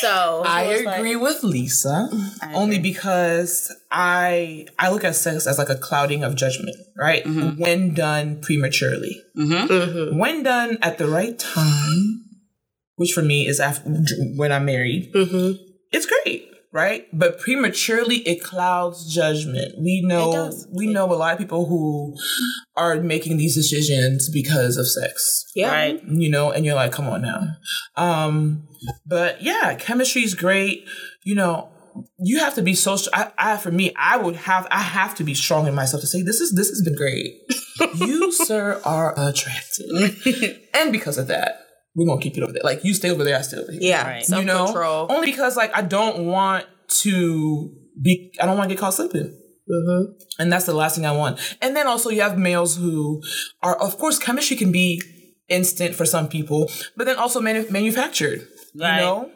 [0.00, 2.08] So I like- agree with Lisa,
[2.52, 7.24] only because I I look at sex as like a clouding of judgment, right?
[7.24, 10.18] When done prematurely, mhm.
[10.18, 12.24] when done at the right time,
[12.96, 13.88] which for me is after
[14.36, 15.58] when I'm married, Mhm.
[15.92, 17.06] it's great, right?
[17.12, 19.76] But prematurely, it clouds judgment.
[19.78, 22.14] We know we know a lot of people who
[22.76, 25.70] are making these decisions because of sex yeah.
[25.70, 26.02] Right.
[26.04, 27.56] you know, and you're like, come on now.
[27.96, 28.66] Um,
[29.06, 30.86] but yeah, chemistry is great.
[31.22, 31.68] You know,
[32.18, 32.96] you have to be so.
[32.96, 34.66] str- I, I, for me, I would have.
[34.70, 37.40] I have to be strong in myself to say this is this has been great.
[37.94, 41.63] you, sir, are attractive, and because of that,
[41.94, 42.62] we're gonna keep it over there.
[42.64, 43.80] Like you stay over there, I stay over here.
[43.82, 44.06] Yeah.
[44.06, 44.28] Right.
[44.28, 45.06] You know, control.
[45.10, 46.66] only because like I don't want
[47.02, 48.32] to be.
[48.40, 49.40] I don't want to get caught slipping.
[49.70, 50.12] Mm-hmm.
[50.38, 51.38] And that's the last thing I want.
[51.62, 53.22] And then also you have males who
[53.62, 55.00] are, of course, chemistry can be
[55.48, 58.46] instant for some people, but then also manu- manufactured.
[58.78, 58.96] Right.
[58.96, 59.30] You know,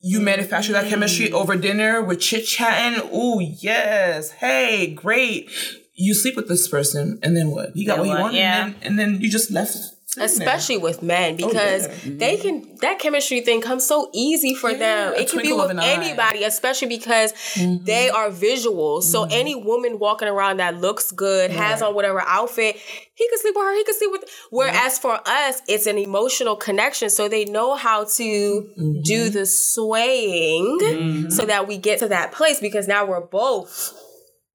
[0.00, 3.02] you manufacture that chemistry over dinner with chit chatting.
[3.12, 5.50] Ooh, yes, hey, great.
[5.94, 7.74] You sleep with this person, and then what?
[7.76, 8.22] You got Then what you what?
[8.22, 8.64] want, Yeah.
[8.66, 9.76] and, then, and then you just left.
[10.18, 12.12] Especially with men because yeah.
[12.16, 15.14] they can that chemistry thing comes so easy for them.
[15.14, 15.88] it can be with an eye.
[15.88, 21.82] anybody especially because they are visual so any woman walking around that looks good has
[21.82, 22.76] on whatever outfit
[23.14, 26.56] he could sleep with her he could sleep with whereas for us it's an emotional
[26.56, 27.10] connection.
[27.10, 32.60] So they know how to do the swaying so that we get to that place
[32.60, 34.02] because now we're both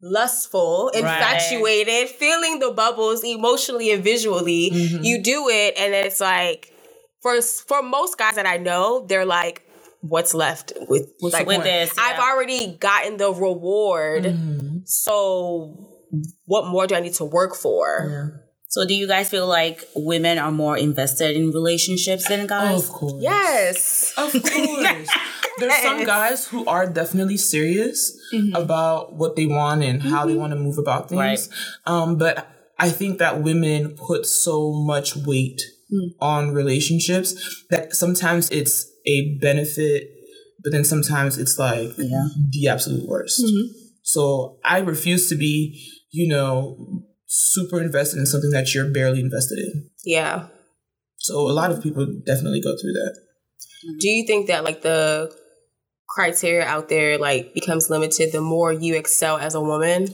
[0.02, 4.72] lustful, infatuated, feeling the bubbles emotionally and visually.
[4.72, 5.04] Mm-hmm.
[5.04, 6.74] You do it, and then it's like
[7.22, 9.68] for for most guys that I know, they're like,
[10.02, 14.80] "What's left with What's like With this, I've already gotten the reward, mm-hmm.
[14.86, 15.88] so."
[16.44, 18.44] What more do I need to work for?
[18.72, 22.82] So, do you guys feel like women are more invested in relationships than guys?
[22.82, 23.22] of course.
[23.22, 24.14] Yes.
[24.18, 25.10] Of course.
[25.60, 28.56] There's some guys who are definitely serious mm-hmm.
[28.56, 30.40] about what they want and how they mm-hmm.
[30.40, 31.20] want to move about things.
[31.20, 31.48] Right.
[31.86, 32.48] Um, but
[32.80, 35.62] I think that women put so much weight
[35.92, 36.08] mm.
[36.22, 40.10] on relationships that sometimes it's a benefit,
[40.64, 42.28] but then sometimes it's like Yeah.
[42.52, 43.44] the absolute worst.
[43.44, 43.78] Mm-hmm.
[44.04, 49.58] So I refuse to be, you know, super invested in something that you're barely invested
[49.58, 49.90] in.
[50.04, 50.48] Yeah.
[51.18, 53.16] So a lot of people definitely go through that.
[53.86, 53.98] Mm-hmm.
[54.00, 55.34] Do you think that like the
[56.10, 60.10] criteria out there like becomes limited the more you excel as a woman?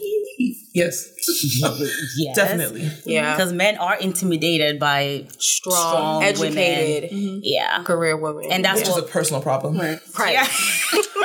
[0.76, 1.12] Yes,
[2.18, 2.36] Yes.
[2.36, 2.92] definitely.
[3.04, 3.36] Yeah.
[3.36, 7.40] Because men are intimidated by Strong, strong educated mm-hmm.
[7.42, 7.82] yeah.
[7.82, 8.52] career women.
[8.52, 9.80] And that's Which is a personal problem.
[9.80, 10.00] right.
[10.34, 10.48] yeah.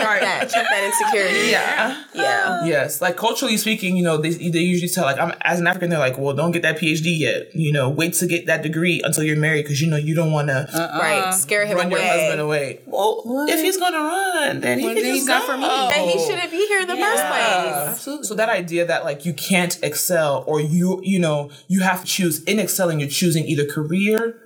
[0.00, 0.50] Check that.
[0.50, 1.50] Check that insecurity.
[1.50, 2.04] Yeah.
[2.14, 2.60] Yeah.
[2.62, 2.66] Oh.
[2.66, 5.90] Yes, like culturally speaking, you know, they, they usually tell like I'm as an African,
[5.90, 7.54] they're like, well, don't get that PhD yet.
[7.54, 10.32] You know, wait to get that degree until you're married because you know you don't
[10.32, 10.98] want to uh-uh.
[10.98, 11.34] Right.
[11.34, 12.00] Scare him run away.
[12.00, 12.80] your husband away.
[12.86, 15.66] Well, if he's gonna run, then he can then just he's not for me.
[15.66, 15.88] go.
[15.90, 17.88] Then he shouldn't be here in the first place.
[17.88, 18.26] Absolutely.
[18.26, 22.06] So that idea that like you can't excel or you you know you have to
[22.06, 24.38] choose in excelling, you're choosing either career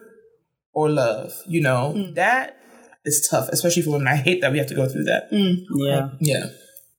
[0.72, 1.32] or love.
[1.46, 2.14] You know mm.
[2.14, 2.58] that
[3.04, 4.08] is tough, especially for women.
[4.08, 5.30] I hate that we have to go through that.
[5.32, 5.58] Mm.
[5.76, 6.08] yeah.
[6.20, 6.46] Yeah.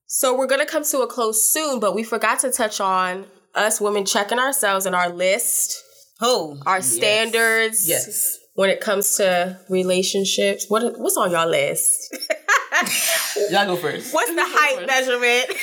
[0.07, 3.81] So we're gonna come to a close soon, but we forgot to touch on us
[3.81, 5.81] women checking ourselves and our list,
[6.21, 6.57] Oh.
[6.65, 7.87] our standards.
[7.89, 8.37] Yes.
[8.53, 12.15] When it comes to relationships, what what's on your list?
[13.51, 14.13] Y'all go first.
[14.13, 15.57] What's the height measurement?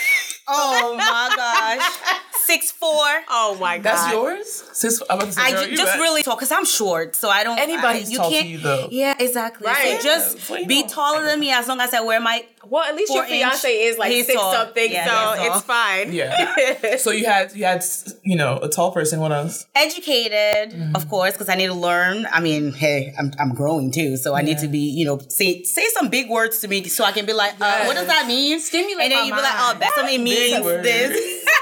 [0.48, 2.19] Oh my gosh.
[2.47, 2.90] Six four.
[3.28, 3.85] Oh my god.
[3.85, 4.64] That's yours.
[4.73, 5.01] Six.
[5.09, 6.01] I'm about to say, I girl, ju- just bet.
[6.01, 7.59] really tall because I'm short, so I don't.
[7.59, 8.89] Anybody's I, you tall to can't, you, though.
[8.90, 9.66] Yeah, exactly.
[9.66, 9.98] Right.
[10.01, 12.44] So just Yeah, be so- taller than me as long as I wear my.
[12.64, 14.52] Well, at least your fiance is like six tall.
[14.52, 16.12] something, Yeah, so it's fine.
[16.12, 16.97] Yeah.
[16.98, 17.85] so you had you had
[18.23, 19.19] you know a tall person.
[19.20, 19.66] What else?
[19.74, 22.27] Educated, of course, because I need to learn.
[22.32, 25.62] I mean, hey, I'm, I'm growing too, so I need to be, you know, say
[25.64, 28.27] say some big words to me so I can be like, uh, what does that
[28.27, 28.60] mean?
[28.60, 29.82] Stimulate And then my you be like, oh, mind.
[29.82, 31.48] that something means this.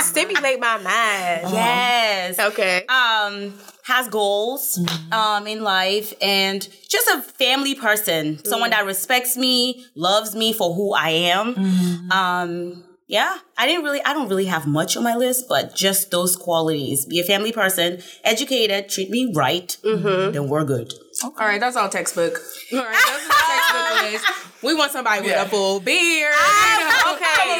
[0.00, 1.52] Stimulate my mind.
[1.52, 2.38] yes.
[2.38, 2.84] Okay.
[2.86, 4.80] um has goals
[5.12, 10.74] um in life and just a family person someone that respects me loves me for
[10.74, 11.54] who i am
[12.10, 16.10] um yeah i didn't really i don't really have much on my list but just
[16.10, 21.60] those qualities be a family person educated treat me right then we're good All right,
[21.60, 22.34] that's all textbook.
[22.74, 24.62] All right, that's the textbook list.
[24.62, 26.34] We want somebody with a full beard.
[27.16, 27.56] Okay.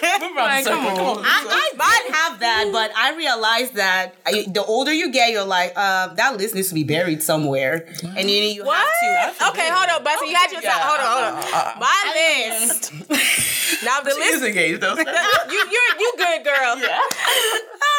[0.40, 1.22] Like, come on.
[1.24, 5.44] I, I might have that, but I realized that I, the older you get, you're
[5.44, 8.86] like, uh, that list needs to be buried somewhere, and then you What?
[9.20, 9.48] have to.
[9.50, 10.24] Okay, hold on, Buster.
[10.26, 10.72] You had your time.
[10.80, 11.34] Hold on, hold on.
[11.34, 12.92] Uh, uh, uh, My list.
[13.84, 14.94] now the She is engaged though.
[15.50, 16.78] You you you good girl.
[16.78, 16.98] Yeah.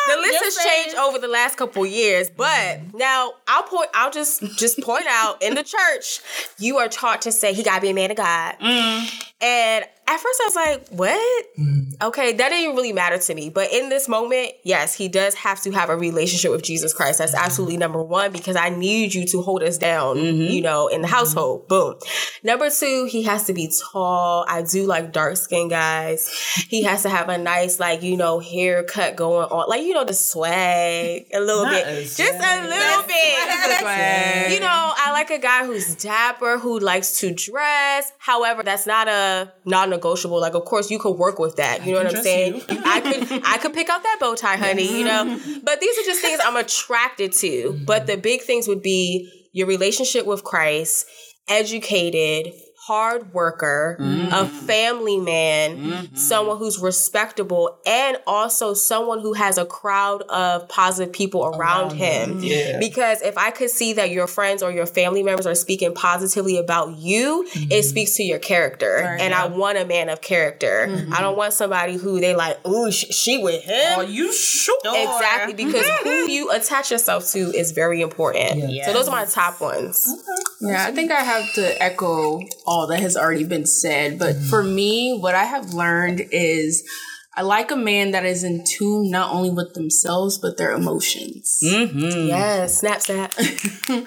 [0.08, 0.84] The list Just has saying.
[0.86, 3.90] changed over the last couple years, but now I'll point.
[3.94, 6.22] I'll just just point out in the church,
[6.58, 9.26] you are taught to say he got to be a man of God, mm.
[9.42, 11.46] and at first I was like, what?
[11.58, 12.04] Mm-hmm.
[12.04, 13.50] Okay, that didn't really matter to me.
[13.50, 17.20] But in this moment, yes, he does have to have a relationship with Jesus Christ.
[17.20, 17.46] That's mm-hmm.
[17.46, 20.52] absolutely number one because I need you to hold us down, mm-hmm.
[20.52, 21.68] you know, in the household.
[21.70, 21.96] Boom.
[22.44, 24.46] Number two, he has to be tall.
[24.50, 26.30] I do like dark skinned guys.
[26.68, 29.70] He has to have a nice, like, you know, haircut going on.
[29.70, 31.88] Like, you know, the swag a little Not bit.
[31.88, 34.52] a Just a little bit.
[34.52, 38.12] You know, I like a guy who's dapper, who likes to dress.
[38.18, 40.40] However, that's not a not a non-negotiable.
[40.40, 41.86] Like, of course, you could work with that.
[41.86, 42.62] You know what I'm saying?
[42.70, 45.00] I could, I could pick out that bow tie, honey.
[45.00, 47.80] You know, but these are just things I'm attracted to.
[47.86, 51.06] But the big things would be your relationship with Christ,
[51.48, 52.54] educated.
[52.92, 54.66] Hard worker, a mm-hmm.
[54.66, 56.14] family man, mm-hmm.
[56.14, 62.40] someone who's respectable, and also someone who has a crowd of positive people around, him.
[62.44, 62.80] Yeah.
[62.80, 66.58] Because if I could see that your friends or your family members are speaking positively
[66.58, 67.82] about you, it mm-hmm.
[67.82, 68.98] speaks to your character.
[68.98, 70.88] and I want a man of character.
[71.14, 74.00] I don't want somebody who they like, ooh, sh- she with him.
[74.00, 74.78] Are you sure?
[74.84, 78.60] Exactly, because who you attach yourself to is very important.
[78.84, 80.14] So those are my top ones.
[80.60, 84.20] Yeah, I think I have to echo all that has already been said.
[84.20, 84.46] But mm-hmm.
[84.46, 86.88] for me, what I have learned is
[87.36, 91.60] I like a man that is in tune not only with themselves, but their emotions.
[91.64, 92.28] Mm-hmm.
[92.28, 93.34] Yes, snap, snap.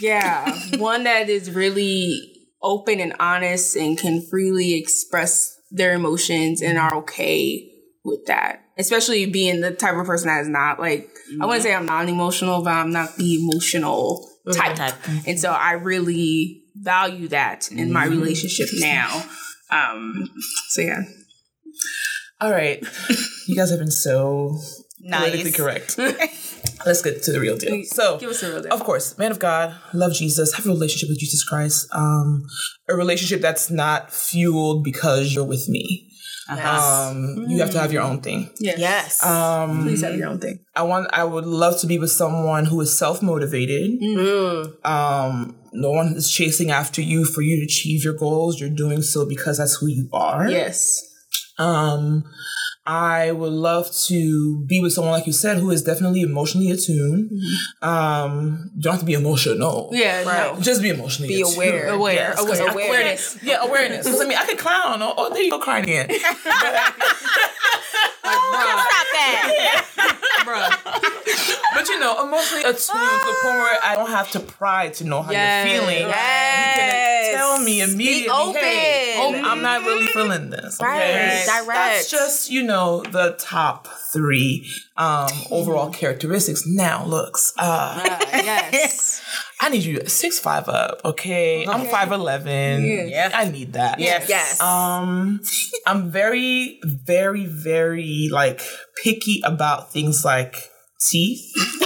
[0.00, 2.32] Yeah, one that is really
[2.62, 7.70] open and honest and can freely express their emotions and are okay
[8.02, 8.64] with that.
[8.78, 11.10] Especially being the type of person that is not like,
[11.40, 11.62] I wouldn't mm-hmm.
[11.62, 14.76] say I'm non emotional, but I'm not the emotional type.
[14.76, 14.94] Type.
[15.26, 19.24] And so I really value that in my relationship now.
[19.70, 20.28] Um,
[20.68, 21.02] so yeah.
[22.40, 22.82] All right.
[23.46, 24.58] You guys have been so
[25.08, 25.56] politically Nice.
[25.56, 25.98] correct.
[26.86, 27.82] Let's get to the real deal.
[27.84, 28.72] So, Give us the real deal.
[28.72, 31.86] of course, man of God, love Jesus, have a relationship with Jesus Christ.
[31.92, 32.46] Um,
[32.88, 36.09] a relationship that's not fueled because you're with me.
[36.50, 38.50] Um, you have to have your own thing.
[38.58, 38.78] Yes.
[38.78, 39.24] Yes.
[39.24, 40.60] Um, Please have your own thing.
[40.74, 41.08] I want.
[41.12, 44.00] I would love to be with someone who is self motivated.
[44.84, 48.60] Um, no one is chasing after you for you to achieve your goals.
[48.60, 50.48] You're doing so because that's who you are.
[50.48, 51.06] Yes.
[51.58, 52.24] Um,
[52.86, 57.30] I would love to be with someone like you said who is definitely emotionally attuned.
[57.82, 59.90] Um, you don't have to be emotional.
[59.92, 60.22] Yeah.
[60.24, 60.54] Right.
[60.54, 60.60] No.
[60.60, 61.56] Just be emotionally Be attuned.
[61.56, 61.88] aware.
[61.90, 62.14] Aware.
[62.14, 62.70] Yes, 'cause Aware.
[62.70, 63.36] I- Awareness.
[63.42, 64.06] Yeah, awareness.
[64.06, 65.02] 'Cause, I mean, I could clown.
[65.02, 66.08] Oh, oh, there you go, crying again.
[68.20, 69.86] Stop that.
[71.72, 75.04] But you know, emotionally attuned to the point where I don't have to pry to
[75.04, 75.66] know how Yes.
[75.68, 76.08] you're feeling.
[76.08, 77.26] Yes.
[77.26, 78.22] You can tell me immediately.
[78.24, 78.60] Be open.
[78.60, 80.78] Hey, oh, I'm not really feeling this.
[80.80, 81.44] Right.
[81.46, 81.66] Direct.
[81.68, 84.66] That's just you know the top three
[84.96, 86.66] um, overall characteristics.
[86.66, 87.52] Now, looks.
[87.58, 88.00] Uh,
[88.32, 89.22] yes.
[89.60, 91.00] I need you six five up.
[91.04, 92.84] Okay, I'm five eleven.
[92.84, 93.32] Yes.
[93.34, 93.98] I need that.
[94.00, 94.28] Yes.
[94.28, 94.60] Yes.
[94.60, 95.40] Um,
[95.86, 98.62] I'm very, very, very like
[99.02, 100.70] picky about things like
[101.10, 101.52] teeth,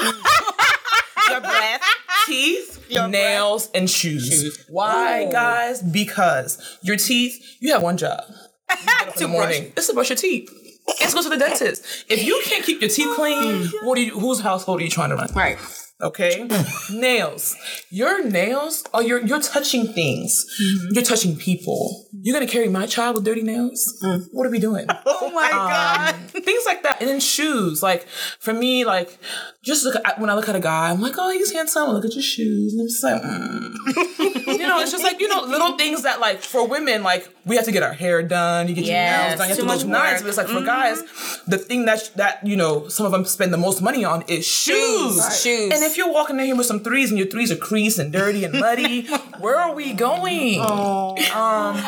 [1.30, 1.82] Your breath.
[2.26, 4.64] teeth, nails, and shoes.
[4.68, 5.82] Why, guys?
[5.82, 8.22] Because your teeth, you have one job.
[8.70, 9.72] You get up in morning.
[9.76, 10.50] It's to brush your teeth.
[10.86, 11.84] It's to go to the dentist.
[12.08, 14.18] If you can't keep your teeth clean, what do you?
[14.18, 15.28] Whose household are you trying to run?
[15.34, 15.58] Right.
[16.04, 16.46] Okay.
[16.92, 17.56] nails.
[17.90, 20.44] Your nails are you're you're touching things.
[20.60, 20.94] Mm-hmm.
[20.94, 22.06] You're touching people.
[22.22, 23.98] You're gonna carry my child with dirty nails?
[24.04, 24.28] Mm.
[24.32, 24.86] What are we doing?
[25.06, 26.14] Oh my um, god.
[26.44, 27.00] things like that.
[27.00, 27.82] And then shoes.
[27.82, 28.06] Like
[28.38, 29.18] for me, like
[29.62, 31.88] just look at, when I look at a guy, I'm like, oh, he's handsome.
[31.88, 34.46] I look at your shoes, and I'm just like, mm.
[34.46, 37.56] you know, it's just like you know, little things that like for women, like we
[37.56, 39.86] have to get our hair done, you get your nails done, you have to look
[39.86, 40.20] nice.
[40.20, 40.66] But it's like for mm-hmm.
[40.66, 41.02] guys,
[41.46, 44.46] the thing that that you know some of them spend the most money on is
[44.46, 45.42] shoes.
[45.42, 45.72] Shoes.
[45.72, 48.12] And if you're walking in here with some threes and your threes are creased and
[48.12, 49.06] dirty and muddy,
[49.40, 50.60] where are we going?
[50.60, 51.16] Um,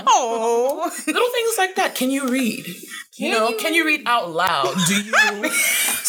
[0.06, 0.90] Oh.
[1.06, 1.94] little things like that.
[1.94, 2.66] Can you read?
[3.18, 4.74] You know, can you read out loud?
[4.86, 5.50] Do you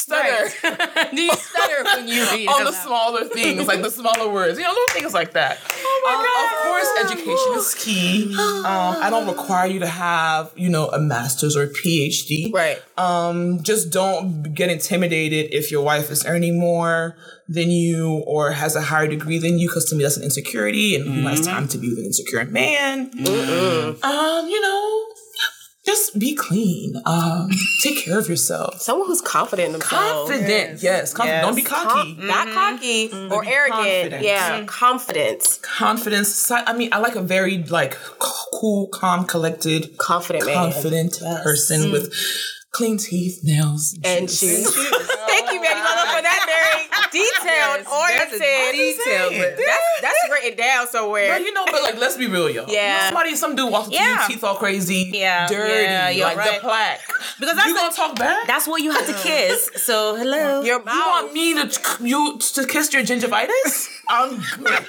[0.08, 0.50] stutter
[1.16, 2.48] Do you stutter when you read?
[2.48, 4.58] on the smaller things, like the smaller words?
[4.58, 5.60] You know, little things like that.
[5.70, 6.46] Oh my god!
[6.46, 8.36] Of course, education is key.
[8.68, 12.52] Um, I don't require you to have, you know, a master's or a PhD.
[12.54, 12.82] Right.
[12.98, 17.16] Um, just don't get intimidated if your wife is earning more
[17.48, 20.96] than you or has a higher degree than you, because to me that's an insecurity,
[20.96, 23.12] and who has time to be with an insecure man?
[24.04, 25.06] Um, you know,
[25.88, 27.02] just be clean.
[27.06, 27.50] Um,
[27.82, 28.82] take care of yourself.
[28.82, 30.30] Someone who's confident in themselves.
[30.30, 31.14] Confident, yes.
[31.14, 31.46] Confident.
[31.46, 32.16] Don't be cocky.
[32.16, 32.54] Com- Not mm-hmm.
[32.54, 33.32] cocky mm-hmm.
[33.34, 33.84] or arrogant.
[33.84, 34.24] confident.
[34.24, 34.66] Yeah, mm-hmm.
[34.66, 35.60] confidence.
[35.60, 36.52] Confidence.
[36.52, 40.56] I mean, I like a very like cool, calm, collected, Confident man.
[40.56, 42.14] confident person with
[42.78, 44.70] clean teeth, nails, And shoes.
[45.28, 45.78] Thank you, man.
[45.78, 48.72] You gonna for that very detailed, oriented.
[48.72, 51.34] detail, but That's that's written down somewhere.
[51.34, 52.66] But you know, but like, let's be real, y'all.
[52.70, 53.08] Yeah.
[53.10, 54.22] Somebody, some dude walks up to Yeah.
[54.22, 56.54] you, teeth all crazy, Yeah, dirty, yeah, you're like right.
[56.56, 57.02] the plaque.
[57.40, 58.46] Because that's you gonna the- talk back?
[58.48, 59.70] That's what you have to kiss.
[59.76, 60.62] So hello.
[60.62, 60.94] Your mouth.
[60.94, 61.24] you mouth.
[61.24, 63.90] want me to you to kiss your gingivitis?
[64.10, 64.86] I'm good.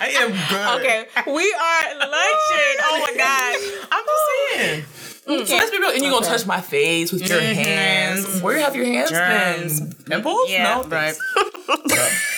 [0.00, 0.80] I am good.
[0.80, 2.76] Okay, we are lunching.
[2.84, 3.88] Oh my god.
[3.90, 4.84] I'm just saying.
[5.28, 5.50] So mm.
[5.50, 5.90] let's be real.
[5.90, 7.52] And you're gonna touch my face with your mm-hmm.
[7.52, 8.40] hands.
[8.40, 9.80] Where you have your hands Germs.
[9.80, 10.04] been?
[10.04, 10.50] Pimples?
[10.50, 10.88] Yeah, no.
[10.88, 11.14] right.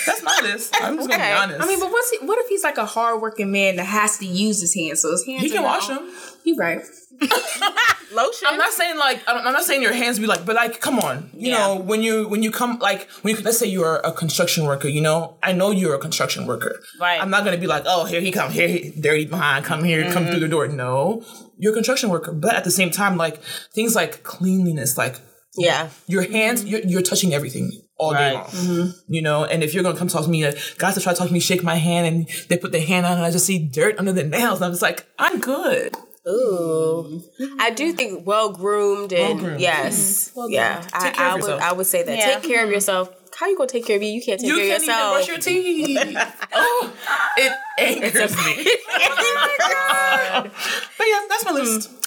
[0.07, 0.75] That's my list.
[0.81, 1.33] I'm just gonna Okay.
[1.33, 1.61] be honest.
[1.61, 4.27] I mean, but what's he, what if he's like a hardworking man that has to
[4.27, 5.03] use his hands?
[5.03, 5.43] So his hands.
[5.43, 6.11] he can wash them.
[6.45, 6.81] You right.
[8.13, 8.49] Lotion.
[8.51, 10.99] I'm not saying like I'm I'm not saying your hands be like, but like, come
[10.99, 11.59] on, you Yeah.
[11.59, 14.89] know, when you when you come like when you let's say you're a construction worker,
[14.89, 16.81] you know, I know you're a construction worker.
[17.01, 17.21] Right.
[17.21, 20.11] I'm not gonna be like, oh, here he come, here he dirty behind, come here,
[20.13, 20.67] come through the door.
[20.69, 21.25] No,
[21.59, 23.41] you're a construction worker, but at the same time, like
[23.75, 25.21] things like cleanliness, like
[25.57, 25.91] yeah.
[26.07, 28.55] your hands, you're, you're touching everything all day Right.
[28.55, 28.95] long.
[29.09, 31.19] You know, and if you're gonna come talk to me, uh, guys that try to
[31.19, 33.47] talk to me, shake my hand, and they put their hand on, and I just
[33.47, 35.95] see dirt under their nails, and I'm just like, I'm good.
[36.31, 37.23] Ooh.
[37.59, 37.97] I do mm-hmm.
[37.97, 39.61] think well groomed and Well-groomed.
[39.61, 39.61] Mm-hmm.
[39.61, 40.33] yes.
[40.49, 40.87] yeah.
[40.93, 41.51] I, I would.
[41.51, 42.17] I would say that.
[42.17, 42.35] Yeah.
[42.35, 42.75] Take care of mm-hmm.
[42.75, 43.15] yourself.
[43.37, 44.11] How you gonna take care of you?
[44.11, 45.15] You can't take You care can't of yourself.
[45.15, 46.37] even brush your teeth.
[46.53, 46.93] oh,
[47.39, 48.55] it angers me.
[50.99, 51.91] but yeah, that's my list.
[51.91, 52.00] Mm.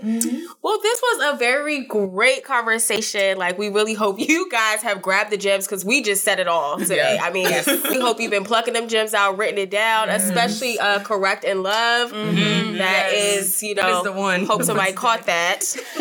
[0.00, 0.42] Okay.
[0.62, 3.38] Well, this was a very great conversation.
[3.38, 6.48] Like, we really hope you guys have grabbed the gems because we just said it
[6.48, 7.16] all today.
[7.16, 7.24] Yeah.
[7.24, 7.46] I mean,
[7.90, 11.62] we hope you've been plucking them gems out, written it down, especially uh, correct and
[11.62, 12.12] love.
[12.12, 12.36] Mm-hmm.
[12.36, 12.76] Mm-hmm.
[12.78, 14.44] That is, you know, is the one.
[14.44, 15.62] Hope somebody caught that.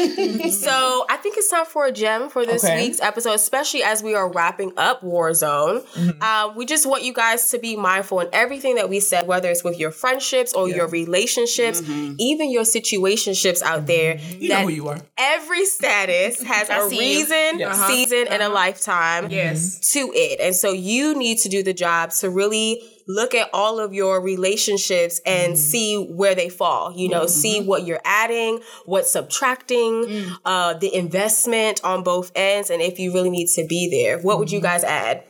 [0.51, 2.87] so, I think it's time for a gem for this Okay.
[2.87, 5.85] week's episode, especially as we are wrapping up Warzone.
[6.21, 9.49] Uh, we just want you guys to be mindful in everything that we said, whether
[9.49, 14.17] it's with your friendships or your relationships, even your situationships out there.
[14.17, 14.99] You that know who you are.
[15.17, 17.19] every status has a see you.
[17.19, 17.87] reason, Yes.
[17.87, 19.79] season, and a lifetime Yes.
[19.93, 20.39] to it.
[20.39, 24.19] And so you need to do the job to really look at all of your
[24.19, 25.57] relationships and mm.
[25.57, 26.91] see where they fall.
[26.95, 27.27] You know, mm-hmm.
[27.27, 30.37] see what you're adding, what's subtracting, mm.
[30.43, 34.17] uh, the investment on both ends, and if you really need to be there.
[34.17, 34.39] What mm-hmm.
[34.39, 34.65] would you mm-hmm.
[34.65, 35.23] guys add?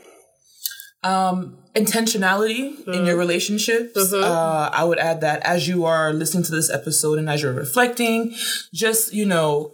[1.04, 2.92] Um, intentionality mm-hmm.
[2.92, 3.20] in your mm-hmm.
[3.20, 3.98] relationships.
[3.98, 4.24] Mm-hmm.
[4.24, 7.54] Uh, I would add that as you are listening to this episode and as you're
[7.54, 8.34] reflecting,
[8.74, 9.74] just, you know,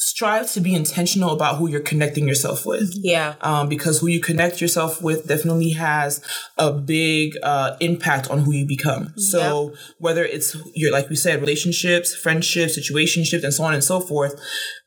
[0.00, 2.92] strive to be intentional about who you're connecting yourself with.
[2.94, 3.34] Yeah.
[3.40, 6.22] Um, because who you connect yourself with definitely has
[6.56, 9.12] a big uh, impact on who you become.
[9.18, 9.78] So yep.
[9.98, 14.40] whether it's your, like we said, relationships, friendships, situationships, and so on and so forth,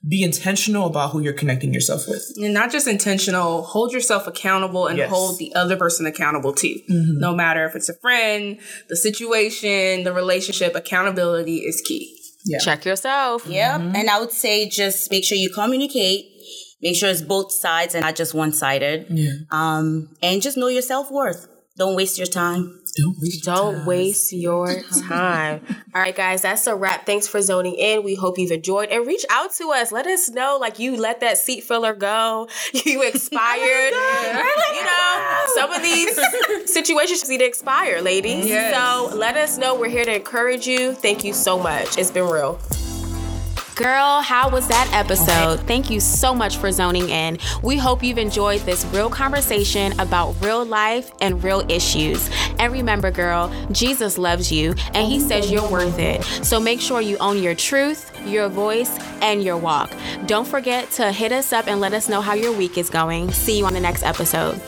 [0.07, 2.25] be intentional about who you're connecting yourself with.
[2.37, 5.09] And not just intentional, hold yourself accountable and yes.
[5.09, 6.79] hold the other person accountable too.
[6.89, 7.19] Mm-hmm.
[7.19, 12.17] No matter if it's a friend, the situation, the relationship, accountability is key.
[12.45, 12.59] Yeah.
[12.59, 13.45] Check yourself.
[13.47, 13.77] Yeah.
[13.77, 13.95] Mm-hmm.
[13.95, 16.27] And I would say just make sure you communicate.
[16.81, 19.05] Make sure it's both sides and not just one sided.
[19.09, 19.33] Yeah.
[19.51, 21.47] Um, and just know your self worth.
[21.77, 22.81] Don't waste your time.
[22.97, 25.65] Don't waste, Don't your, waste your time.
[25.95, 27.05] All right, guys, that's a wrap.
[27.05, 28.03] Thanks for zoning in.
[28.03, 29.91] We hope you've enjoyed and reach out to us.
[29.91, 32.47] Let us know, like you let that seat filler go.
[32.85, 33.93] You expired.
[33.93, 38.47] oh you know, some of these situations need to expire, ladies.
[38.47, 38.73] Yes.
[38.73, 39.75] So let us know.
[39.75, 40.93] We're here to encourage you.
[40.93, 41.97] Thank you so much.
[41.97, 42.59] It's been real.
[43.75, 45.61] Girl, how was that episode?
[45.61, 47.37] Thank you so much for zoning in.
[47.63, 52.29] We hope you've enjoyed this real conversation about real life and real issues.
[52.59, 56.23] And remember, girl, Jesus loves you and he says you're worth it.
[56.45, 59.91] So make sure you own your truth, your voice, and your walk.
[60.25, 63.31] Don't forget to hit us up and let us know how your week is going.
[63.31, 64.61] See you on the next episode.